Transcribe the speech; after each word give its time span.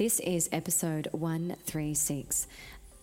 This 0.00 0.18
is 0.20 0.48
episode 0.50 1.08
136, 1.12 2.46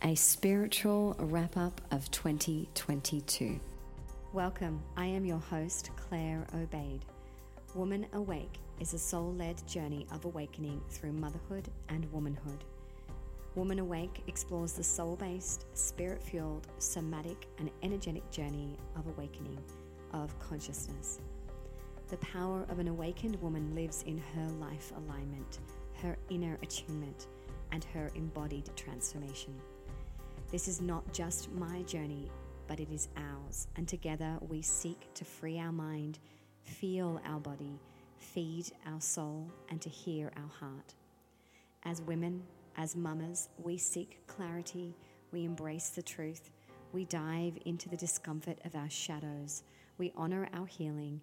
a 0.01 0.15
spiritual 0.15 1.16
wrap 1.20 1.55
up 1.55 1.79
of 1.92 2.09
2022. 2.09 3.59
Welcome, 4.34 4.81
I 4.96 5.05
am 5.05 5.23
your 5.23 5.38
host, 5.38 5.91
Claire 5.96 6.47
Obaid. 6.55 7.02
Woman 7.75 8.07
Awake 8.13 8.57
is 8.79 8.96
a 8.96 8.97
soul 8.97 9.31
led 9.36 9.62
journey 9.68 10.07
of 10.12 10.25
awakening 10.25 10.81
through 10.89 11.11
motherhood 11.11 11.70
and 11.89 12.11
womanhood. 12.11 12.64
Woman 13.54 13.77
Awake 13.77 14.23
explores 14.25 14.73
the 14.73 14.84
soul 14.84 15.18
based, 15.18 15.68
spirit 15.77 16.23
fueled, 16.23 16.66
somatic, 16.79 17.45
and 17.59 17.70
energetic 17.84 18.27
journey 18.32 18.75
of 18.95 19.05
awakening 19.05 19.59
of 20.14 20.34
consciousness. 20.39 21.20
The 22.07 22.18
power 22.18 22.66
of 22.70 22.79
an 22.79 22.88
awakened 22.88 23.39
woman 23.39 23.75
lives 23.75 24.02
in 24.07 24.18
her 24.18 24.48
life 24.59 24.91
alignment 24.98 25.59
her 26.02 26.18
inner 26.29 26.57
attunement, 26.61 27.28
and 27.71 27.83
her 27.83 28.11
embodied 28.15 28.69
transformation. 28.75 29.54
This 30.51 30.68
is 30.68 30.82
not 30.82 31.11
just 31.11 31.51
my 31.51 31.82
journey, 31.83 32.30
but 32.67 32.80
it 32.80 32.89
is 32.92 33.09
ours, 33.17 33.67
and 33.75 33.88
together 33.88 34.38
we 34.47 34.61
seek 34.61 35.14
to 35.16 35.25
free 35.25 35.59
our 35.59 35.72
mind, 35.72 36.20
feel 36.64 37.22
our 37.25 37.39
body, 37.39 37.80
feed 38.17 38.72
our 38.86 39.02
soul, 39.02 39.50
and 39.70 39.81
to 39.81 39.89
hear 39.89 40.31
our 40.38 40.50
heart. 40.59 40.94
As 41.83 42.02
women, 42.02 42.44
as 42.78 42.95
mamas, 42.95 43.50
we 43.61 43.78
seek 43.78 44.25
clarity, 44.28 44.95
we 45.31 45.45
embrace 45.45 45.89
the 45.89 46.02
truth, 46.02 46.50
we 46.94 47.06
dive 47.06 47.58
into 47.66 47.89
the 47.89 47.98
discomfort 47.98 48.59
of 48.66 48.75
our 48.75 48.89
shadows, 48.89 49.64
we 49.98 50.14
honor 50.16 50.48
our 50.53 50.66
healing, 50.66 51.20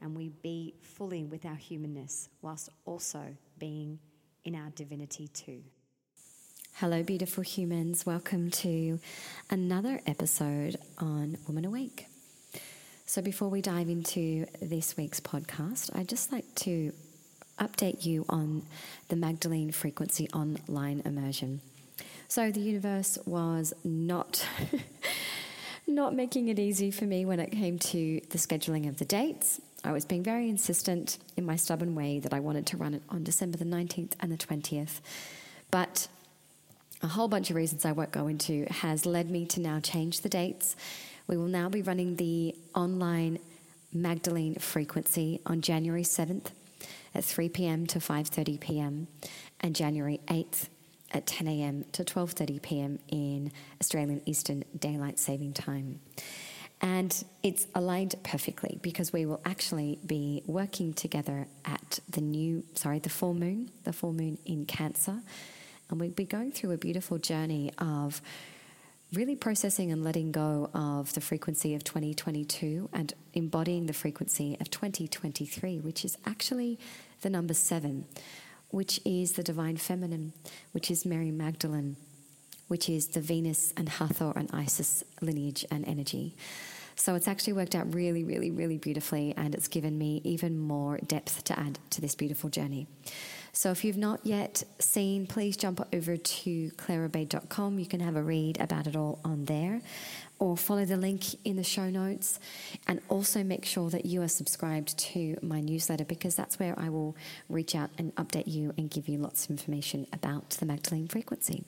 and 0.00 0.14
we 0.16 0.30
be 0.42 0.74
fully 0.82 1.24
with 1.24 1.44
our 1.46 1.54
humanness 1.54 2.28
whilst 2.42 2.68
also 2.84 3.24
being 3.58 3.98
in 4.44 4.54
our 4.54 4.70
divinity 4.70 5.28
too. 5.28 5.62
Hello, 6.74 7.02
beautiful 7.02 7.42
humans. 7.42 8.04
Welcome 8.04 8.50
to 8.50 8.98
another 9.48 10.00
episode 10.06 10.76
on 10.98 11.38
Woman 11.46 11.64
Awake. 11.64 12.06
So, 13.06 13.22
before 13.22 13.48
we 13.48 13.62
dive 13.62 13.88
into 13.88 14.46
this 14.60 14.96
week's 14.96 15.20
podcast, 15.20 15.96
I'd 15.96 16.08
just 16.08 16.32
like 16.32 16.54
to 16.56 16.92
update 17.58 18.04
you 18.04 18.26
on 18.28 18.62
the 19.08 19.16
Magdalene 19.16 19.70
Frequency 19.70 20.28
Online 20.30 21.00
Immersion. 21.04 21.60
So, 22.28 22.50
the 22.50 22.60
universe 22.60 23.18
was 23.24 23.72
not. 23.84 24.46
not 25.86 26.14
making 26.14 26.48
it 26.48 26.58
easy 26.58 26.90
for 26.90 27.04
me 27.04 27.26
when 27.26 27.38
it 27.38 27.50
came 27.50 27.78
to 27.78 28.20
the 28.30 28.38
scheduling 28.38 28.88
of 28.88 28.98
the 28.98 29.04
dates. 29.04 29.60
I 29.84 29.92
was 29.92 30.04
being 30.06 30.22
very 30.22 30.48
insistent 30.48 31.18
in 31.36 31.44
my 31.44 31.56
stubborn 31.56 31.94
way 31.94 32.18
that 32.18 32.32
I 32.32 32.40
wanted 32.40 32.66
to 32.68 32.76
run 32.76 32.94
it 32.94 33.02
on 33.10 33.22
December 33.22 33.58
the 33.58 33.64
19th 33.66 34.12
and 34.18 34.32
the 34.32 34.38
20th. 34.38 35.00
But 35.70 36.08
a 37.02 37.08
whole 37.08 37.28
bunch 37.28 37.50
of 37.50 37.56
reasons 37.56 37.84
I 37.84 37.92
won't 37.92 38.10
go 38.10 38.26
into 38.26 38.64
has 38.70 39.04
led 39.04 39.30
me 39.30 39.44
to 39.46 39.60
now 39.60 39.80
change 39.80 40.22
the 40.22 40.28
dates. 40.30 40.74
We 41.26 41.36
will 41.36 41.48
now 41.48 41.68
be 41.68 41.82
running 41.82 42.16
the 42.16 42.54
online 42.74 43.38
Magdalene 43.92 44.56
frequency 44.56 45.40
on 45.44 45.60
January 45.60 46.02
7th 46.02 46.46
at 47.14 47.24
3 47.24 47.48
p.m. 47.50 47.86
to 47.86 47.98
5:30 47.98 48.58
p.m. 48.60 49.06
and 49.60 49.76
January 49.76 50.20
8th 50.26 50.68
at 51.12 51.26
10 51.26 51.46
a.m. 51.46 51.84
to 51.92 52.04
12:30 52.04 52.62
p.m. 52.62 52.98
in 53.08 53.52
Australian 53.80 54.20
Eastern 54.26 54.64
Daylight 54.76 55.18
Saving 55.18 55.52
Time. 55.52 56.00
And 56.84 57.24
it's 57.42 57.66
aligned 57.74 58.14
perfectly 58.22 58.78
because 58.82 59.10
we 59.10 59.24
will 59.24 59.40
actually 59.42 59.98
be 60.04 60.42
working 60.46 60.92
together 60.92 61.46
at 61.64 61.98
the 62.06 62.20
new, 62.20 62.62
sorry, 62.74 62.98
the 62.98 63.08
full 63.08 63.32
moon, 63.32 63.70
the 63.84 63.92
full 63.94 64.12
moon 64.12 64.36
in 64.44 64.66
Cancer. 64.66 65.22
And 65.88 65.98
we'll 65.98 66.10
be 66.10 66.26
going 66.26 66.52
through 66.52 66.72
a 66.72 66.76
beautiful 66.76 67.16
journey 67.16 67.72
of 67.78 68.20
really 69.14 69.34
processing 69.34 69.92
and 69.92 70.04
letting 70.04 70.30
go 70.30 70.68
of 70.74 71.14
the 71.14 71.22
frequency 71.22 71.74
of 71.74 71.84
2022 71.84 72.90
and 72.92 73.14
embodying 73.32 73.86
the 73.86 73.94
frequency 73.94 74.58
of 74.60 74.70
2023, 74.70 75.80
which 75.80 76.04
is 76.04 76.18
actually 76.26 76.78
the 77.22 77.30
number 77.30 77.54
seven, 77.54 78.04
which 78.68 79.00
is 79.06 79.32
the 79.32 79.42
divine 79.42 79.78
feminine, 79.78 80.34
which 80.72 80.90
is 80.90 81.06
Mary 81.06 81.30
Magdalene, 81.30 81.96
which 82.68 82.90
is 82.90 83.08
the 83.08 83.22
Venus 83.22 83.72
and 83.74 83.88
Hathor 83.88 84.34
and 84.36 84.50
Isis 84.52 85.02
lineage 85.22 85.64
and 85.70 85.86
energy. 85.88 86.36
So 86.96 87.14
it's 87.14 87.28
actually 87.28 87.54
worked 87.54 87.74
out 87.74 87.92
really, 87.94 88.24
really, 88.24 88.50
really 88.50 88.78
beautifully, 88.78 89.34
and 89.36 89.54
it's 89.54 89.68
given 89.68 89.98
me 89.98 90.20
even 90.24 90.58
more 90.58 90.98
depth 90.98 91.44
to 91.44 91.58
add 91.58 91.78
to 91.90 92.00
this 92.00 92.14
beautiful 92.14 92.50
journey. 92.50 92.86
So 93.52 93.70
if 93.70 93.84
you've 93.84 93.96
not 93.96 94.26
yet 94.26 94.64
seen, 94.80 95.28
please 95.28 95.56
jump 95.56 95.86
over 95.92 96.16
to 96.16 96.70
claireobaid.com. 96.70 97.78
You 97.78 97.86
can 97.86 98.00
have 98.00 98.16
a 98.16 98.22
read 98.22 98.60
about 98.60 98.88
it 98.88 98.96
all 98.96 99.20
on 99.24 99.44
there 99.44 99.80
or 100.40 100.56
follow 100.56 100.84
the 100.84 100.96
link 100.96 101.24
in 101.44 101.56
the 101.56 101.62
show 101.62 101.88
notes 101.88 102.40
and 102.88 103.00
also 103.08 103.44
make 103.44 103.64
sure 103.64 103.90
that 103.90 104.04
you 104.04 104.22
are 104.22 104.28
subscribed 104.28 104.98
to 104.98 105.36
my 105.40 105.60
newsletter 105.60 106.04
because 106.04 106.34
that's 106.34 106.58
where 106.58 106.74
I 106.76 106.88
will 106.88 107.16
reach 107.48 107.76
out 107.76 107.90
and 107.96 108.14
update 108.16 108.48
you 108.48 108.74
and 108.76 108.90
give 108.90 109.08
you 109.08 109.18
lots 109.18 109.44
of 109.44 109.50
information 109.50 110.08
about 110.12 110.50
the 110.50 110.66
Magdalene 110.66 111.06
frequency. 111.06 111.64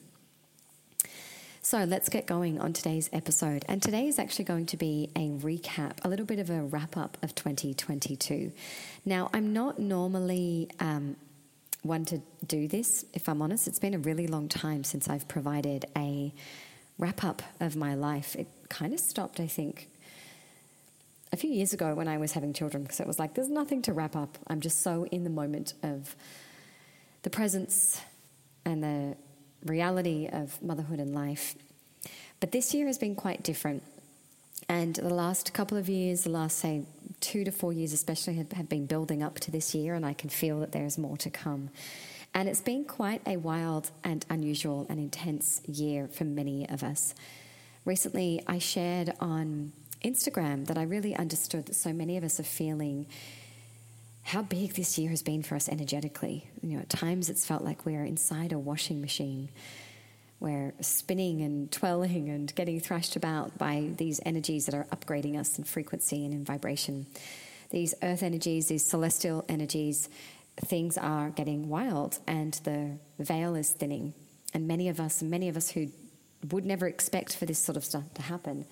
So 1.69 1.83
let's 1.83 2.07
get 2.07 2.25
going 2.25 2.61
on 2.61 2.71
today's 2.71 3.09
episode. 3.11 3.65
And 3.67 3.83
today 3.83 4.07
is 4.07 4.19
actually 4.19 4.45
going 4.45 4.67
to 4.67 4.77
be 4.77 5.11
a 5.17 5.31
recap, 5.31 5.97
a 6.05 6.07
little 6.07 6.25
bit 6.25 6.39
of 6.39 6.49
a 6.49 6.61
wrap 6.61 6.95
up 6.95 7.17
of 7.21 7.35
2022. 7.35 8.53
Now, 9.03 9.29
I'm 9.33 9.51
not 9.51 9.77
normally 9.77 10.69
um, 10.79 11.17
one 11.81 12.05
to 12.05 12.21
do 12.45 12.69
this, 12.69 13.03
if 13.13 13.27
I'm 13.27 13.41
honest. 13.41 13.67
It's 13.67 13.79
been 13.79 13.93
a 13.93 13.99
really 13.99 14.27
long 14.27 14.47
time 14.47 14.85
since 14.85 15.09
I've 15.09 15.27
provided 15.27 15.83
a 15.97 16.33
wrap 16.97 17.25
up 17.25 17.41
of 17.59 17.75
my 17.75 17.95
life. 17.95 18.37
It 18.37 18.47
kind 18.69 18.93
of 18.93 19.01
stopped, 19.01 19.41
I 19.41 19.47
think, 19.47 19.89
a 21.33 21.35
few 21.35 21.49
years 21.49 21.73
ago 21.73 21.93
when 21.95 22.07
I 22.07 22.17
was 22.17 22.31
having 22.31 22.53
children 22.53 22.83
because 22.83 23.01
it 23.01 23.07
was 23.07 23.19
like, 23.19 23.33
there's 23.33 23.49
nothing 23.49 23.81
to 23.81 23.91
wrap 23.91 24.15
up. 24.15 24.37
I'm 24.47 24.61
just 24.61 24.83
so 24.83 25.05
in 25.11 25.25
the 25.25 25.29
moment 25.29 25.73
of 25.83 26.15
the 27.23 27.29
presence 27.29 27.99
and 28.63 28.81
the 28.81 29.17
reality 29.67 30.27
of 30.31 30.61
motherhood 30.61 30.99
and 30.99 31.13
life. 31.13 31.55
But 32.39 32.51
this 32.51 32.73
year 32.73 32.87
has 32.87 32.97
been 32.97 33.15
quite 33.15 33.43
different. 33.43 33.83
And 34.69 34.95
the 34.95 35.13
last 35.13 35.53
couple 35.53 35.77
of 35.77 35.87
years, 35.87 36.23
the 36.23 36.29
last, 36.29 36.59
say, 36.59 36.83
two 37.19 37.43
to 37.43 37.51
four 37.51 37.71
years 37.71 37.93
especially, 37.93 38.35
have, 38.35 38.51
have 38.53 38.69
been 38.69 38.85
building 38.85 39.23
up 39.23 39.39
to 39.41 39.51
this 39.51 39.73
year, 39.73 39.93
and 39.93 40.05
I 40.05 40.13
can 40.13 40.29
feel 40.29 40.59
that 40.59 40.71
there's 40.71 40.97
more 40.97 41.17
to 41.17 41.29
come. 41.29 41.69
And 42.33 42.49
it's 42.49 42.61
been 42.61 42.83
quite 42.83 43.21
a 43.25 43.37
wild 43.37 43.91
and 44.03 44.25
unusual 44.29 44.85
and 44.89 44.99
intense 44.99 45.61
year 45.65 46.07
for 46.07 46.25
many 46.25 46.67
of 46.69 46.83
us. 46.83 47.15
Recently, 47.85 48.43
I 48.47 48.59
shared 48.59 49.13
on 49.19 49.71
Instagram 50.03 50.67
that 50.67 50.77
I 50.77 50.83
really 50.83 51.15
understood 51.15 51.65
that 51.67 51.75
so 51.75 51.93
many 51.93 52.17
of 52.17 52.23
us 52.23 52.39
are 52.39 52.43
feeling 52.43 53.07
how 54.27 54.41
big 54.41 54.73
this 54.73 54.97
year 54.97 55.09
has 55.09 55.23
been 55.23 55.41
for 55.41 55.55
us 55.55 55.69
energetically. 55.69 56.49
You 56.61 56.75
know, 56.75 56.79
at 56.79 56.89
times 56.89 57.29
it's 57.29 57.45
felt 57.45 57.63
like 57.63 57.85
we're 57.85 58.03
inside 58.03 58.51
a 58.51 58.59
washing 58.59 58.99
machine. 58.99 59.47
We're 60.41 60.73
spinning 60.81 61.41
and 61.41 61.71
twirling 61.71 62.27
and 62.27 62.53
getting 62.53 62.81
thrashed 62.81 63.15
about 63.15 63.57
by 63.57 63.89
these 63.95 64.19
energies 64.25 64.65
that 64.65 64.75
are 64.75 64.83
upgrading 64.91 65.39
us 65.39 65.57
in 65.57 65.63
frequency 65.63 66.25
and 66.25 66.33
in 66.33 66.43
vibration. 66.43 67.07
These 67.69 67.95
earth 68.03 68.21
energies, 68.21 68.67
these 68.67 68.85
celestial 68.85 69.45
energies, 69.47 70.09
things 70.57 70.97
are 70.97 71.29
getting 71.29 71.69
wild 71.69 72.19
and 72.27 72.53
the 72.65 72.97
veil 73.19 73.55
is 73.55 73.71
thinning. 73.71 74.13
And 74.53 74.67
many 74.67 74.89
of 74.89 74.99
us, 74.99 75.23
many 75.23 75.47
of 75.47 75.55
us 75.55 75.69
who 75.69 75.87
would 76.51 76.65
never 76.65 76.85
expect 76.85 77.33
for 77.33 77.45
this 77.45 77.59
sort 77.59 77.77
of 77.77 77.85
stuff 77.85 78.13
to 78.15 78.23
happen, 78.23 78.65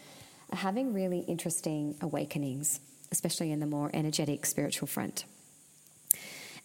are 0.52 0.58
having 0.58 0.94
really 0.94 1.20
interesting 1.20 1.96
awakenings, 2.02 2.82
especially 3.10 3.54
in 3.54 3.62
the 3.62 3.66
more 3.66 3.90
energetic 3.94 4.46
spiritual 4.46 4.88
front. 4.88 5.24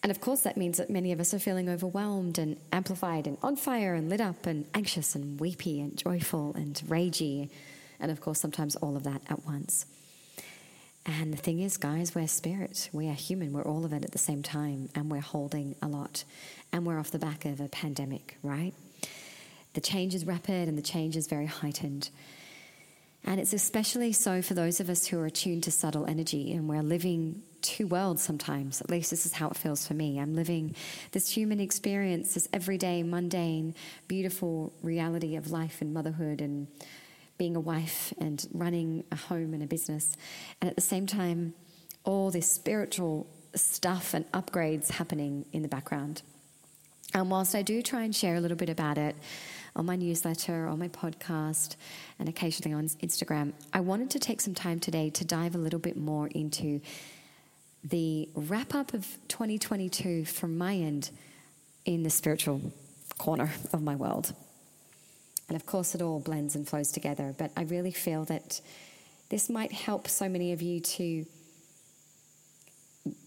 And 0.02 0.10
of 0.10 0.20
course, 0.20 0.40
that 0.40 0.56
means 0.56 0.78
that 0.78 0.88
many 0.88 1.12
of 1.12 1.20
us 1.20 1.34
are 1.34 1.38
feeling 1.38 1.68
overwhelmed 1.68 2.38
and 2.38 2.56
amplified 2.72 3.26
and 3.26 3.36
on 3.42 3.56
fire 3.56 3.94
and 3.94 4.08
lit 4.08 4.20
up 4.20 4.46
and 4.46 4.66
anxious 4.74 5.14
and 5.14 5.38
weepy 5.38 5.80
and 5.80 5.96
joyful 5.96 6.54
and 6.54 6.74
ragey. 6.86 7.50
And 7.98 8.10
of 8.10 8.20
course, 8.20 8.40
sometimes 8.40 8.76
all 8.76 8.96
of 8.96 9.04
that 9.04 9.20
at 9.28 9.44
once. 9.44 9.84
And 11.04 11.32
the 11.32 11.38
thing 11.38 11.60
is, 11.60 11.76
guys, 11.76 12.14
we're 12.14 12.26
spirit. 12.26 12.88
We 12.92 13.08
are 13.08 13.14
human. 13.14 13.52
We're 13.52 13.64
all 13.64 13.84
of 13.84 13.92
it 13.92 14.04
at 14.04 14.12
the 14.12 14.18
same 14.18 14.42
time. 14.42 14.88
And 14.94 15.10
we're 15.10 15.20
holding 15.20 15.74
a 15.82 15.88
lot. 15.88 16.24
And 16.72 16.86
we're 16.86 16.98
off 16.98 17.10
the 17.10 17.18
back 17.18 17.44
of 17.44 17.60
a 17.60 17.68
pandemic, 17.68 18.38
right? 18.42 18.72
The 19.74 19.80
change 19.80 20.14
is 20.14 20.26
rapid 20.26 20.68
and 20.68 20.78
the 20.78 20.82
change 20.82 21.16
is 21.16 21.26
very 21.26 21.46
heightened. 21.46 22.10
And 23.24 23.38
it's 23.38 23.52
especially 23.52 24.12
so 24.12 24.40
for 24.40 24.54
those 24.54 24.80
of 24.80 24.88
us 24.88 25.06
who 25.06 25.18
are 25.20 25.26
attuned 25.26 25.64
to 25.64 25.70
subtle 25.70 26.06
energy 26.06 26.52
and 26.52 26.68
we're 26.68 26.82
living 26.82 27.42
two 27.62 27.86
worlds 27.86 28.22
sometimes. 28.22 28.80
At 28.80 28.90
least 28.90 29.10
this 29.10 29.26
is 29.26 29.34
how 29.34 29.48
it 29.48 29.56
feels 29.56 29.86
for 29.86 29.94
me. 29.94 30.18
I'm 30.18 30.34
living 30.34 30.74
this 31.12 31.30
human 31.30 31.60
experience, 31.60 32.34
this 32.34 32.48
everyday, 32.52 33.02
mundane, 33.02 33.74
beautiful 34.08 34.72
reality 34.82 35.36
of 35.36 35.50
life 35.50 35.80
and 35.80 35.92
motherhood 35.92 36.40
and 36.40 36.68
being 37.38 37.56
a 37.56 37.60
wife 37.60 38.12
and 38.18 38.46
running 38.52 39.04
a 39.10 39.16
home 39.16 39.54
and 39.54 39.62
a 39.62 39.66
business. 39.66 40.16
And 40.60 40.68
at 40.68 40.76
the 40.76 40.82
same 40.82 41.06
time, 41.06 41.54
all 42.04 42.30
this 42.30 42.50
spiritual 42.50 43.26
stuff 43.54 44.14
and 44.14 44.30
upgrades 44.32 44.90
happening 44.90 45.46
in 45.52 45.62
the 45.62 45.68
background. 45.68 46.22
And 47.14 47.30
whilst 47.30 47.54
I 47.54 47.62
do 47.62 47.82
try 47.82 48.02
and 48.02 48.14
share 48.14 48.36
a 48.36 48.40
little 48.40 48.56
bit 48.56 48.68
about 48.68 48.98
it 48.98 49.16
on 49.74 49.86
my 49.86 49.96
newsletter, 49.96 50.66
on 50.66 50.78
my 50.78 50.88
podcast, 50.88 51.76
and 52.18 52.28
occasionally 52.28 52.74
on 52.74 52.84
Instagram, 52.84 53.52
I 53.72 53.80
wanted 53.80 54.10
to 54.10 54.18
take 54.18 54.40
some 54.40 54.54
time 54.54 54.78
today 54.78 55.10
to 55.10 55.24
dive 55.24 55.54
a 55.54 55.58
little 55.58 55.80
bit 55.80 55.96
more 55.96 56.28
into 56.28 56.80
the 57.82 58.28
wrap 58.34 58.74
up 58.74 58.94
of 58.94 59.06
2022 59.28 60.24
from 60.24 60.58
my 60.58 60.74
end 60.74 61.10
in 61.84 62.02
the 62.02 62.10
spiritual 62.10 62.72
corner 63.18 63.52
of 63.72 63.82
my 63.82 63.94
world. 63.94 64.34
And 65.48 65.56
of 65.56 65.66
course, 65.66 65.94
it 65.94 66.02
all 66.02 66.20
blends 66.20 66.54
and 66.54 66.68
flows 66.68 66.92
together, 66.92 67.34
but 67.36 67.50
I 67.56 67.62
really 67.62 67.90
feel 67.90 68.24
that 68.26 68.60
this 69.30 69.48
might 69.48 69.72
help 69.72 70.08
so 70.08 70.28
many 70.28 70.52
of 70.52 70.62
you 70.62 70.80
to 70.80 71.26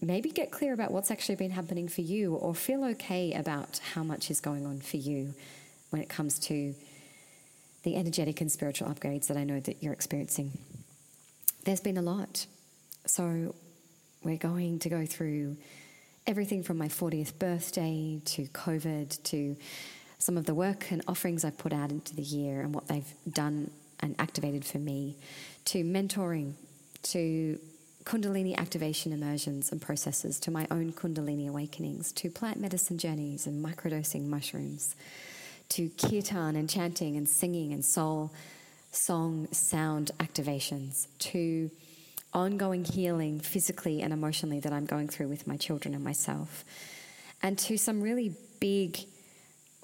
maybe 0.00 0.30
get 0.30 0.50
clear 0.50 0.72
about 0.72 0.90
what's 0.90 1.10
actually 1.10 1.34
been 1.34 1.50
happening 1.50 1.88
for 1.88 2.02
you 2.02 2.34
or 2.34 2.54
feel 2.54 2.84
okay 2.84 3.32
about 3.32 3.80
how 3.92 4.02
much 4.02 4.30
is 4.30 4.40
going 4.40 4.66
on 4.66 4.80
for 4.80 4.96
you 4.96 5.34
when 5.90 6.00
it 6.00 6.08
comes 6.08 6.38
to 6.38 6.74
the 7.82 7.96
energetic 7.96 8.40
and 8.40 8.50
spiritual 8.50 8.88
upgrades 8.88 9.26
that 9.26 9.36
I 9.36 9.44
know 9.44 9.60
that 9.60 9.82
you're 9.82 9.92
experiencing. 9.92 10.58
There's 11.64 11.80
been 11.80 11.98
a 11.98 12.02
lot. 12.02 12.46
So 13.06 13.54
we're 14.24 14.36
going 14.36 14.78
to 14.80 14.88
go 14.88 15.06
through 15.06 15.56
everything 16.26 16.62
from 16.62 16.78
my 16.78 16.88
40th 16.88 17.38
birthday 17.38 18.20
to 18.24 18.44
COVID 18.46 19.22
to 19.24 19.56
some 20.18 20.38
of 20.38 20.46
the 20.46 20.54
work 20.54 20.90
and 20.90 21.02
offerings 21.06 21.44
I've 21.44 21.58
put 21.58 21.72
out 21.72 21.90
into 21.90 22.16
the 22.16 22.22
year 22.22 22.62
and 22.62 22.74
what 22.74 22.88
they've 22.88 23.14
done 23.30 23.70
and 24.00 24.14
activated 24.18 24.64
for 24.64 24.78
me 24.78 25.16
to 25.66 25.84
mentoring 25.84 26.54
to 27.02 27.58
Kundalini 28.04 28.56
activation 28.56 29.12
immersions 29.12 29.72
and 29.72 29.80
processes, 29.80 30.38
to 30.40 30.50
my 30.50 30.66
own 30.70 30.92
Kundalini 30.92 31.48
awakenings, 31.48 32.12
to 32.12 32.30
plant 32.30 32.60
medicine 32.60 32.98
journeys 32.98 33.46
and 33.46 33.64
microdosing 33.64 34.26
mushrooms, 34.26 34.94
to 35.70 35.88
kirtan 35.90 36.56
and 36.56 36.68
chanting 36.68 37.16
and 37.16 37.26
singing 37.26 37.72
and 37.72 37.84
soul 37.84 38.30
song 38.92 39.48
sound 39.52 40.10
activations, 40.20 41.06
to 41.18 41.70
ongoing 42.34 42.84
healing 42.84 43.40
physically 43.40 44.02
and 44.02 44.12
emotionally 44.12 44.60
that 44.60 44.72
I'm 44.72 44.86
going 44.86 45.08
through 45.08 45.28
with 45.28 45.46
my 45.46 45.56
children 45.56 45.94
and 45.94 46.02
myself, 46.02 46.64
and 47.42 47.58
to 47.60 47.76
some 47.76 48.00
really 48.00 48.34
big, 48.60 48.98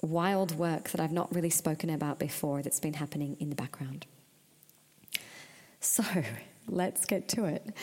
wild 0.01 0.55
work 0.57 0.89
that 0.89 0.99
I've 1.01 1.11
not 1.11 1.33
really 1.33 1.49
spoken 1.49 1.89
about 1.89 2.19
before 2.19 2.61
that's 2.61 2.79
been 2.79 2.95
happening 2.95 3.37
in 3.39 3.49
the 3.49 3.55
background. 3.55 4.05
So 5.79 6.03
let's 6.67 7.05
get 7.05 7.27
to 7.29 7.45
it. 7.45 7.73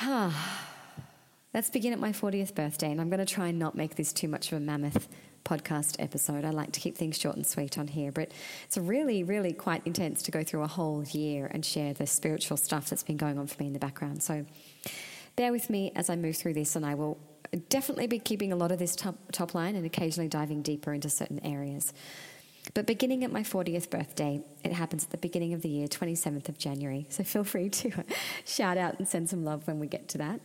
Ah, 0.00 0.64
Let's 1.54 1.70
begin 1.70 1.94
at 1.94 1.98
my 1.98 2.10
40th 2.10 2.54
birthday, 2.54 2.90
and 2.90 3.00
I'm 3.00 3.08
going 3.08 3.24
to 3.24 3.34
try 3.34 3.48
and 3.48 3.58
not 3.58 3.74
make 3.74 3.96
this 3.96 4.12
too 4.12 4.28
much 4.28 4.52
of 4.52 4.58
a 4.58 4.60
mammoth 4.60 5.08
podcast 5.48 5.96
episode. 5.98 6.44
I 6.44 6.50
like 6.50 6.72
to 6.72 6.80
keep 6.80 6.96
things 6.96 7.18
short 7.18 7.36
and 7.36 7.46
sweet 7.46 7.78
on 7.78 7.88
here, 7.88 8.12
but 8.12 8.30
it's 8.64 8.76
really, 8.76 9.22
really 9.22 9.52
quite 9.52 9.82
intense 9.86 10.22
to 10.24 10.30
go 10.30 10.44
through 10.44 10.62
a 10.62 10.66
whole 10.66 11.04
year 11.04 11.46
and 11.50 11.64
share 11.64 11.94
the 11.94 12.06
spiritual 12.06 12.56
stuff 12.56 12.90
that's 12.90 13.02
been 13.02 13.16
going 13.16 13.38
on 13.38 13.46
for 13.46 13.62
me 13.62 13.68
in 13.68 13.72
the 13.72 13.78
background. 13.78 14.22
So 14.22 14.44
bear 15.36 15.50
with 15.50 15.70
me 15.70 15.92
as 15.96 16.10
I 16.10 16.16
move 16.16 16.36
through 16.36 16.54
this, 16.54 16.76
and 16.76 16.84
I 16.84 16.94
will 16.94 17.18
definitely 17.70 18.06
be 18.06 18.18
keeping 18.18 18.52
a 18.52 18.56
lot 18.56 18.72
of 18.72 18.78
this 18.78 18.94
top, 18.94 19.16
top 19.32 19.54
line 19.54 19.74
and 19.74 19.86
occasionally 19.86 20.28
diving 20.28 20.62
deeper 20.62 20.92
into 20.92 21.08
certain 21.08 21.40
areas. 21.44 21.92
But 22.74 22.86
beginning 22.86 23.24
at 23.24 23.32
my 23.32 23.42
40th 23.42 23.88
birthday, 23.88 24.42
it 24.62 24.72
happens 24.72 25.04
at 25.04 25.10
the 25.10 25.16
beginning 25.16 25.54
of 25.54 25.62
the 25.62 25.68
year, 25.70 25.88
27th 25.88 26.50
of 26.50 26.58
January. 26.58 27.06
So 27.08 27.24
feel 27.24 27.44
free 27.44 27.70
to 27.70 28.04
shout 28.44 28.76
out 28.76 28.98
and 28.98 29.08
send 29.08 29.30
some 29.30 29.44
love 29.44 29.66
when 29.66 29.78
we 29.78 29.86
get 29.86 30.08
to 30.08 30.18
that. 30.18 30.40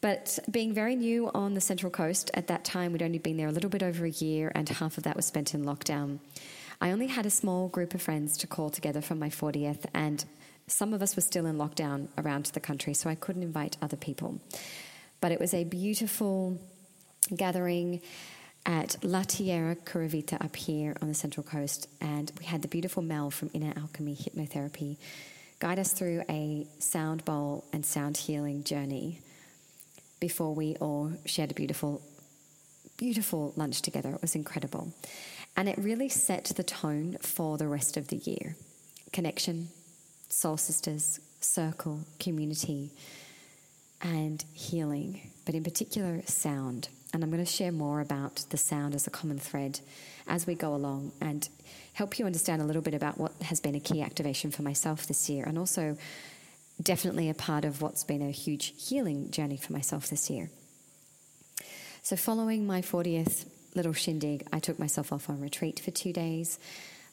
But 0.00 0.38
being 0.50 0.72
very 0.72 0.94
new 0.94 1.30
on 1.34 1.54
the 1.54 1.60
Central 1.60 1.90
Coast, 1.90 2.30
at 2.34 2.46
that 2.46 2.64
time 2.64 2.92
we'd 2.92 3.02
only 3.02 3.18
been 3.18 3.36
there 3.36 3.48
a 3.48 3.52
little 3.52 3.70
bit 3.70 3.82
over 3.82 4.04
a 4.04 4.10
year, 4.10 4.52
and 4.54 4.68
half 4.68 4.96
of 4.96 5.04
that 5.04 5.16
was 5.16 5.26
spent 5.26 5.54
in 5.54 5.64
lockdown. 5.64 6.20
I 6.80 6.92
only 6.92 7.08
had 7.08 7.26
a 7.26 7.30
small 7.30 7.68
group 7.68 7.94
of 7.94 8.02
friends 8.02 8.36
to 8.38 8.46
call 8.46 8.70
together 8.70 9.00
for 9.00 9.16
my 9.16 9.28
40th, 9.28 9.86
and 9.92 10.24
some 10.68 10.94
of 10.94 11.02
us 11.02 11.16
were 11.16 11.22
still 11.22 11.46
in 11.46 11.56
lockdown 11.56 12.08
around 12.16 12.46
the 12.46 12.60
country, 12.60 12.94
so 12.94 13.10
I 13.10 13.16
couldn't 13.16 13.42
invite 13.42 13.76
other 13.82 13.96
people. 13.96 14.40
But 15.20 15.32
it 15.32 15.40
was 15.40 15.52
a 15.52 15.64
beautiful 15.64 16.60
gathering 17.34 18.00
at 18.64 19.02
La 19.02 19.22
Tierra 19.22 19.74
Curavita 19.74 20.42
up 20.44 20.54
here 20.54 20.94
on 21.02 21.08
the 21.08 21.14
Central 21.14 21.42
Coast, 21.42 21.88
and 22.00 22.30
we 22.38 22.44
had 22.44 22.62
the 22.62 22.68
beautiful 22.68 23.02
Mel 23.02 23.32
from 23.32 23.50
Inner 23.52 23.72
Alchemy 23.76 24.14
Hypnotherapy 24.14 24.96
guide 25.58 25.80
us 25.80 25.92
through 25.92 26.22
a 26.28 26.68
sound 26.78 27.24
bowl 27.24 27.64
and 27.72 27.84
sound 27.84 28.16
healing 28.16 28.62
journey 28.62 29.20
before 30.20 30.54
we 30.54 30.76
all 30.76 31.12
shared 31.24 31.50
a 31.50 31.54
beautiful, 31.54 32.02
beautiful 32.96 33.52
lunch 33.56 33.82
together. 33.82 34.14
It 34.14 34.22
was 34.22 34.34
incredible. 34.34 34.92
And 35.56 35.68
it 35.68 35.78
really 35.78 36.08
set 36.08 36.44
the 36.44 36.62
tone 36.62 37.18
for 37.20 37.58
the 37.58 37.68
rest 37.68 37.96
of 37.96 38.08
the 38.08 38.16
year 38.16 38.56
connection, 39.12 39.68
soul 40.28 40.56
sisters, 40.56 41.18
circle, 41.40 42.00
community, 42.20 42.90
and 44.02 44.44
healing, 44.52 45.30
but 45.44 45.54
in 45.54 45.64
particular, 45.64 46.22
sound. 46.26 46.88
And 47.12 47.24
I'm 47.24 47.30
going 47.30 47.44
to 47.44 47.50
share 47.50 47.72
more 47.72 48.00
about 48.00 48.44
the 48.50 48.56
sound 48.56 48.94
as 48.94 49.06
a 49.06 49.10
common 49.10 49.38
thread 49.38 49.80
as 50.26 50.46
we 50.46 50.54
go 50.54 50.74
along 50.74 51.12
and 51.20 51.48
help 51.94 52.18
you 52.18 52.26
understand 52.26 52.60
a 52.60 52.64
little 52.64 52.82
bit 52.82 52.94
about 52.94 53.18
what 53.18 53.32
has 53.42 53.60
been 53.60 53.74
a 53.74 53.80
key 53.80 54.02
activation 54.02 54.50
for 54.50 54.62
myself 54.62 55.06
this 55.06 55.28
year 55.30 55.44
and 55.44 55.58
also 55.58 55.96
definitely 56.82 57.28
a 57.28 57.34
part 57.34 57.64
of 57.64 57.82
what's 57.82 58.04
been 58.04 58.22
a 58.22 58.30
huge 58.30 58.74
healing 58.76 59.30
journey 59.30 59.56
for 59.56 59.72
myself 59.72 60.08
this 60.08 60.30
year. 60.30 60.50
So, 62.02 62.16
following 62.16 62.66
my 62.66 62.80
40th 62.80 63.46
little 63.74 63.92
shindig, 63.92 64.46
I 64.52 64.60
took 64.60 64.78
myself 64.78 65.12
off 65.12 65.28
on 65.28 65.40
retreat 65.40 65.80
for 65.80 65.90
two 65.90 66.12
days, 66.12 66.58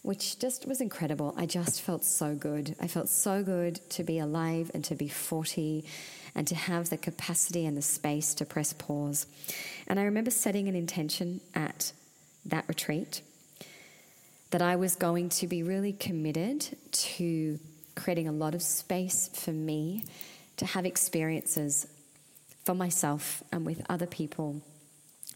which 0.04 0.40
just 0.40 0.68
was 0.68 0.82
incredible. 0.82 1.34
I 1.38 1.46
just 1.46 1.82
felt 1.82 2.06
so 2.06 2.36
good. 2.36 2.76
I 2.80 2.88
felt 2.88 3.10
so 3.10 3.44
good 3.44 3.82
to 3.92 4.04
be 4.04 4.20
alive 4.20 4.72
and 4.74 4.84
to 4.86 4.96
be 4.96 5.08
40 5.08 5.84
and 6.36 6.48
to 6.48 6.56
have 6.56 6.90
the 6.90 6.98
capacity 6.98 7.66
and 7.66 7.76
the 7.76 7.82
space 7.82 8.34
to 8.36 8.46
press 8.46 8.74
pause. 8.74 9.26
And 9.88 10.00
I 10.00 10.04
remember 10.04 10.32
setting 10.32 10.68
an 10.68 10.76
intention 10.76 11.42
at 11.54 11.92
that 12.46 12.66
retreat 12.68 13.22
that 14.52 14.62
I 14.62 14.76
was 14.76 14.96
going 14.96 15.30
to 15.30 15.48
be 15.48 15.64
really 15.64 15.94
committed 15.94 16.78
to 16.92 17.60
creating 17.96 18.28
a 18.28 18.32
lot 18.32 18.56
of 18.56 18.62
space 18.62 19.30
for 19.34 19.52
me 19.52 20.04
to 20.58 20.66
have 20.66 20.86
experiences 20.86 21.88
for 22.64 22.74
myself 22.74 23.44
and 23.52 23.66
with 23.66 23.86
other 23.90 24.08
people 24.08 24.62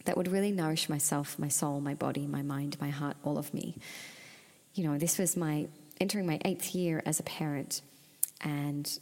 that 0.04 0.16
would 0.16 0.28
really 0.28 0.50
nourish 0.50 0.88
myself, 0.88 1.38
my 1.38 1.48
soul, 1.48 1.80
my 1.80 1.94
body, 1.94 2.26
my 2.26 2.42
mind, 2.42 2.76
my 2.80 2.90
heart, 2.90 3.16
all 3.22 3.38
of 3.38 3.52
me. 3.52 3.76
You 4.74 4.84
know, 4.84 4.98
this 4.98 5.18
was 5.18 5.36
my 5.36 5.68
entering 6.00 6.26
my 6.26 6.40
eighth 6.44 6.74
year 6.74 7.02
as 7.04 7.20
a 7.20 7.22
parent 7.22 7.82
and 8.40 8.98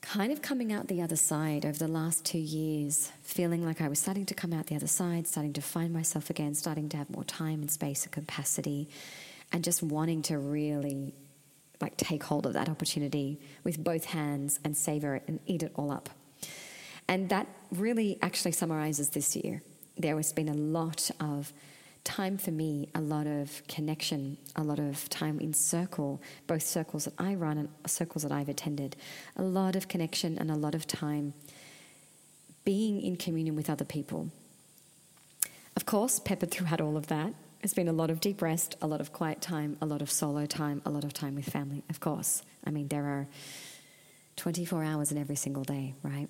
kind 0.00 0.32
of 0.32 0.42
coming 0.42 0.72
out 0.72 0.88
the 0.88 1.02
other 1.02 1.16
side 1.16 1.64
over 1.64 1.78
the 1.78 1.88
last 1.88 2.24
two 2.24 2.38
years, 2.38 3.12
feeling 3.22 3.64
like 3.64 3.80
I 3.80 3.88
was 3.88 4.00
starting 4.00 4.26
to 4.26 4.34
come 4.34 4.52
out 4.52 4.66
the 4.66 4.76
other 4.76 4.86
side, 4.88 5.28
starting 5.28 5.52
to 5.52 5.62
find 5.62 5.92
myself 5.92 6.28
again, 6.28 6.54
starting 6.54 6.88
to 6.90 6.96
have 6.96 7.08
more 7.10 7.24
time 7.24 7.60
and 7.60 7.70
space 7.70 8.02
and 8.04 8.12
capacity, 8.12 8.88
and 9.52 9.62
just 9.62 9.82
wanting 9.82 10.22
to 10.22 10.38
really 10.38 11.14
like 11.82 11.96
take 11.96 12.22
hold 12.22 12.46
of 12.46 12.52
that 12.54 12.68
opportunity 12.68 13.40
with 13.64 13.82
both 13.82 14.06
hands 14.06 14.60
and 14.64 14.76
savor 14.76 15.16
it 15.16 15.24
and 15.26 15.40
eat 15.46 15.62
it 15.62 15.72
all 15.74 15.90
up. 15.90 16.08
And 17.08 17.28
that 17.28 17.48
really 17.72 18.18
actually 18.22 18.52
summarizes 18.52 19.10
this 19.10 19.36
year. 19.36 19.62
There 19.98 20.16
has 20.16 20.32
been 20.32 20.48
a 20.48 20.54
lot 20.54 21.10
of 21.20 21.52
time 22.04 22.38
for 22.38 22.50
me, 22.50 22.88
a 22.94 23.00
lot 23.00 23.26
of 23.26 23.62
connection, 23.68 24.36
a 24.56 24.62
lot 24.62 24.78
of 24.78 25.08
time 25.08 25.38
in 25.40 25.52
circle, 25.52 26.22
both 26.46 26.62
circles 26.62 27.04
that 27.04 27.14
I 27.18 27.34
run 27.34 27.58
and 27.58 27.68
circles 27.86 28.22
that 28.22 28.32
I've 28.32 28.48
attended, 28.48 28.96
a 29.36 29.42
lot 29.42 29.76
of 29.76 29.88
connection 29.88 30.38
and 30.38 30.50
a 30.50 30.56
lot 30.56 30.74
of 30.74 30.86
time 30.86 31.34
being 32.64 33.00
in 33.00 33.16
communion 33.16 33.56
with 33.56 33.68
other 33.68 33.84
people. 33.84 34.30
Of 35.76 35.86
course, 35.86 36.20
peppered 36.20 36.50
throughout 36.50 36.80
all 36.80 36.96
of 36.96 37.08
that 37.08 37.34
has 37.62 37.74
been 37.74 37.88
a 37.88 37.92
lot 37.92 38.10
of 38.10 38.20
deep 38.20 38.42
rest, 38.42 38.76
a 38.82 38.86
lot 38.86 39.00
of 39.00 39.12
quiet 39.12 39.40
time, 39.40 39.76
a 39.80 39.86
lot 39.86 40.02
of 40.02 40.10
solo 40.10 40.46
time, 40.46 40.82
a 40.84 40.90
lot 40.90 41.04
of 41.04 41.12
time 41.12 41.34
with 41.34 41.48
family, 41.48 41.82
of 41.88 42.00
course. 42.00 42.42
I 42.64 42.70
mean, 42.70 42.88
there 42.88 43.04
are 43.04 43.26
24 44.36 44.82
hours 44.82 45.12
in 45.12 45.18
every 45.18 45.36
single 45.36 45.64
day, 45.64 45.94
right? 46.02 46.28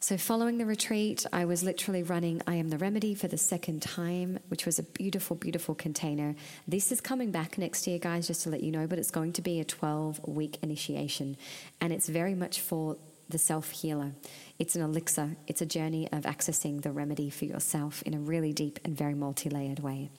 So, 0.00 0.16
following 0.16 0.58
the 0.58 0.64
retreat, 0.64 1.26
I 1.32 1.44
was 1.44 1.64
literally 1.64 2.04
running 2.04 2.40
I 2.46 2.54
Am 2.54 2.68
the 2.68 2.78
Remedy 2.78 3.14
for 3.16 3.26
the 3.26 3.36
second 3.36 3.82
time, 3.82 4.38
which 4.46 4.64
was 4.64 4.78
a 4.78 4.84
beautiful, 4.84 5.34
beautiful 5.34 5.74
container. 5.74 6.36
This 6.68 6.92
is 6.92 7.00
coming 7.00 7.32
back 7.32 7.58
next 7.58 7.86
year, 7.86 7.98
guys, 7.98 8.28
just 8.28 8.42
to 8.44 8.50
let 8.50 8.62
you 8.62 8.70
know, 8.70 8.86
but 8.86 9.00
it's 9.00 9.10
going 9.10 9.32
to 9.34 9.42
be 9.42 9.58
a 9.58 9.64
12 9.64 10.20
week 10.28 10.58
initiation. 10.62 11.36
And 11.80 11.92
it's 11.92 12.08
very 12.08 12.34
much 12.34 12.60
for 12.60 12.96
the 13.28 13.38
self 13.38 13.70
healer. 13.70 14.12
It's 14.58 14.74
an 14.74 14.82
elixir, 14.82 15.36
it's 15.46 15.60
a 15.60 15.66
journey 15.66 16.10
of 16.12 16.22
accessing 16.24 16.82
the 16.82 16.90
remedy 16.90 17.30
for 17.30 17.44
yourself 17.44 18.02
in 18.02 18.14
a 18.14 18.18
really 18.18 18.52
deep 18.52 18.78
and 18.84 18.96
very 18.96 19.14
multi 19.14 19.48
layered 19.48 19.80
way. 19.80 20.10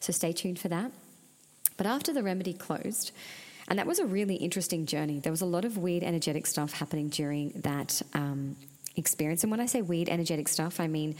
So, 0.00 0.12
stay 0.12 0.32
tuned 0.32 0.58
for 0.58 0.68
that. 0.68 0.92
But 1.76 1.86
after 1.86 2.12
the 2.12 2.22
remedy 2.22 2.52
closed, 2.52 3.12
and 3.68 3.78
that 3.78 3.86
was 3.86 3.98
a 3.98 4.06
really 4.06 4.36
interesting 4.36 4.86
journey. 4.86 5.18
There 5.18 5.32
was 5.32 5.40
a 5.40 5.46
lot 5.46 5.64
of 5.64 5.76
weird 5.76 6.04
energetic 6.04 6.46
stuff 6.46 6.72
happening 6.72 7.08
during 7.08 7.50
that 7.62 8.00
um, 8.14 8.56
experience. 8.94 9.42
And 9.42 9.50
when 9.50 9.60
I 9.60 9.66
say 9.66 9.82
weird, 9.82 10.08
energetic 10.08 10.48
stuff, 10.48 10.78
I 10.78 10.86
mean 10.86 11.16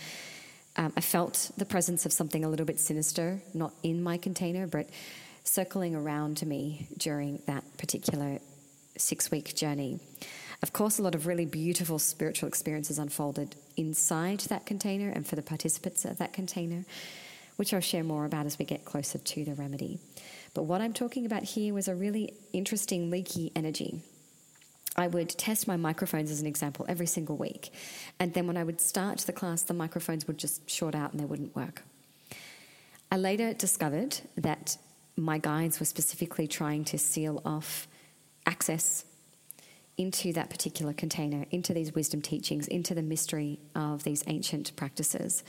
um, 0.77 0.93
I 0.97 1.01
felt 1.01 1.51
the 1.57 1.65
presence 1.65 2.07
of 2.07 2.13
something 2.13 2.45
a 2.45 2.49
little 2.49 2.67
bit 2.67 2.79
sinister, 2.79 3.41
not 3.55 3.73
in 3.83 4.03
my 4.03 4.17
container, 4.17 4.67
but 4.67 4.89
circling 5.43 5.95
around 5.95 6.45
me 6.47 6.89
during 6.99 7.43
that 7.47 7.65
particular 7.79 8.39
six 8.97 9.31
week 9.31 9.55
journey. 9.55 9.99
Of 10.63 10.73
course, 10.73 10.99
a 10.99 11.03
lot 11.03 11.15
of 11.15 11.27
really 11.27 11.45
beautiful 11.45 11.99
spiritual 11.99 12.49
experiences 12.49 12.99
unfolded 12.99 13.57
inside 13.77 14.41
that 14.41 14.67
container 14.67 15.11
and 15.11 15.27
for 15.27 15.37
the 15.37 15.43
participants 15.43 16.05
of 16.05 16.19
that 16.19 16.33
container, 16.33 16.85
which 17.57 17.75
I'll 17.75 17.81
share 17.81 18.05
more 18.05 18.25
about 18.25 18.47
as 18.47 18.59
we 18.59 18.65
get 18.65 18.85
closer 18.85 19.19
to 19.19 19.45
the 19.45 19.55
remedy. 19.55 19.99
But 20.55 20.65
what 20.65 20.81
I'm 20.81 20.93
talking 20.93 21.27
about 21.27 21.43
here 21.43 21.75
was 21.75 21.89
a 21.89 21.95
really 21.95 22.35
interesting 22.53 23.11
leaky 23.11 23.53
energy. 23.55 24.01
I 24.97 25.09
would 25.09 25.29
test 25.29 25.69
my 25.69 25.77
microphones 25.77 26.31
as 26.31 26.41
an 26.41 26.47
example 26.47 26.87
every 26.89 27.07
single 27.07 27.37
week. 27.37 27.71
And 28.19 28.33
then 28.33 28.47
when 28.47 28.57
I 28.57 28.65
would 28.65 28.81
start 28.81 29.19
the 29.19 29.33
class, 29.33 29.63
the 29.63 29.75
microphones 29.75 30.27
would 30.27 30.39
just 30.39 30.69
short 30.71 30.95
out 30.95 31.13
and 31.13 31.21
they 31.21 31.27
wouldn't 31.27 31.55
work. 31.55 31.83
I 33.13 33.19
later 33.19 33.53
discovered 33.53 34.21
that 34.37 34.79
my 35.17 35.37
guides 35.39 35.79
were 35.79 35.87
specifically 35.87 36.47
trying 36.47 36.85
to 36.87 36.99
seal 36.99 37.43
off 37.45 37.87
access 38.47 39.05
into 39.99 40.33
that 40.35 40.51
particular 40.51 40.93
container, 40.93 41.47
into 41.51 41.73
these 41.73 41.95
wisdom 41.95 42.21
teachings, 42.21 42.69
into 42.69 42.95
the 42.95 43.03
mystery 43.03 43.59
of 43.75 44.05
these 44.05 44.23
ancient 44.27 44.75
practices. 44.77 45.43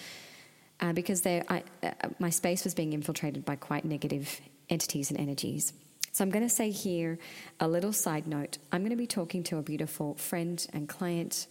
Uh, 0.79 0.93
because 0.93 1.25
I, 1.25 1.63
uh, 1.81 1.91
my 2.19 2.29
space 2.29 2.63
was 2.63 2.73
being 2.73 2.93
infiltrated 2.93 3.43
by 3.43 3.55
quite 3.55 3.83
negative 3.83 4.39
entities 4.69 5.09
and 5.09 5.19
energies. 5.19 5.73
So 6.11 6.23
I'm 6.23 6.29
going 6.29 6.47
to 6.47 6.53
say 6.53 6.71
here 6.71 7.19
a 7.59 7.67
little 7.67 7.93
side 7.93 8.27
note. 8.27 8.57
I'm 8.71 8.81
going 8.81 8.91
to 8.91 8.95
be 8.95 9.07
talking 9.07 9.43
to 9.43 9.57
a 9.57 9.61
beautiful 9.61 10.15
friend 10.15 10.65
and 10.73 10.87
client, 10.87 11.47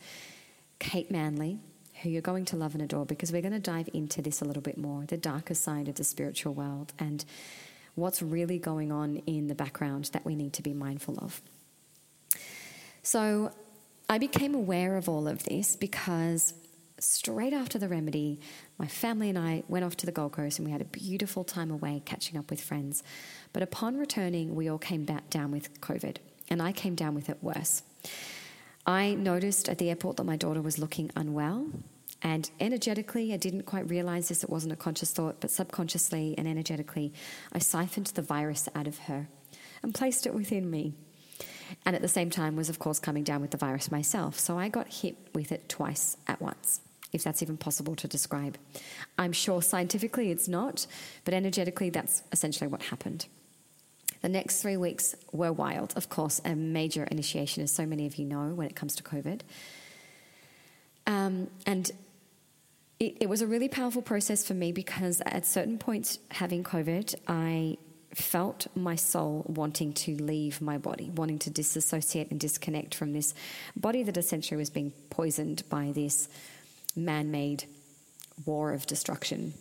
Kate 0.78 1.10
Manley, 1.10 1.58
who 2.02 2.10
you're 2.10 2.22
going 2.22 2.44
to 2.46 2.56
love 2.56 2.74
and 2.74 2.82
adore 2.82 3.06
because 3.06 3.32
we're 3.32 3.42
going 3.42 3.52
to 3.52 3.60
dive 3.60 3.88
into 3.92 4.22
this 4.22 4.40
a 4.40 4.44
little 4.44 4.62
bit 4.62 4.76
more 4.76 5.04
the 5.06 5.16
darker 5.16 5.54
side 5.54 5.88
of 5.88 5.94
the 5.94 6.04
spiritual 6.04 6.52
world 6.54 6.92
and 6.98 7.24
what's 7.94 8.20
really 8.20 8.58
going 8.58 8.92
on 8.92 9.16
in 9.26 9.46
the 9.48 9.54
background 9.54 10.10
that 10.12 10.24
we 10.24 10.34
need 10.34 10.52
to 10.52 10.62
be 10.62 10.72
mindful 10.72 11.18
of. 11.18 11.40
So 13.06 13.52
I 14.10 14.18
became 14.18 14.52
aware 14.56 14.96
of 14.96 15.08
all 15.08 15.28
of 15.28 15.44
this 15.44 15.76
because 15.76 16.54
straight 16.98 17.52
after 17.52 17.78
the 17.78 17.86
remedy, 17.86 18.40
my 18.78 18.88
family 18.88 19.28
and 19.28 19.38
I 19.38 19.62
went 19.68 19.84
off 19.84 19.96
to 19.98 20.06
the 20.06 20.12
Gold 20.12 20.32
Coast 20.32 20.58
and 20.58 20.66
we 20.66 20.72
had 20.72 20.80
a 20.80 20.86
beautiful 20.86 21.44
time 21.44 21.70
away 21.70 22.02
catching 22.04 22.36
up 22.36 22.50
with 22.50 22.60
friends. 22.60 23.04
But 23.52 23.62
upon 23.62 23.96
returning, 23.96 24.56
we 24.56 24.68
all 24.68 24.78
came 24.78 25.04
back 25.04 25.30
down 25.30 25.52
with 25.52 25.80
COVID, 25.80 26.16
and 26.50 26.60
I 26.60 26.72
came 26.72 26.96
down 26.96 27.14
with 27.14 27.28
it 27.28 27.38
worse. 27.42 27.84
I 28.84 29.14
noticed 29.14 29.68
at 29.68 29.78
the 29.78 29.88
airport 29.88 30.16
that 30.16 30.24
my 30.24 30.36
daughter 30.36 30.60
was 30.60 30.80
looking 30.80 31.12
unwell, 31.14 31.68
and 32.22 32.50
energetically, 32.58 33.32
I 33.32 33.36
didn't 33.36 33.66
quite 33.66 33.88
realize 33.88 34.30
this, 34.30 34.42
it 34.42 34.50
wasn't 34.50 34.72
a 34.72 34.76
conscious 34.76 35.12
thought, 35.12 35.36
but 35.38 35.52
subconsciously 35.52 36.34
and 36.36 36.48
energetically, 36.48 37.12
I 37.52 37.60
siphoned 37.60 38.06
the 38.06 38.22
virus 38.22 38.68
out 38.74 38.88
of 38.88 38.98
her 38.98 39.28
and 39.80 39.94
placed 39.94 40.26
it 40.26 40.34
within 40.34 40.68
me. 40.68 40.94
And 41.84 41.96
at 41.96 42.02
the 42.02 42.08
same 42.08 42.30
time, 42.30 42.56
was 42.56 42.68
of 42.68 42.78
course 42.78 42.98
coming 42.98 43.24
down 43.24 43.40
with 43.40 43.50
the 43.50 43.56
virus 43.56 43.90
myself. 43.90 44.38
So 44.38 44.58
I 44.58 44.68
got 44.68 44.88
hit 44.88 45.16
with 45.34 45.52
it 45.52 45.68
twice 45.68 46.16
at 46.26 46.40
once 46.40 46.80
if 47.12 47.24
that's 47.24 47.42
even 47.42 47.56
possible 47.56 47.96
to 47.96 48.06
describe. 48.08 48.58
I'm 49.18 49.32
sure 49.32 49.62
scientifically 49.62 50.30
it's 50.30 50.48
not, 50.48 50.86
but 51.24 51.34
energetically, 51.34 51.90
that's 51.90 52.22
essentially 52.32 52.68
what 52.68 52.82
happened. 52.82 53.26
The 54.22 54.28
next 54.28 54.62
three 54.62 54.76
weeks 54.76 55.14
were 55.32 55.52
wild, 55.52 55.92
of 55.96 56.08
course, 56.08 56.40
a 56.44 56.54
major 56.54 57.04
initiation, 57.04 57.62
as 57.62 57.72
so 57.72 57.86
many 57.86 58.06
of 58.06 58.16
you 58.16 58.24
know, 58.24 58.48
when 58.48 58.66
it 58.66 58.76
comes 58.76 58.94
to 58.96 59.02
COVID. 59.02 59.40
Um, 61.06 61.48
and 61.64 61.90
it, 62.98 63.18
it 63.20 63.28
was 63.28 63.42
a 63.42 63.46
really 63.46 63.68
powerful 63.68 64.02
process 64.02 64.46
for 64.46 64.54
me 64.54 64.72
because 64.72 65.22
at 65.24 65.46
certain 65.46 65.78
points, 65.78 66.18
having 66.30 66.64
COVID, 66.64 67.14
I 67.28 67.78
felt 68.16 68.66
my 68.74 68.96
soul 68.96 69.44
wanting 69.46 69.92
to 69.92 70.16
leave 70.16 70.62
my 70.62 70.78
body, 70.78 71.10
wanting 71.10 71.38
to 71.38 71.50
disassociate 71.50 72.30
and 72.30 72.40
disconnect 72.40 72.94
from 72.94 73.12
this 73.12 73.34
body 73.76 74.02
that 74.02 74.16
essentially 74.16 74.56
was 74.56 74.70
being 74.70 74.90
poisoned 75.10 75.62
by 75.68 75.92
this 75.94 76.28
man 76.96 77.30
made 77.30 77.64
war 78.46 78.72
of 78.72 78.86
destruction, 78.86 79.52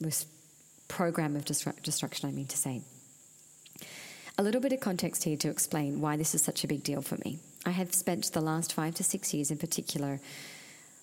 this 0.00 0.26
program 0.86 1.34
of 1.34 1.44
destru- 1.44 1.80
destruction, 1.82 2.28
I 2.28 2.32
mean 2.32 2.46
to 2.46 2.56
say. 2.56 2.82
A 4.38 4.42
little 4.42 4.60
bit 4.60 4.72
of 4.72 4.80
context 4.80 5.24
here 5.24 5.36
to 5.38 5.50
explain 5.50 6.00
why 6.00 6.16
this 6.16 6.34
is 6.34 6.42
such 6.42 6.62
a 6.62 6.68
big 6.68 6.84
deal 6.84 7.02
for 7.02 7.16
me. 7.24 7.40
I 7.64 7.70
have 7.70 7.92
spent 7.92 8.32
the 8.32 8.40
last 8.40 8.72
five 8.72 8.94
to 8.96 9.04
six 9.04 9.34
years 9.34 9.50
in 9.50 9.58
particular 9.58 10.20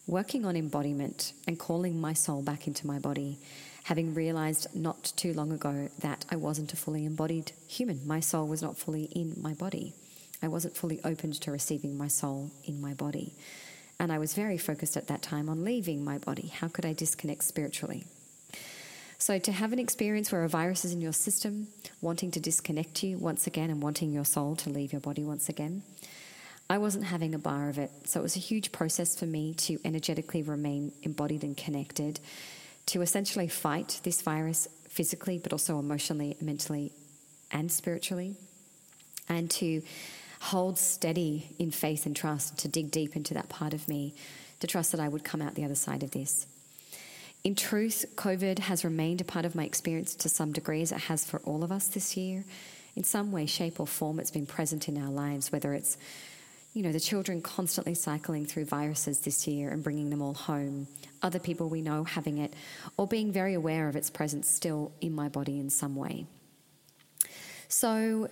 working 0.07 0.45
on 0.45 0.55
embodiment 0.55 1.33
and 1.47 1.59
calling 1.59 1.99
my 1.99 2.13
soul 2.13 2.41
back 2.41 2.67
into 2.67 2.87
my 2.87 2.99
body, 2.99 3.39
having 3.83 4.13
realized 4.13 4.67
not 4.75 5.11
too 5.15 5.33
long 5.33 5.51
ago 5.51 5.89
that 5.99 6.25
I 6.29 6.35
wasn't 6.35 6.73
a 6.73 6.77
fully 6.77 7.05
embodied 7.05 7.51
human. 7.67 8.01
My 8.07 8.19
soul 8.19 8.47
was 8.47 8.61
not 8.61 8.77
fully 8.77 9.05
in 9.05 9.35
my 9.37 9.53
body. 9.53 9.93
I 10.41 10.47
wasn't 10.47 10.75
fully 10.75 10.99
opened 11.03 11.39
to 11.41 11.51
receiving 11.51 11.97
my 11.97 12.07
soul 12.07 12.51
in 12.65 12.81
my 12.81 12.93
body. 12.93 13.33
And 13.99 14.11
I 14.11 14.19
was 14.19 14.33
very 14.33 14.57
focused 14.57 14.97
at 14.97 15.07
that 15.07 15.21
time 15.21 15.49
on 15.49 15.63
leaving 15.63 16.03
my 16.03 16.17
body. 16.17 16.47
How 16.47 16.67
could 16.67 16.85
I 16.85 16.93
disconnect 16.93 17.43
spiritually? 17.43 18.05
So, 19.17 19.39
to 19.39 19.51
have 19.53 19.71
an 19.71 19.79
experience 19.79 20.31
where 20.33 20.43
a 20.43 20.49
virus 20.49 20.83
is 20.83 20.91
in 20.91 20.99
your 20.99 21.13
system, 21.13 21.69
wanting 22.01 22.31
to 22.31 22.41
disconnect 22.41 23.03
you 23.03 23.17
once 23.17 23.47
again 23.47 23.69
and 23.69 23.81
wanting 23.81 24.11
your 24.11 24.25
soul 24.25 24.57
to 24.57 24.69
leave 24.69 24.91
your 24.91 24.99
body 24.99 25.23
once 25.23 25.47
again, 25.47 25.83
I 26.69 26.77
wasn't 26.77 27.05
having 27.05 27.33
a 27.33 27.39
bar 27.39 27.69
of 27.69 27.77
it. 27.77 27.91
So, 28.03 28.19
it 28.19 28.23
was 28.23 28.35
a 28.35 28.39
huge 28.39 28.73
process 28.73 29.17
for 29.17 29.25
me 29.25 29.53
to 29.53 29.79
energetically 29.85 30.43
remain 30.43 30.91
embodied 31.03 31.43
and 31.43 31.55
connected, 31.55 32.19
to 32.87 33.01
essentially 33.01 33.47
fight 33.47 33.99
this 34.03 34.21
virus 34.21 34.67
physically, 34.87 35.39
but 35.39 35.51
also 35.51 35.79
emotionally, 35.79 36.37
mentally, 36.41 36.91
and 37.51 37.71
spiritually, 37.71 38.35
and 39.29 39.49
to 39.49 39.81
hold 40.39 40.77
steady 40.77 41.55
in 41.57 41.71
faith 41.71 42.05
and 42.05 42.15
trust, 42.15 42.57
to 42.59 42.67
dig 42.67 42.91
deep 42.91 43.15
into 43.15 43.33
that 43.33 43.49
part 43.49 43.73
of 43.73 43.87
me, 43.87 44.13
to 44.59 44.67
trust 44.67 44.91
that 44.91 45.01
I 45.01 45.07
would 45.07 45.23
come 45.23 45.41
out 45.41 45.55
the 45.55 45.65
other 45.65 45.75
side 45.75 46.03
of 46.03 46.11
this. 46.11 46.45
In 47.43 47.55
truth, 47.55 48.05
COVID 48.15 48.59
has 48.59 48.85
remained 48.85 49.21
a 49.21 49.25
part 49.25 49.45
of 49.45 49.55
my 49.55 49.65
experience 49.65 50.15
to 50.15 50.29
some 50.29 50.53
degree, 50.53 50.81
as 50.81 50.91
it 50.91 51.01
has 51.01 51.25
for 51.25 51.39
all 51.41 51.63
of 51.63 51.71
us 51.71 51.87
this 51.87 52.15
year. 52.15 52.45
In 52.95 53.03
some 53.03 53.31
way, 53.31 53.45
shape, 53.45 53.79
or 53.79 53.87
form, 53.87 54.19
it's 54.19 54.31
been 54.31 54.45
present 54.45 54.87
in 54.87 54.97
our 54.97 55.09
lives, 55.09 55.51
whether 55.51 55.73
it's 55.73 55.97
you 56.73 56.81
know, 56.81 56.91
the 56.91 56.99
children 56.99 57.41
constantly 57.41 57.93
cycling 57.93 58.45
through 58.45 58.65
viruses 58.65 59.19
this 59.19 59.47
year 59.47 59.69
and 59.69 59.83
bringing 59.83 60.09
them 60.09 60.21
all 60.21 60.33
home, 60.33 60.87
other 61.21 61.39
people 61.39 61.69
we 61.69 61.81
know 61.81 62.03
having 62.03 62.39
it, 62.39 62.53
or 62.97 63.07
being 63.07 63.31
very 63.31 63.53
aware 63.53 63.87
of 63.87 63.95
its 63.95 64.09
presence 64.09 64.49
still 64.49 64.91
in 64.99 65.13
my 65.13 65.29
body 65.29 65.59
in 65.59 65.69
some 65.69 65.95
way. 65.95 66.25
So, 67.67 68.29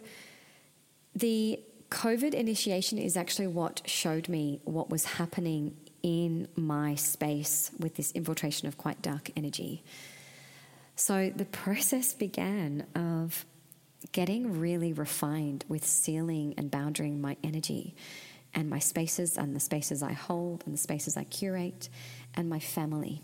the 1.16 1.60
COVID 1.90 2.34
initiation 2.34 2.98
is 2.98 3.18
actually 3.18 3.48
what 3.48 3.82
showed 3.86 4.30
me 4.30 4.62
what 4.64 4.90
was 4.90 5.06
happening 5.06 5.76
in 6.02 6.48
my 6.56 6.96
space 6.96 7.70
with 7.80 7.96
this 7.96 8.12
infiltration 8.14 8.68
of 8.68 8.78
quite 8.78 9.02
dark 9.02 9.30
energy. 9.36 9.84
So 10.96 11.32
the 11.36 11.46
process 11.64 12.14
began 12.14 12.88
of 12.96 13.46
getting 14.12 14.60
really 14.60 14.94
refined 14.94 15.64
with 15.68 15.86
sealing 15.86 16.56
and 16.58 16.72
boundarying 16.72 17.20
my 17.20 17.38
energy 17.44 17.94
and 18.54 18.70
my 18.70 18.80
spaces 18.80 19.38
and 19.38 19.56
the 19.56 19.60
spaces 19.60 20.04
I 20.04 20.14
hold 20.14 20.64
and 20.66 20.74
the 20.74 20.78
spaces 20.80 21.18
I 21.18 21.24
curate 21.24 21.90
and 22.34 22.50
my 22.50 22.60
family. 22.60 23.22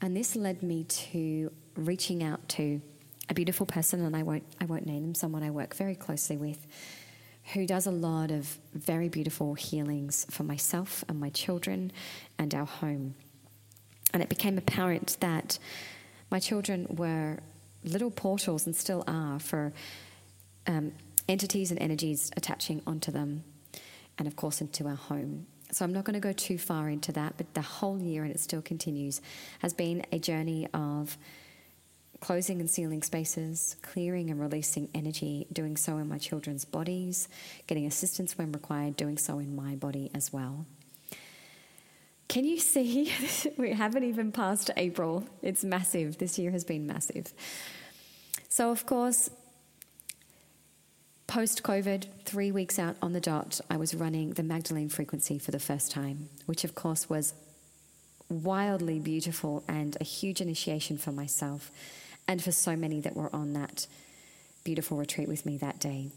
And 0.00 0.16
this 0.16 0.36
led 0.36 0.62
me 0.62 0.84
to 0.84 1.50
reaching 1.74 2.22
out 2.22 2.48
to 2.50 2.80
a 3.28 3.34
beautiful 3.34 3.66
person, 3.66 4.04
and 4.04 4.16
I 4.16 4.22
won't, 4.22 4.44
I 4.60 4.64
won't 4.64 4.86
name 4.86 5.02
them, 5.02 5.14
someone 5.14 5.42
I 5.42 5.50
work 5.50 5.74
very 5.74 5.94
closely 5.94 6.36
with, 6.36 6.66
who 7.52 7.66
does 7.66 7.86
a 7.86 7.90
lot 7.90 8.30
of 8.30 8.58
very 8.74 9.08
beautiful 9.08 9.54
healings 9.54 10.26
for 10.30 10.44
myself 10.44 11.04
and 11.08 11.18
my 11.18 11.30
children 11.30 11.92
and 12.38 12.54
our 12.54 12.66
home. 12.66 13.14
And 14.12 14.22
it 14.22 14.28
became 14.28 14.56
apparent 14.56 15.16
that 15.20 15.58
my 16.30 16.38
children 16.38 16.86
were 16.90 17.40
little 17.84 18.10
portals 18.10 18.66
and 18.66 18.74
still 18.74 19.04
are 19.06 19.38
for 19.38 19.72
um, 20.66 20.92
entities 21.28 21.70
and 21.70 21.80
energies 21.80 22.30
attaching 22.36 22.82
onto 22.86 23.10
them, 23.10 23.44
and 24.18 24.26
of 24.26 24.36
course 24.36 24.60
into 24.60 24.86
our 24.86 24.96
home. 24.96 25.46
So 25.70 25.84
I'm 25.84 25.92
not 25.92 26.04
going 26.04 26.14
to 26.14 26.20
go 26.20 26.32
too 26.32 26.58
far 26.58 26.88
into 26.88 27.12
that, 27.12 27.34
but 27.36 27.52
the 27.54 27.60
whole 27.60 28.00
year, 28.00 28.24
and 28.24 28.32
it 28.32 28.40
still 28.40 28.62
continues, 28.62 29.20
has 29.60 29.74
been 29.74 30.04
a 30.12 30.18
journey 30.18 30.66
of 30.72 31.18
closing 32.20 32.60
and 32.60 32.68
sealing 32.68 33.02
spaces, 33.02 33.76
clearing 33.82 34.30
and 34.30 34.40
releasing 34.40 34.88
energy, 34.94 35.46
doing 35.52 35.76
so 35.76 35.98
in 35.98 36.08
my 36.08 36.18
children's 36.18 36.64
bodies, 36.64 37.28
getting 37.66 37.86
assistance 37.86 38.36
when 38.36 38.50
required, 38.50 38.96
doing 38.96 39.18
so 39.18 39.38
in 39.38 39.54
my 39.54 39.76
body 39.76 40.10
as 40.14 40.32
well. 40.32 40.66
Can 42.28 42.44
you 42.44 42.58
see? 42.58 43.12
we 43.56 43.72
haven't 43.72 44.04
even 44.04 44.32
passed 44.32 44.70
April. 44.76 45.24
It's 45.42 45.64
massive. 45.64 46.18
This 46.18 46.38
year 46.38 46.50
has 46.50 46.64
been 46.64 46.86
massive. 46.86 47.32
So, 48.48 48.70
of 48.70 48.84
course, 48.84 49.30
post 51.28 51.62
COVID, 51.62 52.06
three 52.24 52.50
weeks 52.50 52.78
out 52.78 52.96
on 53.02 53.12
the 53.12 53.20
dot, 53.20 53.60
I 53.70 53.76
was 53.76 53.94
running 53.94 54.32
the 54.32 54.42
Magdalene 54.42 54.88
frequency 54.88 55.38
for 55.38 55.50
the 55.50 55.60
first 55.60 55.92
time, 55.92 56.30
which, 56.46 56.64
of 56.64 56.74
course, 56.74 57.08
was 57.08 57.34
wildly 58.30 58.98
beautiful 58.98 59.62
and 59.68 59.96
a 60.00 60.04
huge 60.04 60.40
initiation 60.40 60.96
for 60.96 61.12
myself 61.12 61.70
and 62.26 62.42
for 62.42 62.50
so 62.50 62.74
many 62.74 63.00
that 63.02 63.14
were 63.14 63.34
on 63.34 63.52
that 63.52 63.86
beautiful 64.64 64.96
retreat 64.96 65.28
with 65.28 65.44
me 65.44 65.58
that 65.58 65.78
day. 65.78 66.10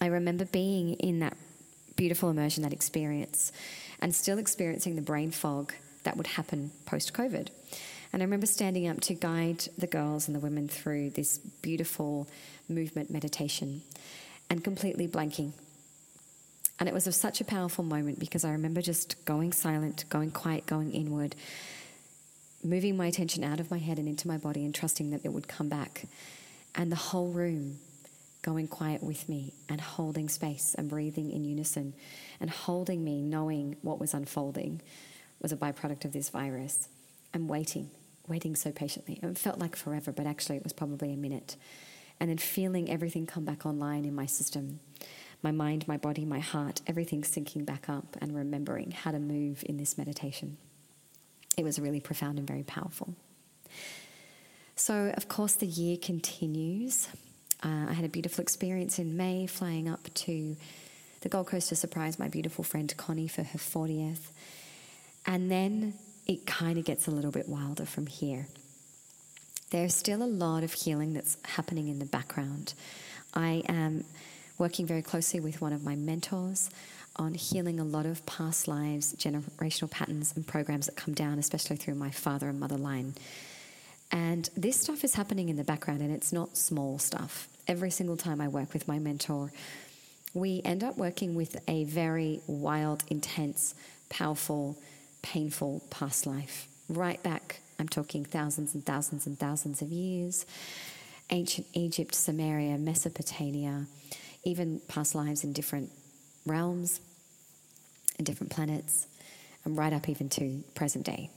I 0.00 0.06
remember 0.06 0.44
being 0.44 0.92
in 0.94 1.20
that 1.20 1.36
beautiful 1.96 2.28
immersion, 2.28 2.62
that 2.62 2.72
experience, 2.72 3.50
and 3.98 4.14
still 4.14 4.38
experiencing 4.38 4.94
the 4.94 5.02
brain 5.02 5.30
fog 5.30 5.72
that 6.04 6.18
would 6.18 6.26
happen 6.26 6.70
post 6.84 7.14
COVID. 7.14 7.48
And 8.12 8.22
I 8.22 8.24
remember 8.24 8.46
standing 8.46 8.88
up 8.88 9.00
to 9.02 9.14
guide 9.14 9.64
the 9.76 9.86
girls 9.86 10.28
and 10.28 10.34
the 10.34 10.40
women 10.40 10.68
through 10.68 11.10
this 11.10 11.38
beautiful 11.38 12.28
movement 12.68 13.10
meditation 13.10 13.82
and 14.50 14.62
completely 14.64 15.08
blanking. 15.08 15.52
And 16.80 16.88
it 16.88 16.94
was 16.94 17.12
such 17.16 17.40
a 17.40 17.44
powerful 17.44 17.84
moment 17.84 18.20
because 18.20 18.44
I 18.44 18.52
remember 18.52 18.80
just 18.80 19.24
going 19.24 19.52
silent, 19.52 20.04
going 20.08 20.30
quiet, 20.30 20.66
going 20.66 20.92
inward, 20.92 21.34
moving 22.62 22.96
my 22.96 23.06
attention 23.06 23.42
out 23.42 23.60
of 23.60 23.70
my 23.70 23.78
head 23.78 23.98
and 23.98 24.08
into 24.08 24.28
my 24.28 24.38
body 24.38 24.64
and 24.64 24.74
trusting 24.74 25.10
that 25.10 25.24
it 25.24 25.32
would 25.32 25.48
come 25.48 25.68
back. 25.68 26.04
And 26.74 26.92
the 26.92 26.96
whole 26.96 27.28
room 27.28 27.78
going 28.42 28.68
quiet 28.68 29.02
with 29.02 29.28
me 29.28 29.52
and 29.68 29.80
holding 29.80 30.28
space 30.28 30.74
and 30.78 30.88
breathing 30.88 31.32
in 31.32 31.44
unison 31.44 31.94
and 32.40 32.48
holding 32.48 33.02
me, 33.02 33.20
knowing 33.20 33.76
what 33.82 33.98
was 33.98 34.14
unfolding 34.14 34.80
was 35.40 35.50
a 35.50 35.56
byproduct 35.56 36.04
of 36.04 36.12
this 36.12 36.28
virus 36.28 36.88
and 37.34 37.48
waiting, 37.48 37.90
waiting 38.28 38.54
so 38.54 38.70
patiently. 38.70 39.18
It 39.20 39.36
felt 39.36 39.58
like 39.58 39.74
forever, 39.74 40.12
but 40.12 40.26
actually 40.26 40.56
it 40.56 40.64
was 40.64 40.72
probably 40.72 41.12
a 41.12 41.16
minute. 41.16 41.56
And 42.20 42.30
then 42.30 42.38
feeling 42.38 42.90
everything 42.90 43.26
come 43.26 43.44
back 43.44 43.64
online 43.64 44.04
in 44.04 44.14
my 44.14 44.26
system 44.26 44.80
my 45.42 45.52
mind, 45.52 45.86
my 45.86 45.96
body, 45.96 46.24
my 46.24 46.40
heart, 46.40 46.80
everything 46.86 47.22
syncing 47.22 47.64
back 47.64 47.88
up 47.88 48.16
and 48.20 48.34
remembering 48.34 48.90
how 48.90 49.10
to 49.10 49.18
move 49.18 49.62
in 49.66 49.76
this 49.76 49.96
meditation. 49.96 50.56
It 51.56 51.64
was 51.64 51.78
really 51.78 52.00
profound 52.00 52.38
and 52.38 52.46
very 52.46 52.62
powerful. 52.62 53.14
So, 54.74 55.12
of 55.16 55.28
course, 55.28 55.54
the 55.54 55.66
year 55.66 55.96
continues. 55.96 57.08
Uh, 57.62 57.86
I 57.88 57.92
had 57.92 58.04
a 58.04 58.08
beautiful 58.08 58.42
experience 58.42 58.98
in 58.98 59.16
May 59.16 59.46
flying 59.46 59.88
up 59.88 60.12
to 60.14 60.56
the 61.20 61.28
Gold 61.28 61.48
Coast 61.48 61.68
to 61.70 61.76
surprise 61.76 62.18
my 62.18 62.28
beautiful 62.28 62.62
friend 62.62 62.92
Connie 62.96 63.28
for 63.28 63.42
her 63.42 63.58
40th. 63.58 64.30
And 65.26 65.50
then 65.50 65.94
it 66.26 66.46
kind 66.46 66.78
of 66.78 66.84
gets 66.84 67.08
a 67.08 67.10
little 67.10 67.32
bit 67.32 67.48
wilder 67.48 67.84
from 67.84 68.06
here. 68.06 68.46
There's 69.70 69.94
still 69.94 70.22
a 70.22 70.24
lot 70.24 70.62
of 70.62 70.72
healing 70.72 71.12
that's 71.12 71.36
happening 71.44 71.88
in 71.88 71.98
the 71.98 72.06
background. 72.06 72.72
I 73.34 73.62
am 73.68 74.04
working 74.56 74.86
very 74.86 75.02
closely 75.02 75.40
with 75.40 75.60
one 75.60 75.74
of 75.74 75.84
my 75.84 75.94
mentors 75.94 76.70
on 77.16 77.34
healing 77.34 77.78
a 77.78 77.84
lot 77.84 78.06
of 78.06 78.24
past 78.24 78.66
lives, 78.66 79.14
generational 79.16 79.90
patterns, 79.90 80.32
and 80.34 80.46
programs 80.46 80.86
that 80.86 80.96
come 80.96 81.12
down, 81.12 81.38
especially 81.38 81.76
through 81.76 81.96
my 81.96 82.10
father 82.10 82.48
and 82.48 82.58
mother 82.58 82.78
line. 82.78 83.14
And 84.10 84.48
this 84.56 84.80
stuff 84.80 85.04
is 85.04 85.14
happening 85.14 85.50
in 85.50 85.56
the 85.56 85.64
background, 85.64 86.00
and 86.00 86.14
it's 86.14 86.32
not 86.32 86.56
small 86.56 86.98
stuff. 86.98 87.46
Every 87.66 87.90
single 87.90 88.16
time 88.16 88.40
I 88.40 88.48
work 88.48 88.72
with 88.72 88.88
my 88.88 88.98
mentor, 88.98 89.52
we 90.32 90.62
end 90.64 90.82
up 90.82 90.96
working 90.96 91.34
with 91.34 91.56
a 91.68 91.84
very 91.84 92.40
wild, 92.46 93.04
intense, 93.08 93.74
powerful, 94.08 94.78
painful 95.20 95.82
past 95.90 96.26
life. 96.26 96.68
Right 96.88 97.22
back, 97.22 97.60
I'm 97.78 97.88
talking 97.88 98.24
thousands 98.24 98.74
and 98.74 98.84
thousands 98.84 99.26
and 99.26 99.38
thousands 99.38 99.82
of 99.82 99.88
years. 99.88 100.46
Ancient 101.30 101.66
Egypt, 101.74 102.14
Sumeria, 102.14 102.78
Mesopotamia, 102.78 103.86
even 104.44 104.80
past 104.88 105.14
lives 105.14 105.44
in 105.44 105.52
different 105.52 105.90
realms, 106.46 107.00
in 108.18 108.24
different 108.24 108.50
planets, 108.50 109.06
and 109.64 109.76
right 109.76 109.92
up 109.92 110.08
even 110.08 110.28
to 110.30 110.64
present 110.74 111.04
day. 111.04 111.30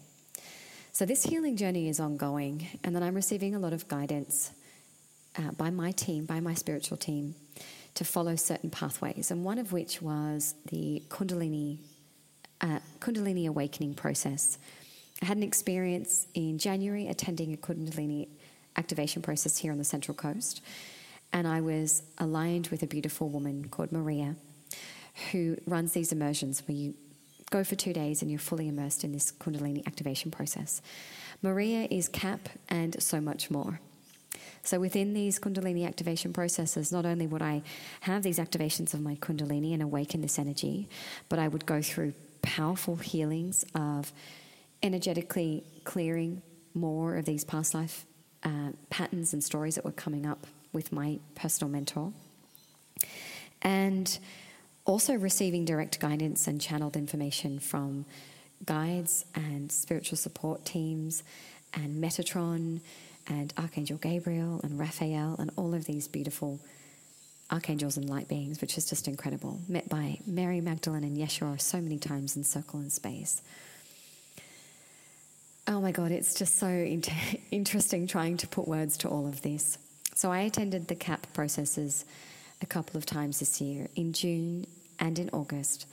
So, 0.94 1.06
this 1.06 1.24
healing 1.24 1.58
journey 1.58 1.90
is 1.90 2.00
ongoing, 2.00 2.68
and 2.84 2.96
then 2.96 3.04
I'm 3.04 3.16
receiving 3.16 3.56
a 3.56 3.60
lot 3.60 3.74
of 3.74 3.88
guidance 3.88 4.52
uh, 5.38 5.51
by 5.51 5.70
my 5.70 5.92
team, 5.92 6.25
by 6.25 6.40
my 6.40 6.54
spiritual 6.54 6.98
team, 6.98 7.36
to 7.96 8.04
follow 8.04 8.36
certain 8.36 8.70
pathways, 8.70 9.32
and 9.32 9.44
one 9.44 9.58
of 9.58 9.72
which 9.72 10.01
was 10.01 10.56
the 10.70 11.04
Kundalini, 11.10 11.80
uh, 12.62 12.80
Kundalini 13.00 13.48
awakening 13.48 13.94
process. 13.94 14.58
I 15.22 15.25
had 15.25 15.38
an 15.38 15.44
experience 15.44 16.27
in 16.34 16.57
January 16.57 17.07
attending 17.07 17.53
a 17.53 17.57
Kundalini 17.57 18.27
activation 18.75 19.22
process 19.22 19.57
here 19.57 19.72
on 19.72 19.77
the 19.77 19.84
Central 19.84 20.16
Coast, 20.16 20.62
and 21.31 21.48
I 21.48 21.62
was 21.62 22.01
aligned 22.18 22.70
with 22.70 22.81
a 22.81 22.88
beautiful 22.88 23.29
woman 23.29 23.68
called 23.70 23.92
Maria 23.92 24.36
who 25.31 25.57
runs 25.68 25.92
these 25.94 26.12
immersions 26.12 26.64
where 26.68 26.75
you 26.75 26.96
go 27.51 27.64
for 27.64 27.75
two 27.75 27.94
days 27.94 28.22
and 28.22 28.31
you're 28.31 28.40
fully 28.40 28.68
immersed 28.68 29.03
in 29.03 29.12
this 29.12 29.31
Kundalini 29.31 29.86
activation 29.86 30.31
process. 30.31 30.81
Maria 31.42 31.88
is 31.92 32.07
KAP 32.07 32.50
and 32.70 33.01
so 33.01 33.22
much 33.22 33.51
more. 33.51 33.79
So, 34.64 34.79
within 34.79 35.14
these 35.14 35.40
Kundalini 35.40 35.86
activation 35.86 36.34
processes, 36.34 36.92
not 36.92 37.05
only 37.05 37.27
would 37.27 37.42
I 37.42 37.62
have 38.01 38.24
these 38.24 38.40
activations 38.40 38.94
of 38.94 39.01
my 39.01 39.16
Kundalini 39.16 39.74
and 39.74 39.84
awaken 39.84 40.22
this 40.22 40.40
energy, 40.40 40.88
but 41.29 41.40
I 41.40 41.48
would 41.48 41.66
go 41.66 41.81
through 41.81 42.14
powerful 42.42 42.96
healings 42.96 43.66
of 43.75 44.12
energetically 44.83 45.63
clearing 45.83 46.41
more 46.74 47.17
of 47.17 47.25
these 47.25 47.44
past 47.44 47.74
life 47.74 48.05
uh, 48.44 48.72
patterns 48.89 49.33
and 49.33 49.44
stories 49.44 49.75
that 49.75 49.85
were 49.85 49.91
coming 49.91 50.25
up 50.25 50.48
with 50.74 50.91
my 50.91 51.20
personal 51.35 51.72
mentor. 51.72 52.13
And 53.61 54.17
also 54.85 55.13
receiving 55.13 55.65
direct 55.65 56.00
guidance 56.00 56.48
and 56.48 56.59
channeled 56.59 56.96
information 56.96 57.59
from 57.59 58.05
guides 58.65 59.25
and 59.35 59.72
spiritual 59.72 60.17
support 60.17 60.65
teams 60.65 61.24
and 61.74 62.03
Metatron 62.03 62.81
and 63.27 63.53
Archangel 63.57 63.98
Gabriel 63.98 64.59
and 64.63 64.79
Raphael 64.79 65.35
and 65.37 65.51
all 65.55 65.74
of 65.74 65.85
these 65.85 66.07
beautiful 66.07 66.59
archangels 67.51 67.98
and 67.98 68.09
light 68.09 68.27
beings, 68.27 68.61
which 68.61 68.77
is 68.77 68.89
just 68.89 69.07
incredible. 69.07 69.59
Met 69.67 69.89
by 69.89 70.20
Mary 70.25 70.61
Magdalene 70.61 71.03
and 71.03 71.17
Yeshua 71.17 71.59
so 71.61 71.79
many 71.79 72.00
times 72.00 72.35
in 72.35 72.44
circle 72.44 72.79
and 72.79 72.91
space. 72.91 73.41
Oh 75.72 75.79
my 75.79 75.94
God, 75.94 76.12
it's 76.12 76.36
just 76.36 76.60
so 76.60 76.68
interesting 77.51 78.05
trying 78.05 78.36
to 78.36 78.48
put 78.48 78.68
words 78.68 78.98
to 78.98 79.07
all 79.07 79.25
of 79.25 79.42
this. 79.42 79.77
So 80.16 80.29
I 80.29 80.40
attended 80.40 80.90
the 80.90 80.96
KAP 80.96 81.31
processes 81.31 82.03
a 82.62 82.66
couple 82.66 82.98
of 82.98 83.05
times 83.05 83.40
this 83.40 83.62
year 83.62 83.88
in 83.96 84.12
June 84.12 84.68
and 85.00 85.18
in 85.18 85.29
August. 85.31 85.88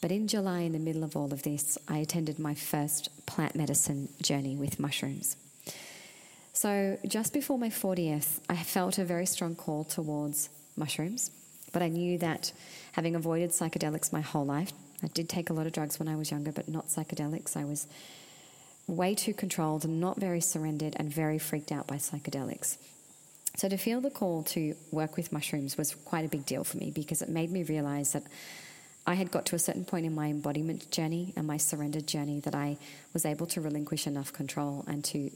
But 0.00 0.10
in 0.10 0.26
July, 0.26 0.62
in 0.62 0.72
the 0.72 0.80
middle 0.80 1.04
of 1.04 1.16
all 1.16 1.32
of 1.32 1.44
this, 1.44 1.78
I 1.86 1.98
attended 1.98 2.40
my 2.40 2.54
first 2.54 3.10
plant 3.24 3.54
medicine 3.54 4.08
journey 4.20 4.56
with 4.56 4.80
mushrooms. 4.80 5.36
So 6.52 6.98
just 7.06 7.32
before 7.32 7.60
my 7.60 7.68
40th, 7.68 8.40
I 8.50 8.56
felt 8.56 8.98
a 8.98 9.04
very 9.04 9.26
strong 9.26 9.54
call 9.54 9.84
towards 9.84 10.48
mushrooms, 10.76 11.30
but 11.72 11.80
I 11.80 11.86
knew 11.86 12.18
that 12.18 12.50
having 12.90 13.14
avoided 13.14 13.50
psychedelics 13.50 14.12
my 14.12 14.20
whole 14.20 14.44
life, 14.44 14.72
I 15.00 15.06
did 15.06 15.28
take 15.28 15.48
a 15.48 15.52
lot 15.52 15.68
of 15.68 15.72
drugs 15.72 16.00
when 16.00 16.08
I 16.08 16.16
was 16.16 16.32
younger, 16.32 16.50
but 16.50 16.68
not 16.68 16.88
psychedelics. 16.88 17.56
I 17.56 17.64
was 17.64 17.86
way 18.86 19.14
too 19.14 19.34
controlled 19.34 19.84
and 19.84 20.00
not 20.00 20.18
very 20.18 20.40
surrendered 20.40 20.94
and 20.96 21.12
very 21.12 21.38
freaked 21.38 21.72
out 21.72 21.86
by 21.86 21.96
psychedelics. 21.96 22.76
So, 23.56 23.68
to 23.68 23.76
feel 23.76 24.00
the 24.00 24.10
call 24.10 24.42
to 24.44 24.74
work 24.90 25.16
with 25.16 25.32
mushrooms 25.32 25.76
was 25.76 25.94
quite 25.94 26.24
a 26.24 26.28
big 26.28 26.46
deal 26.46 26.64
for 26.64 26.78
me 26.78 26.90
because 26.90 27.20
it 27.22 27.28
made 27.28 27.50
me 27.50 27.62
realize 27.64 28.12
that 28.12 28.24
I 29.06 29.14
had 29.14 29.30
got 29.30 29.46
to 29.46 29.56
a 29.56 29.58
certain 29.58 29.84
point 29.84 30.06
in 30.06 30.14
my 30.14 30.28
embodiment 30.28 30.90
journey 30.90 31.32
and 31.36 31.46
my 31.46 31.58
surrendered 31.58 32.06
journey 32.06 32.40
that 32.40 32.54
I 32.54 32.78
was 33.12 33.26
able 33.26 33.46
to 33.48 33.60
relinquish 33.60 34.06
enough 34.06 34.32
control 34.32 34.84
and 34.86 35.04
to 35.06 35.30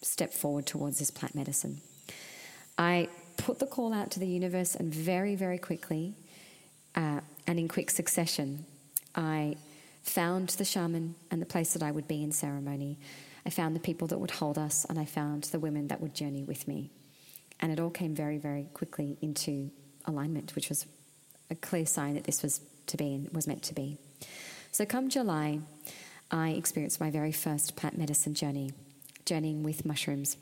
step 0.00 0.32
forward 0.32 0.66
towards 0.66 0.98
this 0.98 1.10
plant 1.10 1.34
medicine. 1.34 1.80
I 2.78 3.08
put 3.36 3.58
the 3.58 3.66
call 3.66 3.92
out 3.92 4.10
to 4.12 4.20
the 4.20 4.26
universe, 4.26 4.74
and 4.74 4.92
very, 4.94 5.34
very 5.34 5.58
quickly 5.58 6.14
uh, 6.96 7.20
and 7.46 7.58
in 7.58 7.68
quick 7.68 7.90
succession, 7.90 8.64
I 9.14 9.56
found 10.04 10.50
the 10.50 10.64
shaman 10.64 11.16
and 11.30 11.42
the 11.42 11.46
place 11.46 11.72
that 11.72 11.82
I 11.82 11.90
would 11.90 12.06
be 12.06 12.22
in 12.22 12.30
ceremony. 12.30 12.98
I 13.44 13.50
found 13.50 13.74
the 13.74 13.80
people 13.80 14.06
that 14.08 14.18
would 14.18 14.30
hold 14.30 14.56
us, 14.56 14.86
and 14.88 14.98
I 14.98 15.04
found 15.04 15.44
the 15.44 15.58
women 15.58 15.88
that 15.88 16.00
would 16.00 16.14
journey 16.14 16.44
with 16.44 16.68
me. 16.68 16.90
And 17.60 17.72
it 17.72 17.80
all 17.80 17.90
came 17.90 18.14
very, 18.14 18.38
very 18.38 18.68
quickly 18.74 19.18
into 19.20 19.70
alignment, 20.06 20.54
which 20.54 20.68
was 20.68 20.86
a 21.50 21.54
clear 21.54 21.86
sign 21.86 22.14
that 22.14 22.24
this 22.24 22.42
was 22.42 22.60
to 22.86 22.96
be 22.96 23.14
and 23.14 23.30
was 23.30 23.46
meant 23.46 23.62
to 23.64 23.74
be. 23.74 23.98
So, 24.70 24.84
come 24.84 25.08
July, 25.08 25.60
I 26.30 26.50
experienced 26.50 27.00
my 27.00 27.10
very 27.10 27.32
first 27.32 27.76
plant 27.76 27.96
medicine 27.96 28.34
journey, 28.34 28.72
journeying 29.24 29.62
with 29.62 29.84
mushrooms. 29.84 30.36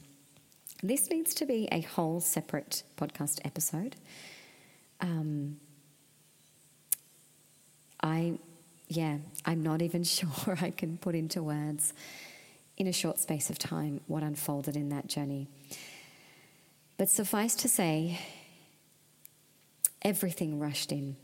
This 0.83 1.11
needs 1.11 1.35
to 1.35 1.47
be 1.47 1.69
a 1.71 1.81
whole 1.81 2.21
separate 2.21 2.83
podcast 2.97 3.41
episode. 3.45 3.95
Um, 5.01 5.59
I, 8.03 8.39
yeah, 8.93 9.19
I'm 9.45 9.63
not 9.63 9.83
even 9.83 10.05
sure 10.17 10.57
I 10.61 10.71
can 10.71 10.99
put 10.99 11.15
into 11.15 11.43
words 11.43 11.93
in 12.77 12.87
a 12.87 12.93
short 12.93 13.19
space 13.19 13.51
of 13.51 13.59
time 13.59 14.01
what 14.07 14.23
unfolded 14.23 14.77
in 14.77 14.89
that 14.91 15.07
journey. 15.07 15.49
But 16.97 17.09
suffice 17.09 17.55
to 17.57 17.69
say, 17.69 18.21
everything 20.03 20.59
rushed 20.59 20.93
in. 20.93 21.17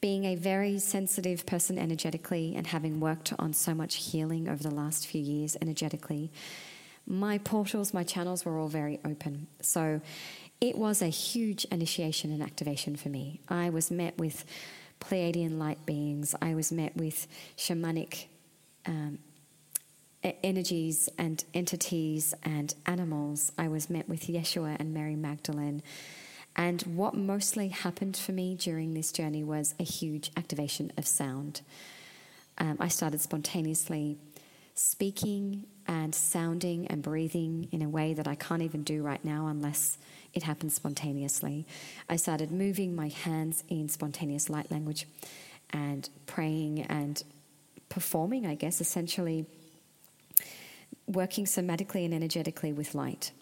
being 0.00 0.24
a 0.24 0.36
very 0.36 0.78
sensitive 0.78 1.44
person 1.44 1.76
energetically 1.78 2.54
and 2.56 2.68
having 2.68 3.00
worked 3.00 3.32
on 3.38 3.52
so 3.52 3.74
much 3.74 3.96
healing 3.96 4.48
over 4.48 4.62
the 4.62 4.70
last 4.70 5.06
few 5.06 5.20
years 5.20 5.56
energetically, 5.60 6.30
my 7.06 7.38
portals, 7.38 7.92
my 7.92 8.04
channels 8.04 8.44
were 8.44 8.58
all 8.58 8.68
very 8.68 9.00
open. 9.04 9.46
So 9.60 10.00
it 10.60 10.76
was 10.76 11.02
a 11.02 11.08
huge 11.08 11.64
initiation 11.66 12.30
and 12.30 12.42
activation 12.42 12.96
for 12.96 13.08
me. 13.08 13.40
I 13.48 13.70
was 13.70 13.90
met 13.90 14.16
with 14.18 14.44
Pleiadian 15.00 15.58
light 15.58 15.84
beings, 15.86 16.34
I 16.40 16.54
was 16.54 16.72
met 16.72 16.96
with 16.96 17.26
shamanic 17.56 18.26
um, 18.86 19.18
energies 20.22 21.08
and 21.18 21.44
entities 21.54 22.34
and 22.42 22.74
animals. 22.86 23.52
I 23.58 23.68
was 23.68 23.88
met 23.88 24.08
with 24.08 24.26
Yeshua 24.26 24.76
and 24.78 24.92
Mary 24.92 25.16
Magdalene. 25.16 25.82
And 26.56 26.82
what 26.82 27.14
mostly 27.14 27.68
happened 27.68 28.16
for 28.16 28.32
me 28.32 28.56
during 28.56 28.94
this 28.94 29.12
journey 29.12 29.44
was 29.44 29.74
a 29.78 29.84
huge 29.84 30.30
activation 30.36 30.92
of 30.96 31.06
sound. 31.06 31.60
Um, 32.58 32.76
I 32.80 32.88
started 32.88 33.20
spontaneously 33.20 34.18
speaking 34.74 35.66
and 35.86 36.14
sounding 36.14 36.86
and 36.88 37.02
breathing 37.02 37.68
in 37.72 37.82
a 37.82 37.88
way 37.88 38.14
that 38.14 38.28
I 38.28 38.34
can't 38.34 38.62
even 38.62 38.82
do 38.82 39.02
right 39.02 39.24
now 39.24 39.46
unless 39.46 39.98
it 40.34 40.42
happened 40.42 40.72
spontaneously. 40.72 41.66
I 42.08 42.16
started 42.16 42.50
moving 42.50 42.94
my 42.94 43.08
hands 43.08 43.64
in 43.68 43.88
spontaneous 43.88 44.48
light 44.48 44.70
language 44.70 45.06
and 45.70 46.08
praying 46.26 46.82
and 46.82 47.22
performing, 47.88 48.46
I 48.46 48.54
guess, 48.54 48.80
essentially 48.80 49.46
working 51.06 51.46
somatically 51.46 52.04
and 52.04 52.12
energetically 52.12 52.72
with 52.72 52.94
light. 52.94 53.32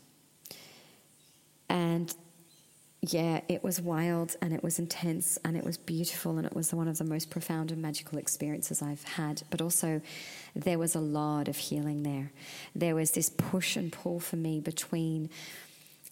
And 1.68 2.14
yeah, 3.02 3.40
it 3.48 3.62
was 3.62 3.80
wild 3.80 4.36
and 4.40 4.52
it 4.52 4.62
was 4.62 4.78
intense 4.78 5.38
and 5.44 5.56
it 5.56 5.64
was 5.64 5.76
beautiful 5.76 6.38
and 6.38 6.46
it 6.46 6.54
was 6.54 6.72
one 6.72 6.88
of 6.88 6.98
the 6.98 7.04
most 7.04 7.30
profound 7.30 7.70
and 7.70 7.80
magical 7.80 8.18
experiences 8.18 8.82
I've 8.82 9.04
had. 9.04 9.42
But 9.50 9.60
also, 9.60 10.00
there 10.54 10.78
was 10.78 10.94
a 10.94 11.00
lot 11.00 11.48
of 11.48 11.56
healing 11.56 12.02
there. 12.02 12.32
There 12.74 12.94
was 12.94 13.12
this 13.12 13.30
push 13.30 13.76
and 13.76 13.92
pull 13.92 14.20
for 14.20 14.36
me 14.36 14.60
between 14.60 15.30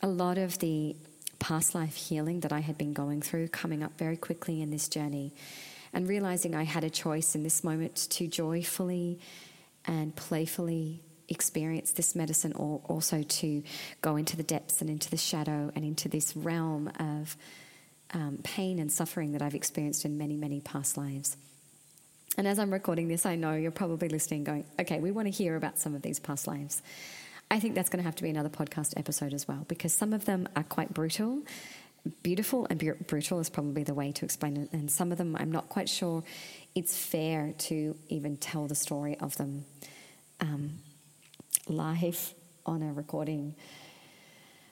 a 0.05 0.07
lot 0.07 0.37
of 0.37 0.59
the 0.59 0.95
past 1.39 1.75
life 1.75 1.97
healing 1.97 2.41
that 2.41 2.53
I 2.53 2.61
had 2.61 2.77
been 2.77 2.93
going 2.93 3.23
through 3.23 3.49
coming 3.49 3.83
up 3.83 3.97
very 3.97 4.19
quickly 4.19 4.61
in 4.61 4.69
this 4.69 4.87
journey 4.87 5.33
and 5.95 6.07
realizing 6.07 6.55
I 6.55 6.65
had 6.65 6.85
a 6.85 6.91
choice 6.91 7.35
in 7.35 7.43
this 7.43 7.65
moment 7.65 8.09
to 8.11 8.27
joyfully 8.27 9.19
and 9.87 10.15
playfully 10.15 11.01
experience 11.31 11.93
this 11.93 12.15
medicine 12.15 12.53
or 12.53 12.83
also 12.85 13.23
to 13.23 13.63
go 14.03 14.17
into 14.17 14.37
the 14.37 14.43
depths 14.43 14.83
and 14.83 14.91
into 14.91 15.09
the 15.09 15.17
shadow 15.17 15.73
and 15.75 15.87
into 15.87 16.11
this 16.11 16.37
realm 16.37 16.93
of 17.01 17.35
um, 18.13 18.41
pain 18.43 18.79
and 18.79 18.93
suffering 18.93 19.33
that 19.33 19.41
I've 19.41 19.55
experienced 19.55 20.05
in 20.05 20.19
many, 20.19 20.37
many 20.37 20.61
past 20.61 20.99
lives. 20.99 21.39
And 22.37 22.47
as 22.47 22.59
I'm 22.59 22.71
recording 22.71 23.09
this, 23.09 23.25
I 23.25 23.37
know 23.37 23.55
you're 23.55 23.71
probably 23.71 24.11
listening, 24.11 24.45
going, 24.45 24.67
okay, 24.79 25.01
we 25.01 25.13
want 25.13 25.29
to 25.29 25.33
hear 25.33 25.57
about 25.57 25.79
some 25.79 25.95
of 25.95 26.03
these 26.03 26.21
past 26.21 26.47
lives. 26.47 26.83
I 27.51 27.61
think 27.61 27.75
that's 27.75 27.89
going 27.89 28.03
to 28.03 28.05
have 28.05 28.17
to 28.17 28.23
be 28.23 28.31
another 28.31 28.49
podcast 28.49 28.95
episode 28.97 29.33
as 29.33 29.47
well, 29.47 29.65
because 29.69 29.93
some 29.93 30.13
of 30.13 30.25
them 30.25 30.49
are 30.57 30.65
quite 30.65 30.93
brutal. 30.93 31.43
Beautiful 32.23 32.67
and 32.69 32.79
brutal 33.07 33.41
is 33.41 33.49
probably 33.49 33.83
the 33.83 33.95
way 33.95 34.13
to 34.13 34.25
explain 34.25 34.57
it. 34.57 34.73
And 34.73 34.91
some 34.91 35.13
of 35.13 35.19
them, 35.19 35.37
I'm 35.37 35.51
not 35.53 35.69
quite 35.69 35.89
sure 35.89 36.23
it's 36.75 36.97
fair 36.97 37.55
to 37.59 37.97
even 38.09 38.37
tell 38.37 38.67
the 38.67 38.75
story 38.75 39.17
of 39.19 39.37
them. 39.37 39.65
Um, 40.41 40.81
live 41.69 42.35
on 42.67 42.83
a 42.83 42.93
recording. 42.93 43.55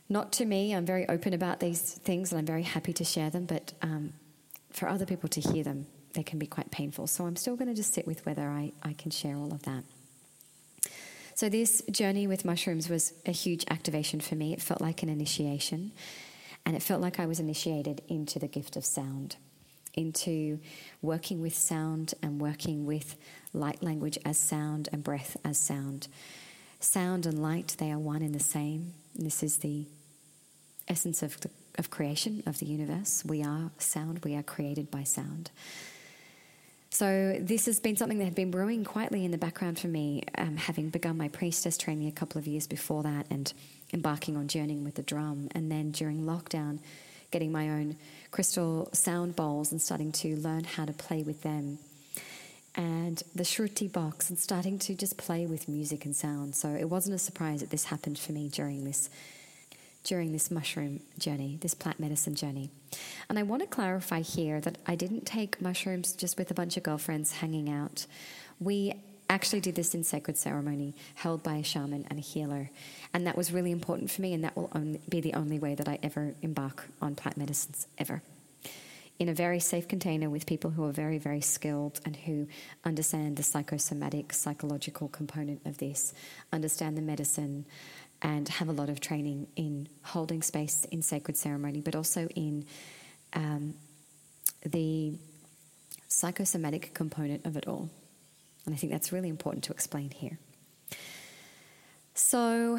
Not 0.08 0.32
to 0.32 0.44
me, 0.44 0.74
I'm 0.74 0.84
very 0.84 1.08
open 1.08 1.32
about 1.32 1.60
these 1.60 1.80
things 1.80 2.32
and 2.32 2.38
I'm 2.38 2.46
very 2.46 2.62
happy 2.62 2.92
to 2.94 3.04
share 3.04 3.30
them, 3.30 3.46
but 3.46 3.72
um, 3.80 4.12
for 4.70 4.88
other 4.88 5.06
people 5.06 5.28
to 5.30 5.40
hear 5.40 5.64
them, 5.64 5.86
they 6.14 6.22
can 6.22 6.38
be 6.38 6.46
quite 6.46 6.70
painful. 6.70 7.06
So 7.06 7.24
I'm 7.24 7.36
still 7.36 7.56
going 7.56 7.68
to 7.68 7.74
just 7.74 7.94
sit 7.94 8.06
with 8.06 8.26
whether 8.26 8.48
I, 8.48 8.72
I 8.82 8.92
can 8.92 9.10
share 9.10 9.36
all 9.36 9.52
of 9.52 9.62
that. 9.62 9.84
So, 11.42 11.48
this 11.48 11.82
journey 11.90 12.28
with 12.28 12.44
mushrooms 12.44 12.88
was 12.88 13.14
a 13.26 13.32
huge 13.32 13.64
activation 13.68 14.20
for 14.20 14.36
me. 14.36 14.52
It 14.52 14.62
felt 14.62 14.80
like 14.80 15.02
an 15.02 15.08
initiation, 15.08 15.90
and 16.64 16.76
it 16.76 16.84
felt 16.84 17.00
like 17.00 17.18
I 17.18 17.26
was 17.26 17.40
initiated 17.40 18.00
into 18.06 18.38
the 18.38 18.46
gift 18.46 18.76
of 18.76 18.84
sound, 18.84 19.34
into 19.94 20.60
working 21.00 21.42
with 21.42 21.52
sound 21.52 22.14
and 22.22 22.40
working 22.40 22.86
with 22.86 23.16
light 23.52 23.82
language 23.82 24.20
as 24.24 24.38
sound 24.38 24.88
and 24.92 25.02
breath 25.02 25.36
as 25.44 25.58
sound. 25.58 26.06
Sound 26.78 27.26
and 27.26 27.42
light, 27.42 27.74
they 27.76 27.90
are 27.90 27.98
one 27.98 28.22
and 28.22 28.36
the 28.36 28.38
same. 28.38 28.92
This 29.16 29.42
is 29.42 29.56
the 29.56 29.86
essence 30.86 31.24
of, 31.24 31.40
the, 31.40 31.50
of 31.76 31.90
creation, 31.90 32.44
of 32.46 32.60
the 32.60 32.66
universe. 32.66 33.24
We 33.24 33.42
are 33.42 33.72
sound, 33.78 34.20
we 34.22 34.36
are 34.36 34.44
created 34.44 34.92
by 34.92 35.02
sound. 35.02 35.50
So, 36.92 37.38
this 37.40 37.64
has 37.64 37.80
been 37.80 37.96
something 37.96 38.18
that 38.18 38.26
had 38.26 38.34
been 38.34 38.50
brewing 38.50 38.84
quietly 38.84 39.24
in 39.24 39.30
the 39.30 39.38
background 39.38 39.78
for 39.78 39.88
me, 39.88 40.24
um, 40.36 40.58
having 40.58 40.90
begun 40.90 41.16
my 41.16 41.28
priestess 41.28 41.78
training 41.78 42.06
a 42.06 42.12
couple 42.12 42.38
of 42.38 42.46
years 42.46 42.66
before 42.66 43.02
that 43.02 43.26
and 43.30 43.50
embarking 43.94 44.36
on 44.36 44.46
journeying 44.46 44.84
with 44.84 44.96
the 44.96 45.02
drum. 45.02 45.48
And 45.52 45.72
then 45.72 45.90
during 45.90 46.24
lockdown, 46.24 46.80
getting 47.30 47.50
my 47.50 47.70
own 47.70 47.96
crystal 48.30 48.90
sound 48.92 49.36
bowls 49.36 49.72
and 49.72 49.80
starting 49.80 50.12
to 50.12 50.36
learn 50.36 50.64
how 50.64 50.84
to 50.84 50.92
play 50.92 51.22
with 51.22 51.40
them 51.40 51.78
and 52.74 53.22
the 53.34 53.42
Shruti 53.42 53.90
box 53.90 54.28
and 54.28 54.38
starting 54.38 54.78
to 54.80 54.94
just 54.94 55.16
play 55.16 55.46
with 55.46 55.68
music 55.68 56.04
and 56.04 56.14
sound. 56.14 56.54
So 56.54 56.68
it 56.68 56.90
wasn't 56.90 57.14
a 57.14 57.18
surprise 57.18 57.60
that 57.60 57.70
this 57.70 57.84
happened 57.84 58.18
for 58.18 58.32
me 58.32 58.48
during 58.48 58.84
this 58.84 59.08
during 60.04 60.32
this 60.32 60.50
mushroom 60.50 61.00
journey, 61.18 61.58
this 61.60 61.74
plant 61.74 62.00
medicine 62.00 62.34
journey. 62.34 62.70
And 63.28 63.38
I 63.38 63.42
want 63.42 63.62
to 63.62 63.68
clarify 63.68 64.20
here 64.20 64.60
that 64.60 64.78
I 64.86 64.94
didn't 64.94 65.26
take 65.26 65.60
mushrooms 65.60 66.12
just 66.12 66.38
with 66.38 66.50
a 66.50 66.54
bunch 66.54 66.76
of 66.76 66.82
girlfriends 66.82 67.32
hanging 67.32 67.70
out. 67.70 68.06
We 68.60 68.94
actually 69.30 69.60
did 69.60 69.74
this 69.74 69.94
in 69.94 70.04
sacred 70.04 70.36
ceremony 70.36 70.94
held 71.14 71.42
by 71.42 71.54
a 71.54 71.62
shaman 71.62 72.06
and 72.10 72.18
a 72.18 72.22
healer. 72.22 72.70
And 73.14 73.26
that 73.26 73.36
was 73.36 73.52
really 73.52 73.70
important 73.70 74.10
for 74.10 74.20
me, 74.20 74.34
and 74.34 74.44
that 74.44 74.56
will 74.56 74.70
only 74.74 75.00
be 75.08 75.20
the 75.20 75.34
only 75.34 75.58
way 75.58 75.74
that 75.74 75.88
I 75.88 75.98
ever 76.02 76.34
embark 76.42 76.88
on 77.00 77.14
plant 77.14 77.36
medicines, 77.36 77.86
ever 77.96 78.22
in 79.18 79.28
a 79.28 79.34
very 79.34 79.60
safe 79.60 79.86
container 79.86 80.28
with 80.28 80.46
people 80.46 80.70
who 80.70 80.84
are 80.84 80.90
very, 80.90 81.16
very 81.16 81.40
skilled 81.40 82.00
and 82.04 82.16
who 82.16 82.48
understand 82.84 83.36
the 83.36 83.42
psychosomatic, 83.42 84.32
psychological 84.32 85.06
component 85.06 85.64
of 85.64 85.78
this, 85.78 86.12
understand 86.52 86.96
the 86.96 87.02
medicine, 87.02 87.64
and 88.22 88.48
have 88.48 88.68
a 88.68 88.72
lot 88.72 88.88
of 88.88 89.00
training 89.00 89.48
in 89.56 89.88
holding 90.02 90.42
space 90.42 90.86
in 90.86 91.02
sacred 91.02 91.36
ceremony, 91.36 91.80
but 91.80 91.94
also 91.94 92.28
in 92.28 92.64
um, 93.34 93.74
the 94.64 95.12
psychosomatic 96.08 96.94
component 96.94 97.44
of 97.44 97.56
it 97.56 97.66
all. 97.66 97.90
And 98.64 98.74
I 98.74 98.78
think 98.78 98.92
that's 98.92 99.12
really 99.12 99.28
important 99.28 99.64
to 99.64 99.72
explain 99.72 100.10
here. 100.10 100.38
So, 102.14 102.78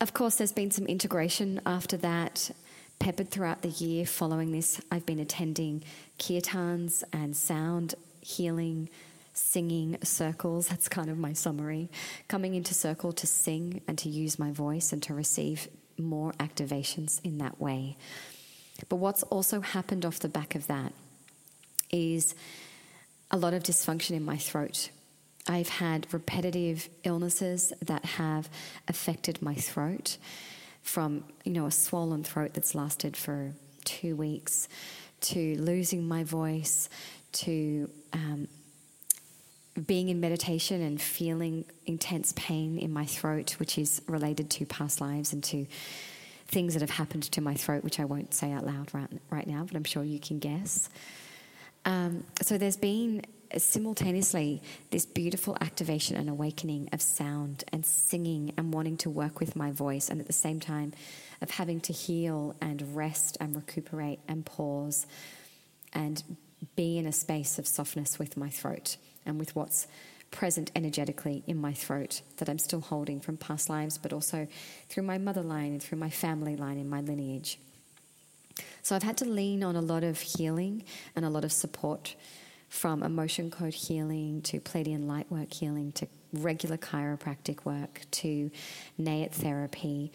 of 0.00 0.14
course, 0.14 0.36
there's 0.36 0.52
been 0.52 0.70
some 0.70 0.86
integration 0.86 1.60
after 1.66 1.96
that 1.98 2.50
peppered 2.98 3.30
throughout 3.30 3.62
the 3.62 3.68
year 3.68 4.06
following 4.06 4.52
this, 4.52 4.80
I've 4.90 5.04
been 5.04 5.18
attending 5.18 5.82
kirtans 6.18 7.02
and 7.12 7.36
sound 7.36 7.96
healing, 8.20 8.88
singing 9.32 9.98
circles. 10.02 10.68
That's 10.68 10.88
kind 10.88 11.10
of 11.10 11.18
my 11.18 11.32
summary. 11.32 11.90
Coming 12.28 12.54
into 12.54 12.74
circle 12.74 13.12
to 13.12 13.26
sing 13.26 13.82
and 13.86 13.98
to 13.98 14.08
use 14.08 14.38
my 14.38 14.52
voice 14.52 14.92
and 14.92 15.02
to 15.04 15.14
receive 15.14 15.68
more 15.98 16.32
activations 16.34 17.20
in 17.24 17.38
that 17.38 17.60
way. 17.60 17.96
But 18.88 18.96
what's 18.96 19.22
also 19.24 19.60
happened 19.60 20.04
off 20.04 20.18
the 20.18 20.28
back 20.28 20.54
of 20.54 20.66
that 20.66 20.92
is 21.90 22.34
a 23.30 23.36
lot 23.36 23.54
of 23.54 23.62
dysfunction 23.62 24.12
in 24.12 24.24
my 24.24 24.36
throat. 24.36 24.90
I've 25.48 25.68
had 25.68 26.12
repetitive 26.12 26.88
illnesses 27.04 27.72
that 27.82 28.04
have 28.04 28.48
affected 28.88 29.42
my 29.42 29.54
throat 29.54 30.16
from, 30.82 31.24
you 31.44 31.52
know, 31.52 31.66
a 31.66 31.70
swollen 31.70 32.22
throat 32.22 32.54
that's 32.54 32.74
lasted 32.74 33.16
for 33.16 33.52
two 33.84 34.14
weeks 34.16 34.68
to 35.20 35.56
losing 35.56 36.06
my 36.06 36.24
voice 36.24 36.88
to 37.32 37.90
um, 38.12 38.48
being 39.86 40.08
in 40.08 40.20
meditation 40.20 40.82
and 40.82 41.00
feeling 41.00 41.64
intense 41.86 42.32
pain 42.36 42.78
in 42.78 42.92
my 42.92 43.06
throat, 43.06 43.52
which 43.58 43.78
is 43.78 44.02
related 44.06 44.50
to 44.50 44.66
past 44.66 45.00
lives 45.00 45.32
and 45.32 45.42
to 45.44 45.66
things 46.46 46.74
that 46.74 46.80
have 46.80 46.90
happened 46.90 47.22
to 47.22 47.40
my 47.40 47.54
throat, 47.54 47.82
which 47.82 47.98
I 47.98 48.04
won't 48.04 48.34
say 48.34 48.52
out 48.52 48.66
loud 48.66 48.92
right, 48.92 49.08
right 49.30 49.46
now, 49.46 49.64
but 49.64 49.74
I'm 49.74 49.84
sure 49.84 50.04
you 50.04 50.20
can 50.20 50.38
guess. 50.38 50.90
Um, 51.86 52.24
so 52.42 52.58
there's 52.58 52.76
been 52.76 53.22
simultaneously 53.56 54.62
this 54.90 55.04
beautiful 55.04 55.56
activation 55.60 56.16
and 56.16 56.28
awakening 56.28 56.88
of 56.92 57.02
sound 57.02 57.64
and 57.72 57.84
singing 57.84 58.52
and 58.56 58.72
wanting 58.72 58.96
to 58.98 59.10
work 59.10 59.40
with 59.40 59.56
my 59.56 59.70
voice, 59.70 60.10
and 60.10 60.20
at 60.20 60.26
the 60.26 60.32
same 60.32 60.60
time 60.60 60.92
of 61.40 61.50
having 61.50 61.80
to 61.80 61.92
heal 61.92 62.54
and 62.60 62.94
rest 62.94 63.38
and 63.40 63.56
recuperate 63.56 64.20
and 64.28 64.44
pause 64.44 65.06
and 65.94 66.22
be 66.76 66.98
in 66.98 67.06
a 67.06 67.12
space 67.12 67.58
of 67.58 67.66
softness 67.66 68.18
with 68.18 68.36
my 68.36 68.48
throat 68.48 68.96
and 69.26 69.38
with 69.38 69.54
what's 69.54 69.86
present 70.30 70.70
energetically 70.74 71.44
in 71.46 71.58
my 71.58 71.72
throat 71.72 72.22
that 72.38 72.48
I'm 72.48 72.58
still 72.58 72.80
holding 72.80 73.20
from 73.20 73.36
past 73.36 73.68
lives, 73.68 73.98
but 73.98 74.12
also 74.12 74.48
through 74.88 75.04
my 75.04 75.18
mother 75.18 75.42
line 75.42 75.72
and 75.72 75.82
through 75.82 75.98
my 75.98 76.10
family 76.10 76.56
line 76.56 76.78
in 76.78 76.88
my 76.88 77.00
lineage. 77.00 77.58
So 78.82 78.96
I've 78.96 79.02
had 79.02 79.16
to 79.18 79.24
lean 79.24 79.62
on 79.62 79.76
a 79.76 79.80
lot 79.80 80.04
of 80.04 80.20
healing 80.20 80.84
and 81.14 81.24
a 81.24 81.30
lot 81.30 81.44
of 81.44 81.52
support 81.52 82.16
from 82.68 83.02
emotion 83.02 83.50
code 83.50 83.74
healing 83.74 84.40
to 84.42 84.58
Pleiadian 84.58 85.06
light 85.06 85.30
work 85.30 85.52
healing 85.52 85.92
to 85.92 86.08
regular 86.32 86.78
chiropractic 86.78 87.64
work 87.64 88.00
to 88.10 88.50
NAIT 88.96 89.32
therapy, 89.34 90.10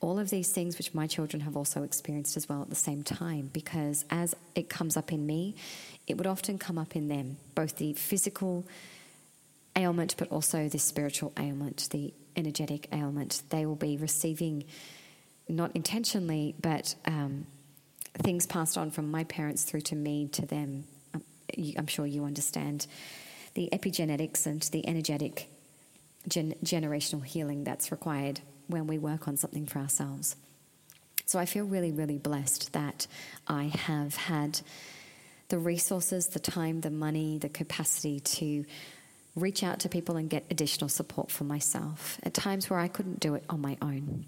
all 0.00 0.18
of 0.18 0.28
these 0.28 0.50
things 0.50 0.76
which 0.76 0.92
my 0.92 1.06
children 1.06 1.40
have 1.40 1.56
also 1.56 1.82
experienced 1.82 2.36
as 2.36 2.48
well 2.48 2.60
at 2.60 2.68
the 2.68 2.76
same 2.76 3.02
time 3.02 3.48
because 3.52 4.04
as 4.10 4.34
it 4.54 4.68
comes 4.68 4.96
up 4.96 5.12
in 5.12 5.26
me, 5.26 5.54
it 6.12 6.16
would 6.18 6.26
often 6.26 6.58
come 6.58 6.78
up 6.78 6.94
in 6.94 7.08
them, 7.08 7.38
both 7.54 7.76
the 7.76 7.94
physical 7.94 8.64
ailment 9.74 10.14
but 10.18 10.28
also 10.28 10.68
the 10.68 10.78
spiritual 10.78 11.32
ailment, 11.38 11.88
the 11.90 12.12
energetic 12.36 12.86
ailment. 12.92 13.42
They 13.48 13.64
will 13.64 13.76
be 13.76 13.96
receiving, 13.96 14.64
not 15.48 15.72
intentionally, 15.74 16.54
but 16.60 16.94
um, 17.06 17.46
things 18.18 18.46
passed 18.46 18.76
on 18.76 18.90
from 18.90 19.10
my 19.10 19.24
parents 19.24 19.64
through 19.64 19.80
to 19.80 19.96
me 19.96 20.28
to 20.28 20.44
them 20.44 20.84
I'm 21.58 21.86
sure 21.86 22.06
you 22.06 22.24
understand 22.24 22.86
the 23.54 23.68
epigenetics 23.72 24.46
and 24.46 24.62
the 24.62 24.86
energetic 24.86 25.48
gen- 26.28 26.54
generational 26.64 27.24
healing 27.24 27.64
that's 27.64 27.90
required 27.90 28.40
when 28.68 28.86
we 28.86 28.98
work 28.98 29.28
on 29.28 29.36
something 29.36 29.66
for 29.66 29.78
ourselves. 29.78 30.36
So 31.26 31.38
I 31.38 31.46
feel 31.46 31.64
really, 31.64 31.92
really 31.92 32.18
blessed 32.18 32.72
that 32.72 33.06
I 33.46 33.64
have 33.64 34.14
had 34.14 34.60
the 35.52 35.58
resources, 35.58 36.28
the 36.28 36.40
time, 36.40 36.80
the 36.80 36.90
money, 36.90 37.36
the 37.36 37.48
capacity 37.50 38.20
to 38.20 38.64
reach 39.36 39.62
out 39.62 39.80
to 39.80 39.88
people 39.90 40.16
and 40.16 40.30
get 40.30 40.46
additional 40.50 40.88
support 40.88 41.30
for 41.30 41.44
myself 41.44 42.18
at 42.22 42.32
times 42.32 42.70
where 42.70 42.78
I 42.78 42.88
couldn't 42.88 43.20
do 43.20 43.34
it 43.34 43.44
on 43.50 43.60
my 43.60 43.76
own. 43.82 44.24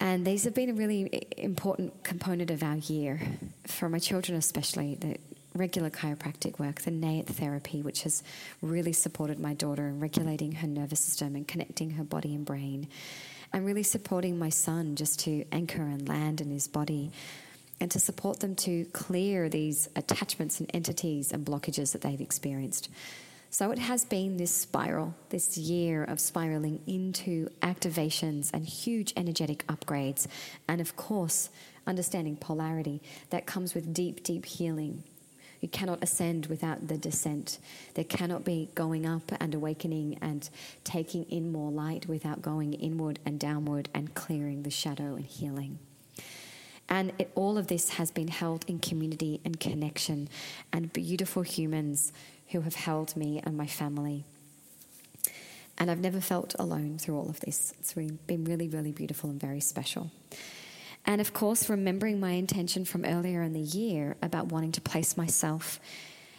And 0.00 0.26
these 0.26 0.42
have 0.42 0.54
been 0.54 0.70
a 0.70 0.74
really 0.74 1.28
important 1.36 2.02
component 2.02 2.50
of 2.50 2.64
our 2.64 2.74
year, 2.74 3.20
for 3.68 3.88
my 3.88 4.00
children 4.00 4.36
especially, 4.36 4.96
the 4.96 5.16
regular 5.54 5.90
chiropractic 5.90 6.58
work, 6.58 6.80
the 6.80 6.90
NAIT 6.90 7.28
therapy, 7.28 7.82
which 7.82 8.02
has 8.02 8.24
really 8.62 8.92
supported 8.92 9.38
my 9.38 9.54
daughter 9.54 9.86
in 9.86 10.00
regulating 10.00 10.50
her 10.52 10.66
nervous 10.66 10.98
system 10.98 11.36
and 11.36 11.46
connecting 11.46 11.90
her 11.90 12.04
body 12.04 12.34
and 12.34 12.44
brain, 12.44 12.88
and 13.52 13.64
really 13.64 13.84
supporting 13.84 14.40
my 14.40 14.48
son 14.48 14.96
just 14.96 15.20
to 15.20 15.44
anchor 15.52 15.82
and 15.82 16.08
land 16.08 16.40
in 16.40 16.50
his 16.50 16.66
body 16.66 17.12
and 17.80 17.90
to 17.90 17.98
support 17.98 18.40
them 18.40 18.54
to 18.56 18.84
clear 18.86 19.48
these 19.48 19.88
attachments 19.96 20.60
and 20.60 20.70
entities 20.74 21.32
and 21.32 21.44
blockages 21.44 21.92
that 21.92 22.00
they've 22.00 22.20
experienced. 22.20 22.88
So 23.50 23.70
it 23.70 23.78
has 23.78 24.04
been 24.04 24.36
this 24.36 24.50
spiral, 24.50 25.14
this 25.30 25.56
year 25.56 26.04
of 26.04 26.20
spiraling 26.20 26.80
into 26.86 27.48
activations 27.62 28.50
and 28.52 28.66
huge 28.66 29.12
energetic 29.16 29.66
upgrades, 29.66 30.26
and 30.68 30.80
of 30.80 30.96
course, 30.96 31.50
understanding 31.86 32.36
polarity 32.36 33.00
that 33.30 33.46
comes 33.46 33.74
with 33.74 33.94
deep, 33.94 34.22
deep 34.22 34.44
healing 34.44 35.04
you 35.60 35.68
cannot 35.68 36.02
ascend 36.02 36.46
without 36.46 36.88
the 36.88 36.98
descent. 36.98 37.58
There 37.94 38.04
cannot 38.04 38.44
be 38.44 38.70
going 38.74 39.06
up 39.06 39.32
and 39.40 39.54
awakening 39.54 40.18
and 40.20 40.48
taking 40.84 41.24
in 41.24 41.50
more 41.50 41.70
light 41.70 42.06
without 42.06 42.42
going 42.42 42.74
inward 42.74 43.18
and 43.24 43.40
downward 43.40 43.88
and 43.94 44.14
clearing 44.14 44.62
the 44.62 44.70
shadow 44.70 45.14
and 45.14 45.26
healing. 45.26 45.78
And 46.88 47.12
it, 47.18 47.30
all 47.34 47.58
of 47.58 47.66
this 47.66 47.90
has 47.90 48.10
been 48.10 48.28
held 48.28 48.64
in 48.68 48.78
community 48.78 49.40
and 49.44 49.58
connection 49.58 50.28
and 50.72 50.92
beautiful 50.92 51.42
humans 51.42 52.12
who 52.48 52.60
have 52.60 52.76
held 52.76 53.16
me 53.16 53.40
and 53.44 53.56
my 53.56 53.66
family. 53.66 54.24
And 55.78 55.90
I've 55.90 56.00
never 56.00 56.20
felt 56.20 56.54
alone 56.58 56.98
through 56.98 57.16
all 57.16 57.28
of 57.28 57.40
this. 57.40 57.74
It's 57.80 57.92
been 57.92 58.44
really, 58.44 58.68
really 58.68 58.92
beautiful 58.92 59.30
and 59.30 59.40
very 59.40 59.60
special. 59.60 60.10
And 61.04 61.20
of 61.20 61.32
course, 61.32 61.68
remembering 61.68 62.18
my 62.18 62.32
intention 62.32 62.84
from 62.84 63.04
earlier 63.04 63.42
in 63.42 63.52
the 63.52 63.60
year 63.60 64.16
about 64.22 64.46
wanting 64.46 64.72
to 64.72 64.80
place 64.80 65.16
myself 65.16 65.78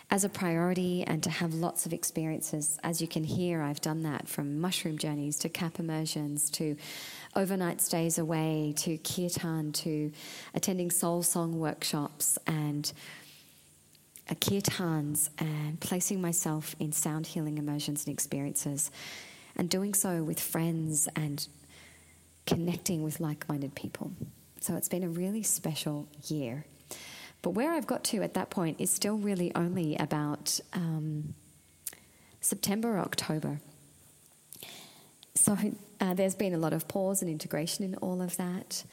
as 0.10 0.24
a 0.24 0.30
priority 0.30 1.04
and 1.04 1.22
to 1.24 1.30
have 1.30 1.54
lots 1.54 1.86
of 1.86 1.91
experiences. 1.91 2.80
As 2.84 3.02
you 3.02 3.08
can 3.08 3.24
hear, 3.24 3.62
I've 3.62 3.82
done 3.82 4.04
that 4.04 4.28
from 4.28 4.62
mushroom 4.62 4.98
journeys 4.98 5.38
to 5.39 5.50
KAP 5.50 5.80
immersions 5.80 6.50
to 6.52 6.78
overnight 7.36 7.82
stays 7.82 8.17
away 8.17 8.74
to 8.78 8.98
kirtan 9.00 9.74
to 9.74 10.12
attending 10.54 10.91
soul 10.91 11.24
song 11.24 11.60
workshops 11.60 12.38
and 12.48 12.91
kirtans 14.36 15.30
and 15.38 15.80
placing 15.80 16.22
myself 16.22 16.76
in 16.80 16.91
sound 16.91 17.28
healing 17.28 17.58
immersions 17.58 18.06
and 18.06 18.13
experiences 18.13 18.91
and 19.56 19.70
doing 19.70 19.93
so 19.93 20.24
with 20.24 20.39
friends 20.39 21.10
and 21.15 21.48
connecting 22.46 23.04
with 23.04 23.20
like 23.20 23.48
minded 23.50 23.76
people. 23.76 24.12
So 24.62 24.76
it's 24.76 24.89
been 24.89 25.04
a 25.04 25.10
really 25.10 25.43
special 25.43 26.08
year. 26.28 26.65
But 27.41 27.52
where 27.52 27.71
I've 27.73 27.88
got 27.88 28.04
to 28.06 28.23
at 28.23 28.34
that 28.34 28.50
point 28.50 28.82
is 28.82 28.89
still 28.89 29.17
really 29.17 29.52
only 29.56 29.95
about 29.97 30.60
um, 30.73 31.34
September 32.41 32.97
October. 33.00 33.60
So 35.36 35.58
uh, 36.02 36.13
there's 36.13 36.36
been 36.36 36.54
a 36.54 36.58
lot 36.58 36.73
of 36.73 36.88
pause 36.88 37.21
and 37.21 37.30
integration 37.30 37.86
in 37.86 37.95
all 37.95 38.21
of 38.21 38.38
that. 38.38 38.84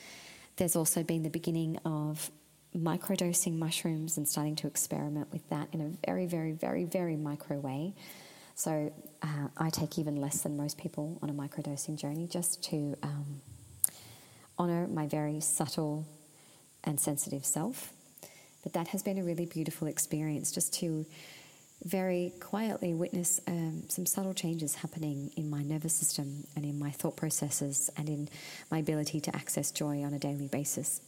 There's 0.57 0.77
also 0.77 1.03
been 1.03 1.23
the 1.23 1.31
beginning 1.31 1.79
of 1.85 2.31
microdosing 2.77 3.57
mushrooms 3.57 4.17
and 4.17 4.29
starting 4.29 4.57
to 4.57 4.67
experiment 4.67 5.33
with 5.33 5.49
that 5.49 5.69
in 5.73 5.81
a 5.81 6.07
very, 6.07 6.27
very, 6.27 6.53
very, 6.53 6.85
very 6.85 7.17
micro 7.17 7.59
way. 7.59 7.95
So 8.57 8.93
uh, 9.23 9.49
I 9.57 9.71
take 9.71 9.99
even 9.99 10.17
less 10.17 10.43
than 10.43 10.57
most 10.57 10.79
people 10.79 11.19
on 11.23 11.31
a 11.31 11.33
microdosing 11.33 11.97
journey 11.97 12.27
just 12.27 12.63
to 12.65 12.95
um, 13.03 13.41
honor 14.59 14.87
my 14.87 15.07
very 15.07 15.41
subtle 15.41 16.07
and 16.85 17.01
sensitive 17.01 17.45
self. 17.45 17.94
But 18.65 18.73
that 18.73 18.89
has 18.89 19.03
been 19.03 19.19
a 19.19 19.23
really 19.23 19.47
beautiful 19.47 19.87
experience 19.87 20.51
just 20.51 20.73
to 20.81 21.07
very 21.85 22.33
quietly 22.41 22.95
witness 22.95 23.41
um, 23.47 23.85
some 23.89 24.07
subtle 24.07 24.33
changes 24.33 24.77
happening 24.77 25.31
in 25.37 25.51
my 25.51 25.63
nervous 25.63 25.95
system 25.95 26.47
and 26.57 26.65
in 26.65 26.79
my 26.79 26.91
thought 26.91 27.17
processes 27.17 27.91
and 27.97 28.09
in 28.09 28.29
my 28.71 28.79
ability 28.79 29.21
to 29.21 29.37
access 29.37 29.71
joy 29.71 30.03
on 30.03 30.15
a 30.15 30.19
daily 30.19 30.49
basis. 30.49 31.01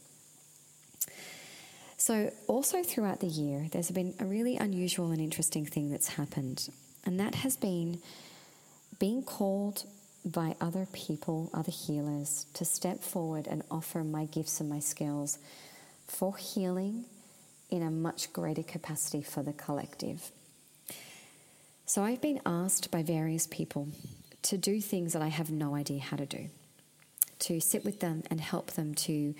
So, 1.97 2.31
also 2.45 2.83
throughout 2.83 3.21
the 3.21 3.27
year, 3.27 3.67
there's 3.71 3.89
been 3.89 4.13
a 4.19 4.25
really 4.25 4.55
unusual 4.55 5.09
and 5.11 5.19
interesting 5.19 5.65
thing 5.65 5.89
that's 5.89 6.09
happened, 6.09 6.69
and 7.03 7.19
that 7.19 7.33
has 7.35 7.57
been 7.57 7.99
being 8.99 9.23
called 9.23 9.83
by 10.23 10.55
other 10.61 10.87
people, 10.93 11.49
other 11.55 11.71
healers, 11.71 12.45
to 12.53 12.65
step 12.65 13.01
forward 13.01 13.47
and 13.47 13.63
offer 13.71 14.03
my 14.03 14.25
gifts 14.25 14.59
and 14.59 14.69
my 14.69 14.79
skills 14.79 15.39
for 16.05 16.37
healing 16.37 17.05
in 17.69 17.81
a 17.81 17.91
much 17.91 18.31
greater 18.33 18.63
capacity 18.63 19.21
for 19.21 19.43
the 19.43 19.53
collective. 19.53 20.31
So 21.85 22.03
I've 22.03 22.21
been 22.21 22.41
asked 22.45 22.91
by 22.91 23.03
various 23.03 23.47
people 23.47 23.87
to 24.43 24.57
do 24.57 24.81
things 24.81 25.13
that 25.13 25.21
I 25.21 25.27
have 25.27 25.49
no 25.49 25.75
idea 25.75 25.99
how 25.99 26.17
to 26.17 26.25
do, 26.25 26.49
to 27.39 27.59
sit 27.59 27.83
with 27.83 27.99
them 27.99 28.23
and 28.29 28.39
help 28.39 28.71
them 28.71 28.93
to 28.95 29.33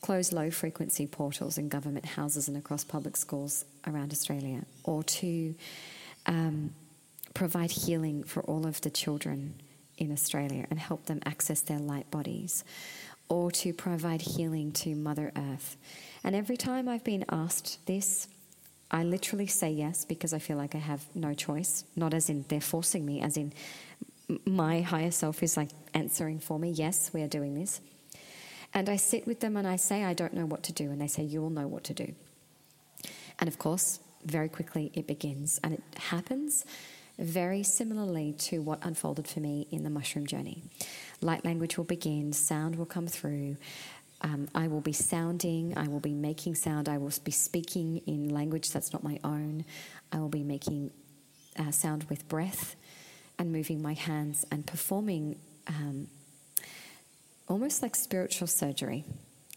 close 0.00 0.32
low 0.32 0.50
frequency 0.50 1.06
portals 1.06 1.58
in 1.58 1.68
government 1.68 2.04
houses 2.04 2.48
and 2.48 2.56
across 2.56 2.82
public 2.82 3.16
schools 3.16 3.64
around 3.86 4.12
Australia, 4.12 4.64
or 4.84 5.02
to 5.04 5.54
um, 6.26 6.74
provide 7.34 7.70
healing 7.70 8.24
for 8.24 8.42
all 8.42 8.66
of 8.66 8.80
the 8.80 8.90
children 8.90 9.54
in 9.98 10.12
Australia 10.12 10.66
and 10.70 10.78
help 10.78 11.06
them 11.06 11.20
access 11.24 11.60
their 11.60 11.78
light 11.78 12.10
bodies, 12.10 12.64
or 13.28 13.50
to 13.50 13.72
provide 13.72 14.22
healing 14.22 14.72
to 14.72 14.94
Mother 14.94 15.30
Earth. 15.36 15.76
And 16.24 16.36
every 16.36 16.56
time 16.56 16.88
I've 16.88 17.04
been 17.04 17.24
asked 17.28 17.84
this, 17.86 18.28
I 18.90 19.04
literally 19.04 19.46
say 19.46 19.70
yes 19.70 20.04
because 20.04 20.32
I 20.32 20.38
feel 20.38 20.56
like 20.56 20.74
I 20.74 20.78
have 20.78 21.04
no 21.14 21.34
choice. 21.34 21.84
Not 21.96 22.14
as 22.14 22.28
in 22.28 22.44
they're 22.48 22.60
forcing 22.60 23.06
me, 23.06 23.20
as 23.20 23.36
in 23.36 23.52
my 24.44 24.80
higher 24.82 25.10
self 25.10 25.42
is 25.42 25.56
like 25.56 25.70
answering 25.94 26.38
for 26.38 26.58
me, 26.58 26.70
yes, 26.70 27.10
we 27.12 27.22
are 27.22 27.28
doing 27.28 27.54
this. 27.54 27.80
And 28.74 28.88
I 28.88 28.96
sit 28.96 29.26
with 29.26 29.40
them 29.40 29.56
and 29.56 29.66
I 29.66 29.76
say, 29.76 30.04
I 30.04 30.14
don't 30.14 30.34
know 30.34 30.46
what 30.46 30.62
to 30.64 30.72
do. 30.72 30.90
And 30.90 31.00
they 31.00 31.06
say, 31.06 31.22
You 31.22 31.42
will 31.42 31.50
know 31.50 31.66
what 31.66 31.84
to 31.84 31.94
do. 31.94 32.14
And 33.38 33.48
of 33.48 33.58
course, 33.58 34.00
very 34.24 34.48
quickly 34.48 34.90
it 34.94 35.06
begins. 35.06 35.60
And 35.62 35.74
it 35.74 35.82
happens 35.96 36.64
very 37.18 37.62
similarly 37.62 38.32
to 38.32 38.62
what 38.62 38.78
unfolded 38.82 39.28
for 39.28 39.40
me 39.40 39.66
in 39.70 39.84
the 39.84 39.90
mushroom 39.90 40.26
journey. 40.26 40.62
Light 41.20 41.44
language 41.44 41.76
will 41.76 41.84
begin, 41.84 42.32
sound 42.32 42.76
will 42.76 42.86
come 42.86 43.06
through. 43.06 43.56
Um, 44.22 44.48
I 44.54 44.68
will 44.68 44.80
be 44.80 44.92
sounding, 44.92 45.76
I 45.76 45.88
will 45.88 46.00
be 46.00 46.14
making 46.14 46.54
sound, 46.54 46.88
I 46.88 46.98
will 46.98 47.12
be 47.24 47.32
speaking 47.32 47.98
in 48.06 48.28
language 48.28 48.70
that's 48.70 48.92
not 48.92 49.02
my 49.02 49.18
own. 49.24 49.64
I 50.12 50.18
will 50.18 50.28
be 50.28 50.44
making 50.44 50.92
uh, 51.58 51.72
sound 51.72 52.04
with 52.04 52.28
breath 52.28 52.76
and 53.38 53.50
moving 53.50 53.82
my 53.82 53.94
hands 53.94 54.46
and 54.50 54.64
performing 54.64 55.38
um, 55.66 56.06
almost 57.48 57.82
like 57.82 57.96
spiritual 57.96 58.46
surgery, 58.46 59.04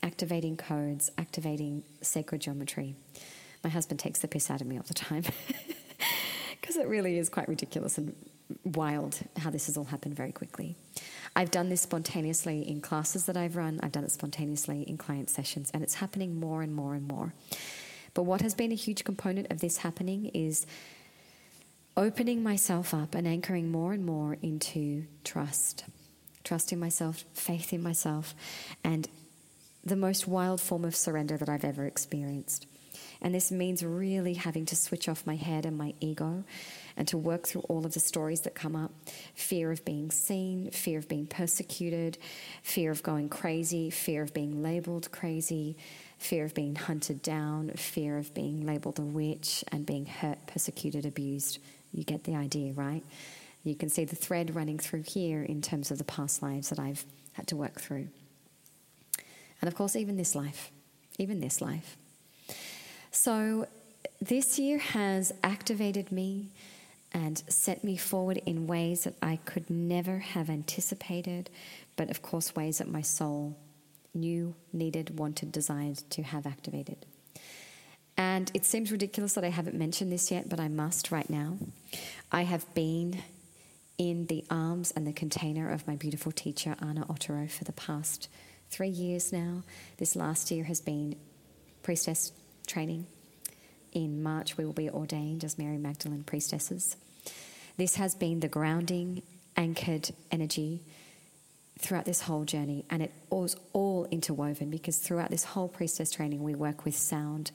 activating 0.02 0.58
codes, 0.58 1.12
activating 1.18 1.84
sacred 2.02 2.42
geometry. 2.42 2.96
My 3.64 3.70
husband 3.70 4.00
takes 4.00 4.20
the 4.20 4.28
piss 4.28 4.50
out 4.50 4.62
of 4.62 4.68
me 4.68 4.78
all 4.78 4.86
the 4.88 4.94
time. 4.94 5.24
because 6.60 6.78
it 6.78 6.88
really 6.88 7.18
is 7.18 7.30
quite 7.30 7.48
ridiculous 7.48 7.98
and 7.98 8.16
wild 8.64 9.20
how 9.38 9.50
this 9.50 9.68
has 9.68 9.78
all 9.78 9.86
happened 9.86 10.16
very 10.16 10.32
quickly. 10.32 10.76
I've 11.36 11.52
done 11.52 11.70
this 11.70 11.82
spontaneously 11.82 12.62
in 12.68 12.80
classes 12.80 13.26
that 13.26 13.36
I've 13.36 13.58
run, 13.58 13.80
I've 13.84 13.92
done 13.92 14.06
it 14.06 14.12
spontaneously 14.12 14.84
in 14.84 14.98
client 14.98 15.30
sessions, 15.30 15.70
and 15.74 15.84
it's 15.84 15.96
happening 15.96 16.40
more 16.40 16.62
and 16.62 16.74
more 16.74 16.96
and 16.96 17.08
more. 17.08 17.34
But 18.14 18.24
what 18.24 18.42
has 18.42 18.54
been 18.54 18.72
a 18.72 18.76
huge 18.76 19.04
component 19.04 19.52
of 19.52 19.60
this 19.60 19.78
happening 19.78 20.28
is 20.28 20.66
opening 21.98 22.42
myself 22.42 22.94
up 22.94 23.16
and 23.16 23.28
anchoring 23.28 23.70
more 23.70 23.92
and 23.92 24.06
more 24.06 24.38
into 24.42 25.06
trust. 25.24 25.84
Trust 26.44 26.72
in 26.72 26.80
myself, 26.80 27.26
faith 27.34 27.74
in 27.74 27.84
myself, 27.84 28.34
and 28.84 29.10
the 29.84 29.96
most 29.96 30.28
wild 30.28 30.62
form 30.62 30.86
of 30.86 30.96
surrender 30.96 31.38
that 31.38 31.50
I've 31.50 31.66
ever 31.66 31.86
experienced. 31.86 32.66
And 33.22 33.36
this 33.36 33.52
means 33.52 33.84
really 33.84 34.36
having 34.36 34.66
to 34.68 34.76
switch 34.76 35.10
off 35.10 35.28
my 35.28 35.36
head 35.36 35.66
and 35.66 35.78
my 35.78 35.94
ego 36.00 36.44
and 36.98 37.08
to 37.08 37.18
work 37.18 37.48
through 37.48 37.62
all 37.62 37.86
of 37.86 37.94
the 37.94 38.00
stories 38.00 38.42
that 38.42 38.56
come 38.56 38.76
up 38.76 38.92
fear 39.34 39.72
of 39.72 39.84
being 39.86 40.12
seen, 40.12 40.70
fear 40.72 41.00
of 41.00 41.08
being 41.08 41.28
persecuted, 41.28 42.18
fear 42.64 42.92
of 42.92 43.04
going 43.04 43.30
crazy, 43.30 43.90
fear 43.90 44.24
of 44.24 44.34
being 44.34 44.64
labeled 44.64 45.12
crazy, 45.12 45.76
fear 46.18 46.46
of 46.46 46.54
being 46.54 46.76
hunted 46.76 47.22
down, 47.22 47.70
fear 47.72 48.18
of 48.18 48.34
being 48.34 48.66
labeled 48.66 49.00
a 49.00 49.02
witch 49.02 49.64
and 49.72 49.86
being 49.86 50.06
hurt, 50.06 50.40
persecuted, 50.48 51.06
abused. 51.06 51.60
You 51.92 52.04
get 52.04 52.24
the 52.24 52.36
idea, 52.36 52.74
right? 52.74 53.04
You 53.64 53.76
can 53.76 53.90
see 53.90 54.06
the 54.06 54.16
thread 54.16 54.56
running 54.56 54.78
through 54.78 55.04
here 55.04 55.42
in 55.44 55.62
terms 55.62 55.92
of 55.92 55.98
the 55.98 56.04
past 56.04 56.42
lives 56.42 56.70
that 56.70 56.80
I've 56.80 57.06
had 57.34 57.48
to 57.48 57.56
work 57.56 57.82
through. 57.82 58.08
And 59.62 59.68
of 59.68 59.76
course, 59.76 59.96
even 59.96 60.18
this 60.18 60.36
life, 60.36 60.72
even 61.18 61.40
this 61.40 61.62
life. 61.62 61.98
So, 63.12 63.68
this 64.22 64.60
year 64.60 64.78
has 64.78 65.34
activated 65.44 66.12
me 66.12 66.52
and 67.16 67.42
set 67.48 67.82
me 67.82 67.96
forward 67.96 68.42
in 68.46 68.68
ways 68.68 69.06
that 69.06 69.16
I 69.22 69.38
could 69.46 69.70
never 69.70 70.20
have 70.20 70.50
anticipated, 70.50 71.50
but 71.96 72.10
of 72.10 72.22
course, 72.22 72.58
ways 72.58 72.80
that 72.80 72.90
my 72.90 73.02
soul 73.02 73.56
knew, 74.14 74.54
needed, 74.74 75.18
wanted, 75.18 75.54
desired 75.54 75.98
to 76.10 76.24
have 76.24 76.46
activated. 76.46 77.06
And 78.18 78.52
it 78.54 78.66
seems 78.66 78.92
ridiculous 78.92 79.34
that 79.34 79.46
I 79.46 79.50
haven't 79.50 79.78
mentioned 79.78 80.12
this 80.12 80.30
yet, 80.30 80.50
but 80.50 80.60
I 80.60 80.68
must 80.68 81.10
right 81.10 81.30
now. 81.30 81.58
I 82.34 82.42
have 82.42 82.72
been 82.74 83.24
in 83.98 84.26
the 84.26 84.44
arms 84.50 84.92
and 84.92 85.08
the 85.08 85.14
container 85.14 85.72
of 85.72 85.88
my 85.88 85.96
beautiful 85.96 86.34
teacher, 86.34 86.76
Anna 86.82 87.06
Otterow, 87.06 87.50
for 87.50 87.64
the 87.64 87.72
past 87.72 88.28
three 88.70 88.90
years 88.90 89.32
now. 89.32 89.64
This 89.98 90.18
last 90.18 90.52
year 90.52 90.66
has 90.66 90.82
been 90.82 91.16
priestess 91.82 92.34
training. 92.68 93.08
In 93.94 94.22
March, 94.22 94.58
we 94.58 94.66
will 94.66 94.74
be 94.74 94.90
ordained 94.90 95.46
as 95.46 95.58
Mary 95.58 95.78
Magdalene 95.78 96.24
priestesses. 96.24 96.98
This 97.78 97.96
has 97.96 98.16
been 98.16 98.40
the 98.40 98.48
grounding, 98.48 99.22
anchored 99.58 100.12
energy 100.32 100.82
throughout 101.78 102.06
this 102.06 102.22
whole 102.22 102.46
journey, 102.46 102.86
and 102.90 103.04
it 103.04 103.12
was 103.30 103.58
all 103.74 104.08
interwoven 104.10 104.70
because 104.70 104.98
throughout 104.98 105.30
this 105.30 105.44
whole 105.44 105.68
priestess 105.68 106.10
training, 106.10 106.42
we 106.42 106.56
work 106.56 106.86
with 106.86 106.96
sound, 106.96 107.52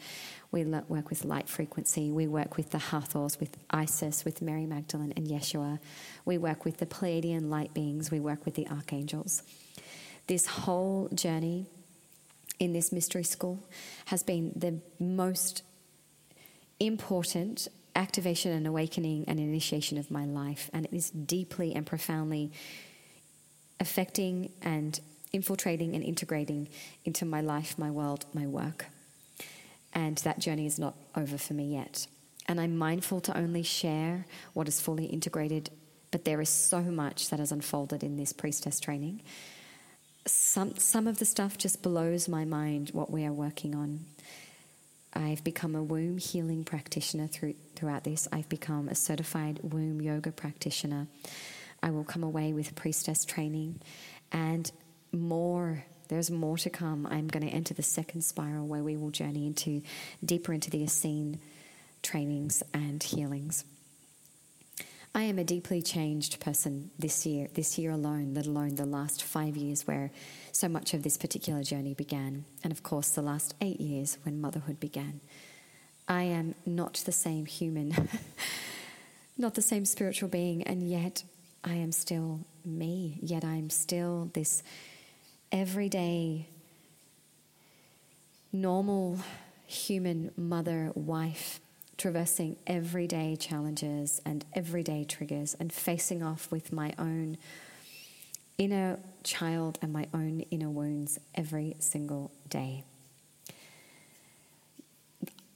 we 0.52 0.62
work 0.64 1.08
with 1.08 1.24
light 1.24 1.48
frequency, 1.48 2.10
we 2.10 2.26
work 2.26 2.58
with 2.58 2.70
the 2.70 2.78
Hathors, 2.78 3.40
with 3.40 3.56
Isis, 3.70 4.24
with 4.26 4.42
Mary 4.42 4.66
Magdalene 4.66 5.14
and 5.16 5.26
Yeshua, 5.26 5.78
we 6.26 6.36
work 6.36 6.66
with 6.66 6.76
the 6.76 6.86
Pleiadian 6.86 7.48
light 7.48 7.72
beings, 7.72 8.10
we 8.10 8.20
work 8.20 8.44
with 8.44 8.54
the 8.54 8.68
archangels. 8.68 9.42
This 10.26 10.46
whole 10.46 11.08
journey 11.14 11.66
in 12.58 12.74
this 12.74 12.92
mystery 12.92 13.24
school 13.24 13.58
has 14.06 14.22
been 14.22 14.52
the 14.54 14.80
most 15.02 15.62
important 16.78 17.68
activation 17.94 18.52
and 18.52 18.66
awakening 18.66 19.24
and 19.26 19.38
initiation 19.38 19.98
of 19.98 20.10
my 20.10 20.24
life. 20.24 20.70
And 20.72 20.86
it 20.86 20.92
is 20.92 21.10
deeply 21.10 21.74
and 21.74 21.86
profoundly 21.86 22.52
affecting 23.78 24.52
and 24.62 25.00
infiltrating 25.32 25.94
and 25.94 26.04
integrating 26.04 26.68
into 27.04 27.24
my 27.24 27.40
life, 27.40 27.78
my 27.78 27.90
world, 27.90 28.26
my 28.34 28.46
work. 28.46 28.86
And 29.92 30.18
that 30.18 30.38
journey 30.38 30.66
is 30.66 30.78
not 30.78 30.94
over 31.16 31.38
for 31.38 31.54
me 31.54 31.72
yet. 31.72 32.06
And 32.46 32.60
I'm 32.60 32.76
mindful 32.76 33.20
to 33.22 33.36
only 33.36 33.62
share 33.62 34.26
what 34.54 34.68
is 34.68 34.80
fully 34.80 35.06
integrated, 35.06 35.70
but 36.10 36.24
there 36.24 36.40
is 36.40 36.48
so 36.48 36.80
much 36.80 37.30
that 37.30 37.38
has 37.38 37.52
unfolded 37.52 38.02
in 38.02 38.16
this 38.16 38.32
priestess 38.32 38.80
training. 38.80 39.22
Some, 40.26 40.76
some 40.76 41.06
of 41.06 41.18
the 41.18 41.24
stuff 41.24 41.56
just 41.58 41.82
blows 41.82 42.28
my 42.28 42.44
mind 42.44 42.90
what 42.90 43.10
we 43.10 43.24
are 43.24 43.32
working 43.32 43.74
on. 43.74 44.00
I've 45.12 45.42
become 45.42 45.74
a 45.74 45.82
womb 45.82 46.18
healing 46.18 46.64
practitioner 46.64 47.26
through, 47.26 47.54
throughout 47.74 48.04
this. 48.04 48.28
I've 48.32 48.48
become 48.48 48.88
a 48.88 48.94
certified 48.94 49.60
womb 49.62 50.00
yoga 50.00 50.30
practitioner. 50.30 51.08
I 51.82 51.90
will 51.90 52.04
come 52.04 52.22
away 52.22 52.52
with 52.52 52.74
priestess 52.74 53.24
training 53.24 53.80
and 54.30 54.70
more. 55.12 55.84
There's 56.08 56.30
more 56.30 56.58
to 56.58 56.70
come. 56.70 57.06
I'm 57.06 57.28
going 57.28 57.46
to 57.46 57.52
enter 57.52 57.74
the 57.74 57.82
second 57.82 58.22
spiral 58.22 58.66
where 58.66 58.82
we 58.82 58.96
will 58.96 59.10
journey 59.10 59.46
into 59.46 59.82
deeper 60.24 60.52
into 60.52 60.70
the 60.70 60.84
Essene 60.84 61.40
trainings 62.02 62.62
and 62.72 63.02
healings. 63.02 63.64
I 65.12 65.22
am 65.22 65.40
a 65.40 65.44
deeply 65.44 65.82
changed 65.82 66.38
person 66.38 66.92
this 66.96 67.26
year, 67.26 67.48
this 67.54 67.76
year 67.78 67.90
alone, 67.90 68.32
let 68.32 68.46
alone 68.46 68.76
the 68.76 68.84
last 68.84 69.24
five 69.24 69.56
years 69.56 69.84
where 69.86 70.12
so 70.52 70.68
much 70.68 70.94
of 70.94 71.02
this 71.02 71.16
particular 71.16 71.64
journey 71.64 71.94
began, 71.94 72.44
and 72.62 72.72
of 72.72 72.84
course 72.84 73.10
the 73.10 73.22
last 73.22 73.54
eight 73.60 73.80
years 73.80 74.18
when 74.22 74.40
motherhood 74.40 74.78
began. 74.78 75.20
I 76.06 76.22
am 76.22 76.54
not 76.64 76.94
the 77.06 77.12
same 77.12 77.46
human, 77.46 77.92
not 79.36 79.54
the 79.54 79.62
same 79.62 79.84
spiritual 79.84 80.28
being, 80.28 80.62
and 80.62 80.88
yet 80.88 81.24
I 81.64 81.74
am 81.74 81.90
still 81.90 82.40
me, 82.64 83.18
yet 83.20 83.44
I'm 83.44 83.68
still 83.68 84.30
this 84.32 84.62
everyday, 85.50 86.46
normal 88.52 89.18
human 89.66 90.30
mother, 90.36 90.92
wife 90.94 91.60
traversing 92.00 92.56
everyday 92.66 93.36
challenges 93.36 94.22
and 94.24 94.42
everyday 94.54 95.04
triggers 95.04 95.54
and 95.60 95.70
facing 95.70 96.22
off 96.22 96.50
with 96.50 96.72
my 96.72 96.94
own 96.98 97.36
inner 98.56 98.98
child 99.22 99.78
and 99.82 99.92
my 99.92 100.06
own 100.14 100.40
inner 100.50 100.70
wounds 100.70 101.20
every 101.34 101.76
single 101.78 102.30
day. 102.48 102.82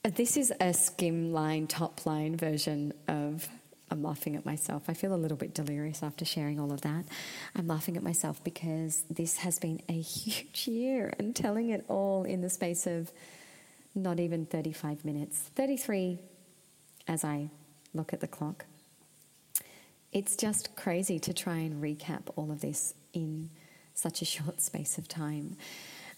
This 0.03 0.37
is 0.37 0.53
a 0.61 0.71
skim 0.71 1.33
line, 1.33 1.65
top 1.65 2.05
line 2.05 2.37
version 2.37 2.93
of 3.07 3.49
I'm 3.89 4.03
laughing 4.03 4.35
at 4.35 4.45
myself. 4.45 4.83
I 4.87 4.93
feel 4.93 5.15
a 5.15 5.17
little 5.17 5.37
bit 5.37 5.55
delirious 5.55 6.03
after 6.03 6.25
sharing 6.25 6.59
all 6.59 6.71
of 6.71 6.81
that. 6.81 7.05
I'm 7.55 7.67
laughing 7.67 7.97
at 7.97 8.03
myself 8.03 8.43
because 8.43 9.03
this 9.09 9.37
has 9.37 9.57
been 9.57 9.81
a 9.89 9.93
huge 9.99 10.67
year 10.67 11.11
and 11.17 11.35
telling 11.35 11.69
it 11.69 11.85
all 11.87 12.23
in 12.23 12.41
the 12.41 12.51
space 12.51 12.85
of 12.85 13.11
not 13.95 14.19
even 14.19 14.45
35 14.45 15.05
minutes. 15.05 15.39
33 15.55 16.19
as 17.07 17.23
I 17.23 17.49
look 17.93 18.13
at 18.13 18.19
the 18.19 18.27
clock. 18.27 18.65
It's 20.11 20.35
just 20.35 20.75
crazy 20.75 21.19
to 21.19 21.33
try 21.33 21.57
and 21.57 21.83
recap 21.83 22.23
all 22.35 22.51
of 22.51 22.61
this 22.61 22.93
in 23.13 23.49
such 23.93 24.21
a 24.21 24.25
short 24.35 24.61
space 24.61 24.97
of 24.97 25.07
time. 25.07 25.57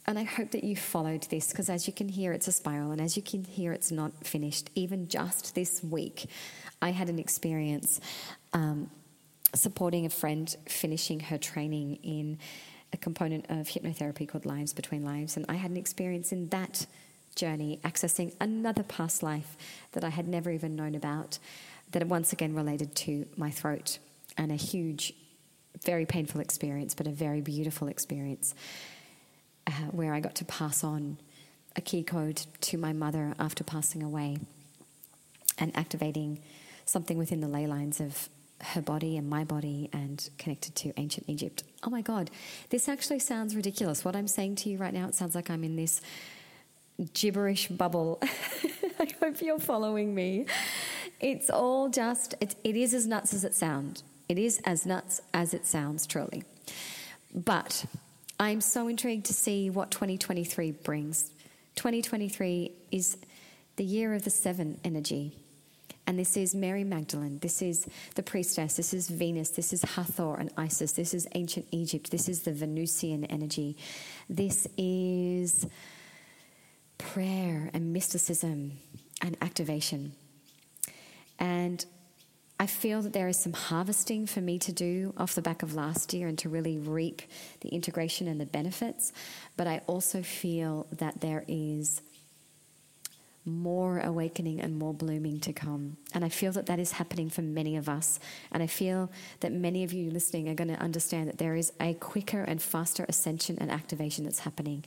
And 0.05 0.17
I 0.17 0.23
hope 0.23 0.51
that 0.51 0.63
you 0.63 0.77
followed 0.77 1.23
this 1.23 1.49
because, 1.49 1.69
as 1.69 1.85
you 1.85 1.91
can 1.91 2.07
hear, 2.07 2.31
it's 2.31 2.47
a 2.47 2.51
spiral, 2.53 2.91
and 2.91 3.01
as 3.01 3.17
you 3.17 3.23
can 3.23 3.43
hear, 3.43 3.73
it's 3.73 3.91
not 3.91 4.25
finished. 4.25 4.69
Even 4.73 5.09
just 5.09 5.53
this 5.53 5.83
week, 5.83 6.29
I 6.81 6.91
had 6.91 7.09
an 7.09 7.19
experience 7.19 7.99
um, 8.53 8.89
supporting 9.53 10.05
a 10.05 10.09
friend 10.09 10.55
finishing 10.65 11.19
her 11.19 11.37
training 11.37 11.99
in 12.03 12.39
a 12.93 12.97
component 12.97 13.47
of 13.49 13.67
hypnotherapy 13.67 14.29
called 14.29 14.45
Lives 14.45 14.71
Between 14.71 15.03
Lives, 15.03 15.35
and 15.35 15.45
I 15.49 15.55
had 15.55 15.71
an 15.71 15.77
experience 15.77 16.31
in 16.31 16.47
that 16.49 16.85
journey, 17.37 17.79
accessing 17.85 18.35
another 18.41 18.83
past 18.83 19.23
life 19.23 19.55
that 19.93 20.03
I 20.03 20.09
had 20.09 20.27
never 20.27 20.51
even 20.51 20.75
known 20.75 20.95
about, 20.95 21.39
that 21.91 22.05
once 22.07 22.33
again 22.33 22.53
related 22.53 22.93
to 22.95 23.25
my 23.37 23.49
throat, 23.49 23.99
and 24.37 24.51
a 24.51 24.55
huge, 24.55 25.13
very 25.85 26.05
painful 26.05 26.41
experience, 26.41 26.93
but 26.93 27.07
a 27.07 27.11
very 27.11 27.39
beautiful 27.39 27.87
experience 27.87 28.53
uh, 29.65 29.71
where 29.91 30.13
I 30.13 30.19
got 30.19 30.35
to 30.35 30.45
pass 30.45 30.83
on 30.83 31.17
a 31.75 31.81
key 31.81 32.03
code 32.03 32.45
to 32.61 32.77
my 32.77 32.91
mother 32.91 33.33
after 33.39 33.63
passing 33.63 34.03
away 34.03 34.39
and 35.57 35.75
activating 35.77 36.39
something 36.85 37.17
within 37.17 37.39
the 37.39 37.47
ley 37.47 37.67
lines 37.67 37.99
of 37.99 38.29
her 38.61 38.81
body 38.81 39.17
and 39.17 39.29
my 39.29 39.43
body 39.43 39.89
and 39.93 40.29
connected 40.37 40.75
to 40.75 40.91
ancient 40.97 41.29
Egypt. 41.29 41.63
Oh 41.83 41.89
my 41.89 42.01
God, 42.01 42.31
this 42.69 42.89
actually 42.89 43.19
sounds 43.19 43.55
ridiculous. 43.55 44.03
What 44.03 44.15
I'm 44.15 44.27
saying 44.27 44.55
to 44.57 44.69
you 44.69 44.77
right 44.77 44.93
now, 44.93 45.07
it 45.07 45.15
sounds 45.15 45.35
like 45.35 45.49
I'm 45.49 45.63
in 45.63 45.75
this 45.75 46.01
gibberish 47.13 47.67
bubble. 47.67 48.19
I 48.99 49.07
hope 49.19 49.41
you're 49.41 49.59
following 49.59 50.13
me. 50.15 50.45
It's 51.19 51.49
all 51.49 51.89
just, 51.89 52.35
it, 52.41 52.55
it 52.63 52.75
is 52.75 52.93
as 52.93 53.07
nuts 53.07 53.33
as 53.33 53.43
it 53.43 53.55
sounds. 53.55 54.03
It 54.29 54.37
is 54.37 54.61
as 54.65 54.85
nuts 54.85 55.21
as 55.33 55.53
it 55.53 55.65
sounds, 55.65 56.05
truly. 56.05 56.43
But 57.33 57.85
I'm 58.39 58.61
so 58.61 58.87
intrigued 58.87 59.25
to 59.27 59.33
see 59.33 59.69
what 59.69 59.91
2023 59.91 60.71
brings. 60.71 61.31
2023 61.75 62.71
is 62.91 63.17
the 63.77 63.83
year 63.83 64.13
of 64.13 64.23
the 64.23 64.29
seven 64.29 64.79
energy. 64.83 65.37
And 66.05 66.17
this 66.17 66.37
is 66.37 66.55
Mary 66.55 66.83
Magdalene. 66.83 67.39
This 67.39 67.61
is 67.61 67.85
the 68.15 68.23
priestess. 68.23 68.77
This 68.77 68.93
is 68.93 69.09
Venus. 69.09 69.49
This 69.49 69.73
is 69.73 69.83
Hathor 69.83 70.35
and 70.35 70.51
Isis. 70.57 70.93
This 70.93 71.13
is 71.13 71.27
ancient 71.35 71.67
Egypt. 71.71 72.11
This 72.11 72.29
is 72.29 72.43
the 72.43 72.53
Venusian 72.53 73.25
energy. 73.25 73.75
This 74.29 74.67
is 74.77 75.67
prayer 76.97 77.69
and 77.73 77.93
mysticism 77.93 78.79
and 79.21 79.37
activation. 79.41 80.13
And 81.39 81.85
I 82.59 82.65
feel 82.65 83.03
that 83.03 83.13
there 83.13 83.27
is 83.27 83.39
some 83.39 83.53
harvesting 83.53 84.25
for 84.25 84.41
me 84.41 84.57
to 84.59 84.71
do 84.71 85.13
off 85.15 85.35
the 85.35 85.43
back 85.43 85.61
of 85.61 85.75
last 85.75 86.13
year 86.13 86.27
and 86.27 86.37
to 86.39 86.49
really 86.49 86.77
reap 86.77 87.21
the 87.61 87.69
integration 87.69 88.27
and 88.27 88.41
the 88.41 88.47
benefits. 88.47 89.13
But 89.55 89.67
I 89.67 89.81
also 89.85 90.23
feel 90.23 90.87
that 90.91 91.21
there 91.21 91.43
is 91.47 92.01
more 93.47 93.99
awakening 93.99 94.59
and 94.59 94.77
more 94.77 94.93
blooming 94.93 95.39
to 95.39 95.53
come. 95.53 95.97
And 96.13 96.23
I 96.25 96.29
feel 96.29 96.51
that 96.51 96.65
that 96.67 96.79
is 96.79 96.91
happening 96.91 97.29
for 97.29 97.41
many 97.41 97.77
of 97.77 97.87
us. 97.87 98.19
And 98.51 98.61
I 98.61 98.67
feel 98.67 99.09
that 99.39 99.51
many 99.51 99.83
of 99.83 99.93
you 99.93 100.11
listening 100.11 100.49
are 100.49 100.53
going 100.53 100.67
to 100.67 100.79
understand 100.79 101.29
that 101.29 101.37
there 101.37 101.55
is 101.55 101.71
a 101.79 101.93
quicker 101.95 102.41
and 102.41 102.61
faster 102.61 103.05
ascension 103.07 103.57
and 103.59 103.71
activation 103.71 104.25
that's 104.25 104.39
happening. 104.39 104.83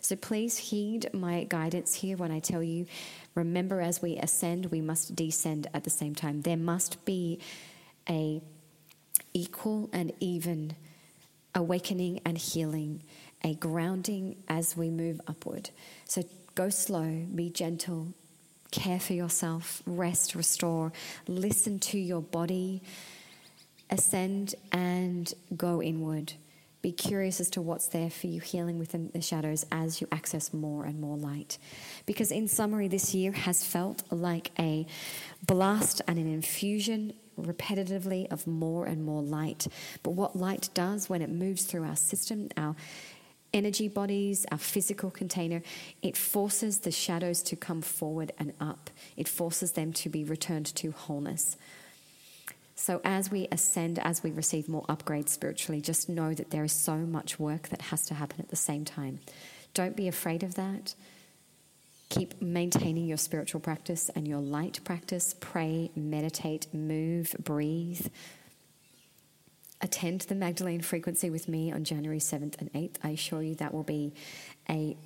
So 0.00 0.16
please 0.16 0.58
heed 0.58 1.08
my 1.14 1.44
guidance 1.44 1.94
here 1.94 2.16
when 2.16 2.32
I 2.32 2.40
tell 2.40 2.62
you 2.62 2.86
remember, 3.34 3.80
as 3.80 4.02
we 4.02 4.16
ascend, 4.16 4.66
we 4.66 4.80
must 4.80 5.14
descend 5.14 5.68
at 5.72 5.84
the 5.84 5.90
same 5.90 6.14
time. 6.14 6.42
There 6.42 6.56
must 6.56 7.04
be 7.04 7.38
a 8.08 8.42
equal 9.32 9.88
and 9.92 10.12
even 10.18 10.74
awakening 11.54 12.20
and 12.24 12.36
healing, 12.38 13.02
a 13.42 13.54
grounding 13.54 14.36
as 14.48 14.76
we 14.76 14.90
move 14.90 15.20
upward. 15.26 15.70
So 16.04 16.22
Go 16.60 16.68
slow, 16.68 17.24
be 17.34 17.48
gentle, 17.48 18.12
care 18.70 19.00
for 19.00 19.14
yourself, 19.14 19.82
rest, 19.86 20.34
restore, 20.34 20.92
listen 21.26 21.78
to 21.78 21.98
your 21.98 22.20
body, 22.20 22.82
ascend 23.88 24.54
and 24.70 25.32
go 25.56 25.82
inward. 25.82 26.34
Be 26.82 26.92
curious 26.92 27.40
as 27.40 27.48
to 27.52 27.62
what's 27.62 27.86
there 27.86 28.10
for 28.10 28.26
you, 28.26 28.42
healing 28.42 28.78
within 28.78 29.08
the 29.14 29.22
shadows 29.22 29.64
as 29.72 30.02
you 30.02 30.08
access 30.12 30.52
more 30.52 30.84
and 30.84 31.00
more 31.00 31.16
light. 31.16 31.56
Because, 32.04 32.30
in 32.30 32.46
summary, 32.46 32.88
this 32.88 33.14
year 33.14 33.32
has 33.32 33.64
felt 33.64 34.02
like 34.10 34.50
a 34.58 34.86
blast 35.46 36.02
and 36.06 36.18
an 36.18 36.30
infusion 36.30 37.14
repetitively 37.40 38.30
of 38.30 38.46
more 38.46 38.84
and 38.84 39.02
more 39.02 39.22
light. 39.22 39.66
But 40.02 40.10
what 40.10 40.36
light 40.36 40.68
does 40.74 41.08
when 41.08 41.22
it 41.22 41.30
moves 41.30 41.62
through 41.62 41.84
our 41.84 41.96
system, 41.96 42.50
our 42.58 42.76
energy 43.52 43.88
bodies, 43.88 44.46
our 44.50 44.58
physical 44.58 45.10
container, 45.10 45.62
it 46.02 46.16
forces 46.16 46.80
the 46.80 46.90
shadows 46.90 47.42
to 47.42 47.56
come 47.56 47.82
forward 47.82 48.32
and 48.38 48.52
up. 48.60 48.90
It 49.16 49.28
forces 49.28 49.72
them 49.72 49.92
to 49.94 50.08
be 50.08 50.24
returned 50.24 50.66
to 50.76 50.92
wholeness. 50.92 51.56
So, 52.74 53.00
as 53.04 53.30
we 53.30 53.46
ascend, 53.52 53.98
as 53.98 54.22
we 54.22 54.30
receive 54.30 54.66
more 54.66 54.84
upgrades 54.84 55.28
spiritually, 55.28 55.82
just 55.82 56.08
know 56.08 56.32
that 56.32 56.50
there 56.50 56.64
is 56.64 56.72
so 56.72 56.96
much 56.96 57.38
work 57.38 57.68
that 57.68 57.82
has 57.82 58.06
to 58.06 58.14
happen 58.14 58.40
at 58.40 58.48
the 58.48 58.56
same 58.56 58.86
time. 58.86 59.20
Don't 59.74 59.96
be 59.96 60.08
afraid 60.08 60.42
of 60.42 60.54
that. 60.54 60.94
Keep 62.08 62.40
maintaining 62.40 63.06
your 63.06 63.18
spiritual 63.18 63.60
practice 63.60 64.10
and 64.16 64.26
your 64.26 64.40
light 64.40 64.80
practice. 64.82 65.34
Pray, 65.38 65.90
meditate, 65.94 66.66
move, 66.72 67.36
breathe, 67.38 68.06
attend 69.80 70.22
the 70.22 70.34
Magdalene 70.34 70.80
frequency 70.82 71.30
with 71.30 71.48
me 71.48 71.72
on 71.72 71.84
January 71.84 72.18
7th 72.18 72.60
and 72.60 72.72
8th. 72.72 72.96
I 73.02 73.10
assure 73.10 73.42
you 73.42 73.54
that 73.56 73.72
will 73.72 73.82
be 73.82 74.12
a 74.68 74.96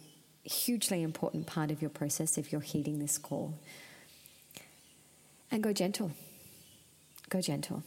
hugely 0.44 1.02
important 1.02 1.46
part 1.46 1.70
of 1.70 1.80
your 1.80 1.90
process 1.90 2.36
if 2.36 2.52
you're 2.52 2.60
heeding 2.60 2.98
this 2.98 3.18
call. 3.18 3.54
And 5.50 5.62
go 5.62 5.72
gentle. 5.72 6.10
Go 7.30 7.40
gentle. 7.40 7.82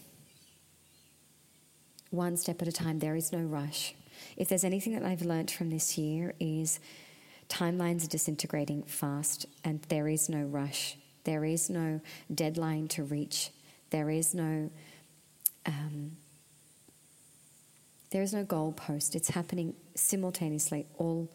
One 2.09 2.37
step 2.37 2.61
at 2.61 2.67
a 2.67 2.71
time. 2.71 2.99
There 2.99 3.15
is 3.15 3.31
no 3.31 3.39
rush. 3.39 3.93
If 4.37 4.47
there's 4.47 4.63
anything 4.63 4.93
that 4.93 5.03
I've 5.03 5.21
learned 5.21 5.51
from 5.51 5.69
this 5.69 5.97
year 5.97 6.33
is 6.39 6.79
timelines 7.49 8.05
are 8.05 8.09
disintegrating 8.09 8.83
fast 8.83 9.45
and 9.63 9.81
there 9.83 10.07
is 10.07 10.29
no 10.29 10.41
rush. 10.41 10.97
There 11.25 11.43
is 11.43 11.69
no 11.69 11.99
deadline 12.33 12.87
to 12.89 13.03
reach. 13.03 13.51
There 13.89 14.09
is 14.09 14.33
no 14.33 14.69
um, 15.65 16.13
there 18.09 18.21
is 18.21 18.33
no 18.33 18.45
goalpost, 18.45 19.15
it's 19.15 19.29
happening 19.29 19.73
simultaneously 19.95 20.85
all 20.97 21.29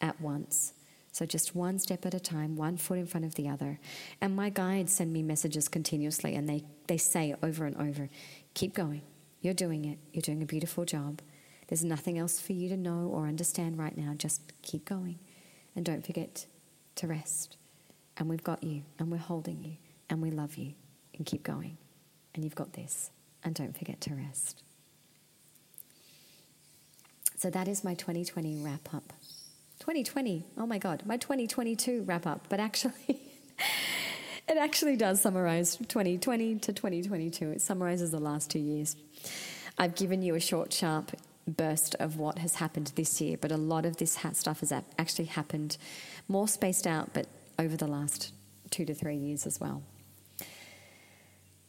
at 0.00 0.20
once. 0.20 0.72
So 1.14 1.24
just 1.24 1.54
one 1.54 1.78
step 1.78 2.04
at 2.06 2.12
a 2.12 2.18
time, 2.18 2.56
one 2.56 2.76
foot 2.76 2.98
in 2.98 3.06
front 3.06 3.24
of 3.24 3.36
the 3.36 3.48
other. 3.48 3.78
And 4.20 4.34
my 4.34 4.50
guides 4.50 4.92
send 4.92 5.12
me 5.12 5.22
messages 5.22 5.68
continuously 5.68 6.34
and 6.34 6.48
they, 6.48 6.64
they 6.88 6.96
say 6.96 7.36
over 7.40 7.66
and 7.66 7.76
over, 7.76 8.10
keep 8.54 8.74
going. 8.74 9.02
You're 9.40 9.54
doing 9.54 9.84
it. 9.84 9.98
You're 10.12 10.22
doing 10.22 10.42
a 10.42 10.46
beautiful 10.46 10.84
job. 10.84 11.20
There's 11.68 11.84
nothing 11.84 12.18
else 12.18 12.40
for 12.40 12.52
you 12.52 12.68
to 12.68 12.76
know 12.76 13.10
or 13.12 13.28
understand 13.28 13.78
right 13.78 13.96
now. 13.96 14.14
Just 14.16 14.40
keep 14.62 14.84
going. 14.84 15.20
And 15.76 15.84
don't 15.84 16.04
forget 16.04 16.46
to 16.96 17.06
rest. 17.06 17.58
And 18.16 18.28
we've 18.28 18.42
got 18.42 18.64
you 18.64 18.82
and 18.98 19.12
we're 19.12 19.18
holding 19.18 19.62
you 19.62 19.76
and 20.10 20.20
we 20.20 20.32
love 20.32 20.56
you. 20.56 20.74
And 21.16 21.24
keep 21.24 21.44
going. 21.44 21.76
And 22.34 22.42
you've 22.42 22.56
got 22.56 22.72
this. 22.72 23.12
And 23.44 23.54
don't 23.54 23.78
forget 23.78 24.00
to 24.00 24.14
rest. 24.16 24.63
So 27.44 27.50
that 27.50 27.68
is 27.68 27.84
my 27.84 27.92
2020 27.92 28.56
wrap 28.64 28.94
up. 28.94 29.12
2020, 29.80 30.46
oh 30.56 30.66
my 30.66 30.78
God, 30.78 31.02
my 31.04 31.18
2022 31.18 32.04
wrap 32.06 32.26
up. 32.26 32.46
But 32.48 32.58
actually, 32.58 32.94
it 34.48 34.56
actually 34.56 34.96
does 34.96 35.20
summarize 35.20 35.76
2020 35.76 36.60
to 36.60 36.72
2022. 36.72 37.50
It 37.50 37.60
summarizes 37.60 38.12
the 38.12 38.18
last 38.18 38.50
two 38.50 38.60
years. 38.60 38.96
I've 39.76 39.94
given 39.94 40.22
you 40.22 40.34
a 40.34 40.40
short, 40.40 40.72
sharp 40.72 41.12
burst 41.46 41.94
of 41.96 42.16
what 42.16 42.38
has 42.38 42.54
happened 42.54 42.92
this 42.96 43.20
year, 43.20 43.36
but 43.38 43.52
a 43.52 43.58
lot 43.58 43.84
of 43.84 43.98
this 43.98 44.18
stuff 44.32 44.60
has 44.60 44.72
actually 44.98 45.26
happened 45.26 45.76
more 46.28 46.48
spaced 46.48 46.86
out, 46.86 47.10
but 47.12 47.26
over 47.58 47.76
the 47.76 47.86
last 47.86 48.32
two 48.70 48.86
to 48.86 48.94
three 48.94 49.16
years 49.16 49.44
as 49.44 49.60
well 49.60 49.82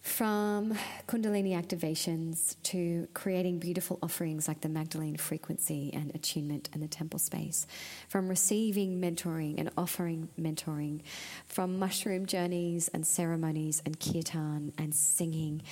from 0.05 0.77
Kundalini 1.07 1.59
activations 1.59 2.55
to 2.61 3.07
creating 3.15 3.57
beautiful 3.57 3.97
offerings 4.03 4.47
like 4.47 4.61
the 4.61 4.69
Magdalene 4.69 5.17
frequency 5.17 5.89
and 5.95 6.13
attunement 6.13 6.69
and 6.73 6.83
the 6.83 6.87
temple 6.87 7.17
space, 7.17 7.65
from 8.07 8.29
receiving 8.29 9.01
mentoring 9.01 9.55
and 9.57 9.71
offering 9.75 10.29
mentoring, 10.39 11.01
from 11.47 11.79
mushroom 11.79 12.27
journeys 12.27 12.87
and 12.89 13.05
ceremonies 13.05 13.81
and 13.83 13.99
kirtan 13.99 14.73
and 14.77 14.93
singing, 14.93 15.63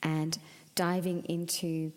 and 0.00 0.38
diving 0.76 1.24
into 1.24 1.92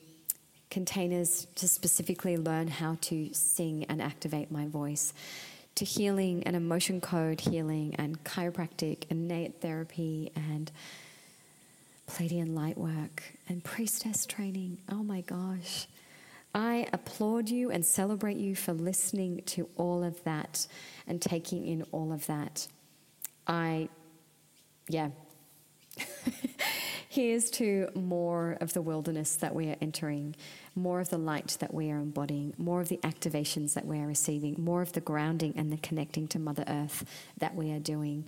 containers 0.71 1.45
to 1.53 1.67
specifically 1.67 2.36
learn 2.36 2.67
how 2.67 2.97
to 3.01 3.29
sing 3.31 3.86
and 3.88 4.01
activate 4.01 4.49
my 4.49 4.65
voice. 4.65 5.13
To 5.75 5.86
healing 5.86 6.41
and 6.47 6.55
emotion 6.55 6.99
code 6.99 7.41
healing 7.41 7.93
and 7.95 8.23
chiropractic 8.23 9.03
and 9.11 9.29
innate 9.29 9.61
therapy 9.61 10.31
and 10.36 10.71
Pleiadian 12.07 12.55
light 12.55 12.77
work 12.77 13.23
and 13.47 13.63
priestess 13.63 14.25
training. 14.25 14.79
Oh 14.89 15.03
my 15.03 15.21
gosh. 15.21 15.87
I 16.53 16.87
applaud 16.93 17.49
you 17.49 17.69
and 17.69 17.85
celebrate 17.85 18.37
you 18.37 18.55
for 18.55 18.71
listening 18.71 19.41
to 19.47 19.67
all 19.75 20.03
of 20.03 20.23
that 20.23 20.67
and 21.05 21.21
taking 21.21 21.67
in 21.67 21.83
all 21.91 22.13
of 22.13 22.27
that. 22.27 22.67
I, 23.45 23.89
yeah. 24.87 25.09
Here's 27.09 27.49
to 27.51 27.89
more 27.93 28.57
of 28.59 28.73
the 28.73 28.81
wilderness 28.81 29.35
that 29.37 29.55
we 29.55 29.69
are 29.69 29.75
entering, 29.81 30.35
more 30.75 30.99
of 30.99 31.09
the 31.09 31.17
light 31.17 31.57
that 31.59 31.73
we 31.73 31.91
are 31.91 31.97
embodying, 31.97 32.53
more 32.57 32.81
of 32.81 32.89
the 32.89 32.97
activations 32.97 33.73
that 33.73 33.85
we 33.85 33.99
are 33.99 34.07
receiving, 34.07 34.55
more 34.57 34.81
of 34.81 34.91
the 34.93 35.01
grounding 35.01 35.53
and 35.55 35.71
the 35.71 35.77
connecting 35.77 36.27
to 36.29 36.39
Mother 36.39 36.65
Earth 36.67 37.05
that 37.37 37.55
we 37.55 37.71
are 37.71 37.79
doing, 37.79 38.25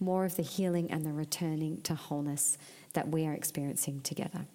more 0.00 0.24
of 0.24 0.36
the 0.36 0.42
healing 0.42 0.90
and 0.90 1.04
the 1.04 1.12
returning 1.12 1.80
to 1.82 1.94
wholeness 1.94 2.58
that 2.96 3.08
we 3.08 3.26
are 3.26 3.32
experiencing 3.32 4.00
together. 4.00 4.46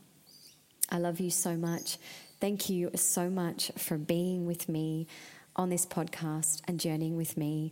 I 0.89 0.97
love 0.97 1.19
you 1.19 1.29
so 1.29 1.55
much. 1.55 1.97
Thank 2.41 2.69
you 2.69 2.91
so 2.95 3.29
much 3.29 3.71
for 3.77 3.97
being 3.97 4.45
with 4.45 4.67
me 4.67 5.07
on 5.55 5.69
this 5.69 5.85
podcast 5.85 6.61
and 6.67 6.79
journeying 6.79 7.15
with 7.15 7.37
me 7.37 7.71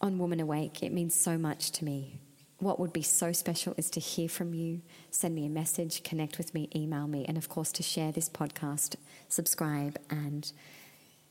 on 0.00 0.18
Woman 0.18 0.40
Awake. 0.40 0.82
It 0.82 0.92
means 0.92 1.14
so 1.14 1.38
much 1.38 1.70
to 1.72 1.84
me. 1.84 2.18
What 2.58 2.80
would 2.80 2.92
be 2.92 3.02
so 3.02 3.32
special 3.32 3.74
is 3.76 3.90
to 3.90 4.00
hear 4.00 4.28
from 4.28 4.54
you, 4.54 4.80
send 5.10 5.34
me 5.34 5.46
a 5.46 5.50
message, 5.50 6.02
connect 6.02 6.36
with 6.36 6.52
me, 6.52 6.68
email 6.74 7.06
me, 7.06 7.24
and 7.26 7.38
of 7.38 7.48
course 7.48 7.70
to 7.72 7.82
share 7.82 8.12
this 8.12 8.28
podcast, 8.28 8.96
subscribe, 9.28 9.98
and 10.10 10.52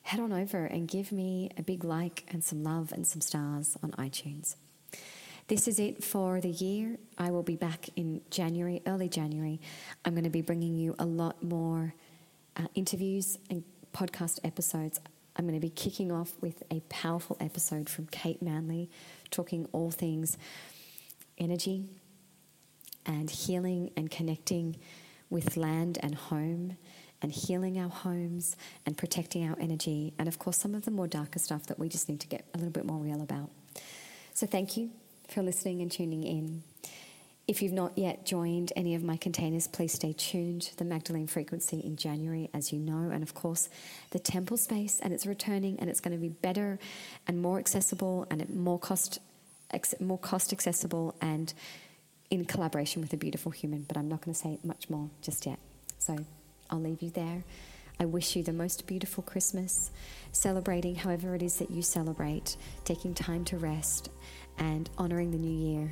head 0.03 0.19
on 0.19 0.31
over 0.31 0.65
and 0.65 0.87
give 0.87 1.11
me 1.11 1.51
a 1.57 1.61
big 1.61 1.83
like 1.83 2.25
and 2.29 2.43
some 2.43 2.63
love 2.63 2.91
and 2.91 3.05
some 3.05 3.21
stars 3.21 3.77
on 3.83 3.91
iTunes. 3.91 4.55
This 5.49 5.67
is 5.67 5.79
it 5.79 6.03
for 6.03 6.39
the 6.39 6.49
year. 6.49 6.99
I 7.17 7.31
will 7.31 7.41
be 7.41 7.55
back 7.55 7.89
in 7.95 8.21
January, 8.29 8.83
early 8.85 9.09
January. 9.09 9.59
I'm 10.05 10.13
going 10.13 10.23
to 10.23 10.29
be 10.29 10.43
bringing 10.43 10.75
you 10.75 10.93
a 10.99 11.07
lot 11.07 11.41
more 11.41 11.95
uh, 12.55 12.67
interviews 12.75 13.39
and 13.49 13.63
podcast 13.91 14.37
episodes. 14.43 14.99
I'm 15.35 15.47
going 15.47 15.59
to 15.59 15.59
be 15.59 15.71
kicking 15.71 16.11
off 16.11 16.33
with 16.39 16.61
a 16.69 16.81
powerful 16.81 17.35
episode 17.39 17.89
from 17.89 18.05
Kate 18.11 18.43
Manley, 18.43 18.91
talking 19.31 19.67
all 19.71 19.89
things 19.89 20.37
energy, 21.39 21.87
and 23.07 23.31
healing 23.31 23.89
and 23.97 24.11
connecting 24.11 24.75
with 25.31 25.57
land 25.57 25.97
and 26.03 26.13
home 26.13 26.77
and 27.23 27.31
healing 27.31 27.79
our 27.79 27.89
homes 27.89 28.55
and 28.85 28.95
protecting 28.95 29.49
our 29.49 29.57
energy. 29.59 30.13
And 30.19 30.27
of 30.27 30.37
course, 30.37 30.59
some 30.59 30.75
of 30.75 30.85
the 30.85 30.91
more 30.91 31.07
darker 31.07 31.39
stuff 31.39 31.65
that 31.65 31.79
we 31.79 31.89
just 31.89 32.07
need 32.07 32.19
to 32.19 32.27
get 32.27 32.45
a 32.53 32.57
little 32.59 32.71
bit 32.71 32.85
more 32.85 32.99
real 32.99 33.23
about. 33.23 33.49
So, 34.35 34.45
thank 34.45 34.77
you 34.77 34.91
for 35.31 35.41
listening 35.41 35.81
and 35.81 35.91
tuning 35.91 36.23
in. 36.23 36.63
If 37.47 37.63
you've 37.63 37.73
not 37.73 37.97
yet 37.97 38.25
joined 38.25 38.71
any 38.75 38.93
of 38.93 39.03
my 39.03 39.17
containers, 39.17 39.67
please 39.67 39.93
stay 39.93 40.13
tuned. 40.13 40.69
The 40.77 40.85
Magdalene 40.85 41.25
frequency 41.25 41.79
in 41.79 41.95
January, 41.95 42.49
as 42.53 42.71
you 42.71 42.77
know, 42.77 43.09
and 43.09 43.23
of 43.23 43.33
course, 43.33 43.69
the 44.11 44.19
temple 44.19 44.55
space, 44.57 44.99
and 44.99 45.11
it's 45.11 45.25
returning, 45.25 45.79
and 45.79 45.89
it's 45.89 45.99
going 45.99 46.15
to 46.15 46.21
be 46.21 46.29
better 46.29 46.77
and 47.27 47.41
more 47.41 47.57
accessible 47.57 48.27
and 48.29 48.47
more 48.55 48.77
cost 48.77 49.19
more 49.99 50.17
cost 50.17 50.51
accessible 50.51 51.15
and 51.21 51.53
in 52.31 52.43
collaboration 52.45 53.01
with 53.01 53.13
a 53.13 53.17
beautiful 53.17 53.51
human. 53.51 53.83
But 53.87 53.97
I'm 53.97 54.09
not 54.09 54.21
going 54.21 54.33
to 54.33 54.39
say 54.39 54.59
much 54.63 54.89
more 54.89 55.09
just 55.21 55.45
yet. 55.45 55.59
So 55.97 56.17
I'll 56.69 56.81
leave 56.81 57.01
you 57.01 57.09
there. 57.09 57.43
I 57.99 58.05
wish 58.05 58.35
you 58.35 58.43
the 58.43 58.53
most 58.53 58.87
beautiful 58.87 59.23
Christmas, 59.23 59.91
celebrating 60.31 60.95
however 60.95 61.35
it 61.35 61.43
is 61.43 61.57
that 61.57 61.69
you 61.69 61.81
celebrate, 61.81 62.55
taking 62.85 63.13
time 63.13 63.43
to 63.45 63.57
rest, 63.57 64.09
and 64.59 64.89
honoring 64.97 65.31
the 65.31 65.37
new 65.37 65.49
year 65.49 65.91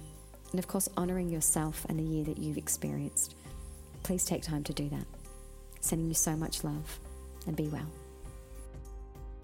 and 0.51 0.59
of 0.59 0.67
course, 0.67 0.87
honoring 0.95 1.29
yourself 1.29 1.85
and 1.89 1.99
the 1.99 2.03
year 2.03 2.23
that 2.25 2.37
you've 2.37 2.57
experienced. 2.57 3.35
Please 4.03 4.25
take 4.25 4.41
time 4.41 4.63
to 4.63 4.73
do 4.73 4.89
that. 4.89 5.05
Sending 5.81 6.07
you 6.07 6.13
so 6.13 6.35
much 6.35 6.63
love 6.63 6.99
and 7.45 7.55
be 7.55 7.67
well. 7.67 7.87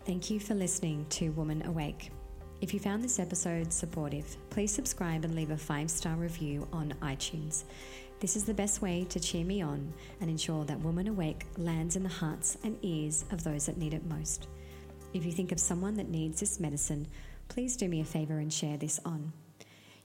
Thank 0.06 0.30
you 0.30 0.40
for 0.40 0.54
listening 0.54 1.06
to 1.12 1.30
Woman 1.32 1.66
Awake. 1.66 2.12
If 2.62 2.74
you 2.74 2.80
found 2.80 3.04
this 3.04 3.20
episode 3.20 3.74
supportive, 3.74 4.38
please 4.50 4.72
subscribe 4.72 5.26
and 5.26 5.36
leave 5.36 5.52
a 5.52 5.58
five 5.58 5.90
star 5.92 6.16
review 6.16 6.68
on 6.72 6.94
iTunes. 7.02 7.66
This 8.20 8.38
is 8.38 8.46
the 8.46 8.54
best 8.54 8.82
way 8.82 9.06
to 9.10 9.20
cheer 9.20 9.44
me 9.44 9.62
on 9.62 9.94
and 10.22 10.30
ensure 10.30 10.64
that 10.66 10.80
Woman 10.80 11.10
Awake 11.10 11.46
lands 11.58 11.98
in 11.98 12.04
the 12.04 12.10
hearts 12.10 12.58
and 12.64 12.78
ears 12.82 13.26
of 13.32 13.44
those 13.44 13.66
that 13.66 13.78
need 13.78 13.94
it 13.94 14.06
most. 14.06 14.48
If 15.14 15.26
you 15.26 15.34
think 15.34 15.52
of 15.52 15.60
someone 15.60 15.96
that 15.96 16.10
needs 16.10 16.40
this 16.40 16.60
medicine, 16.60 17.08
please 17.54 17.78
do 17.78 17.88
me 17.88 18.02
a 18.02 18.06
favor 18.06 18.40
and 18.40 18.52
share 18.52 18.78
this 18.78 19.00
on 19.06 19.32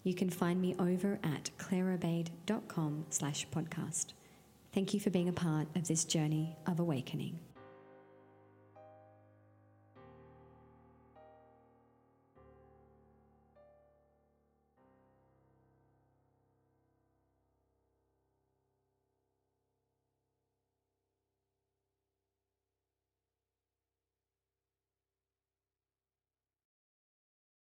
you 0.09 0.14
can 0.14 0.30
find 0.30 0.61
me 0.61 0.74
over 0.78 1.18
at 1.22 1.51
claireobeid.com 1.59 3.05
slash 3.11 3.46
podcast. 3.49 4.07
Thank 4.72 4.94
you 4.94 5.01
for 5.01 5.11
being 5.11 5.28
a 5.28 5.32
part 5.32 5.68
of 5.74 5.88
this 5.88 6.05
journey 6.05 6.57
of 6.66 6.80
awakening. 6.80 7.38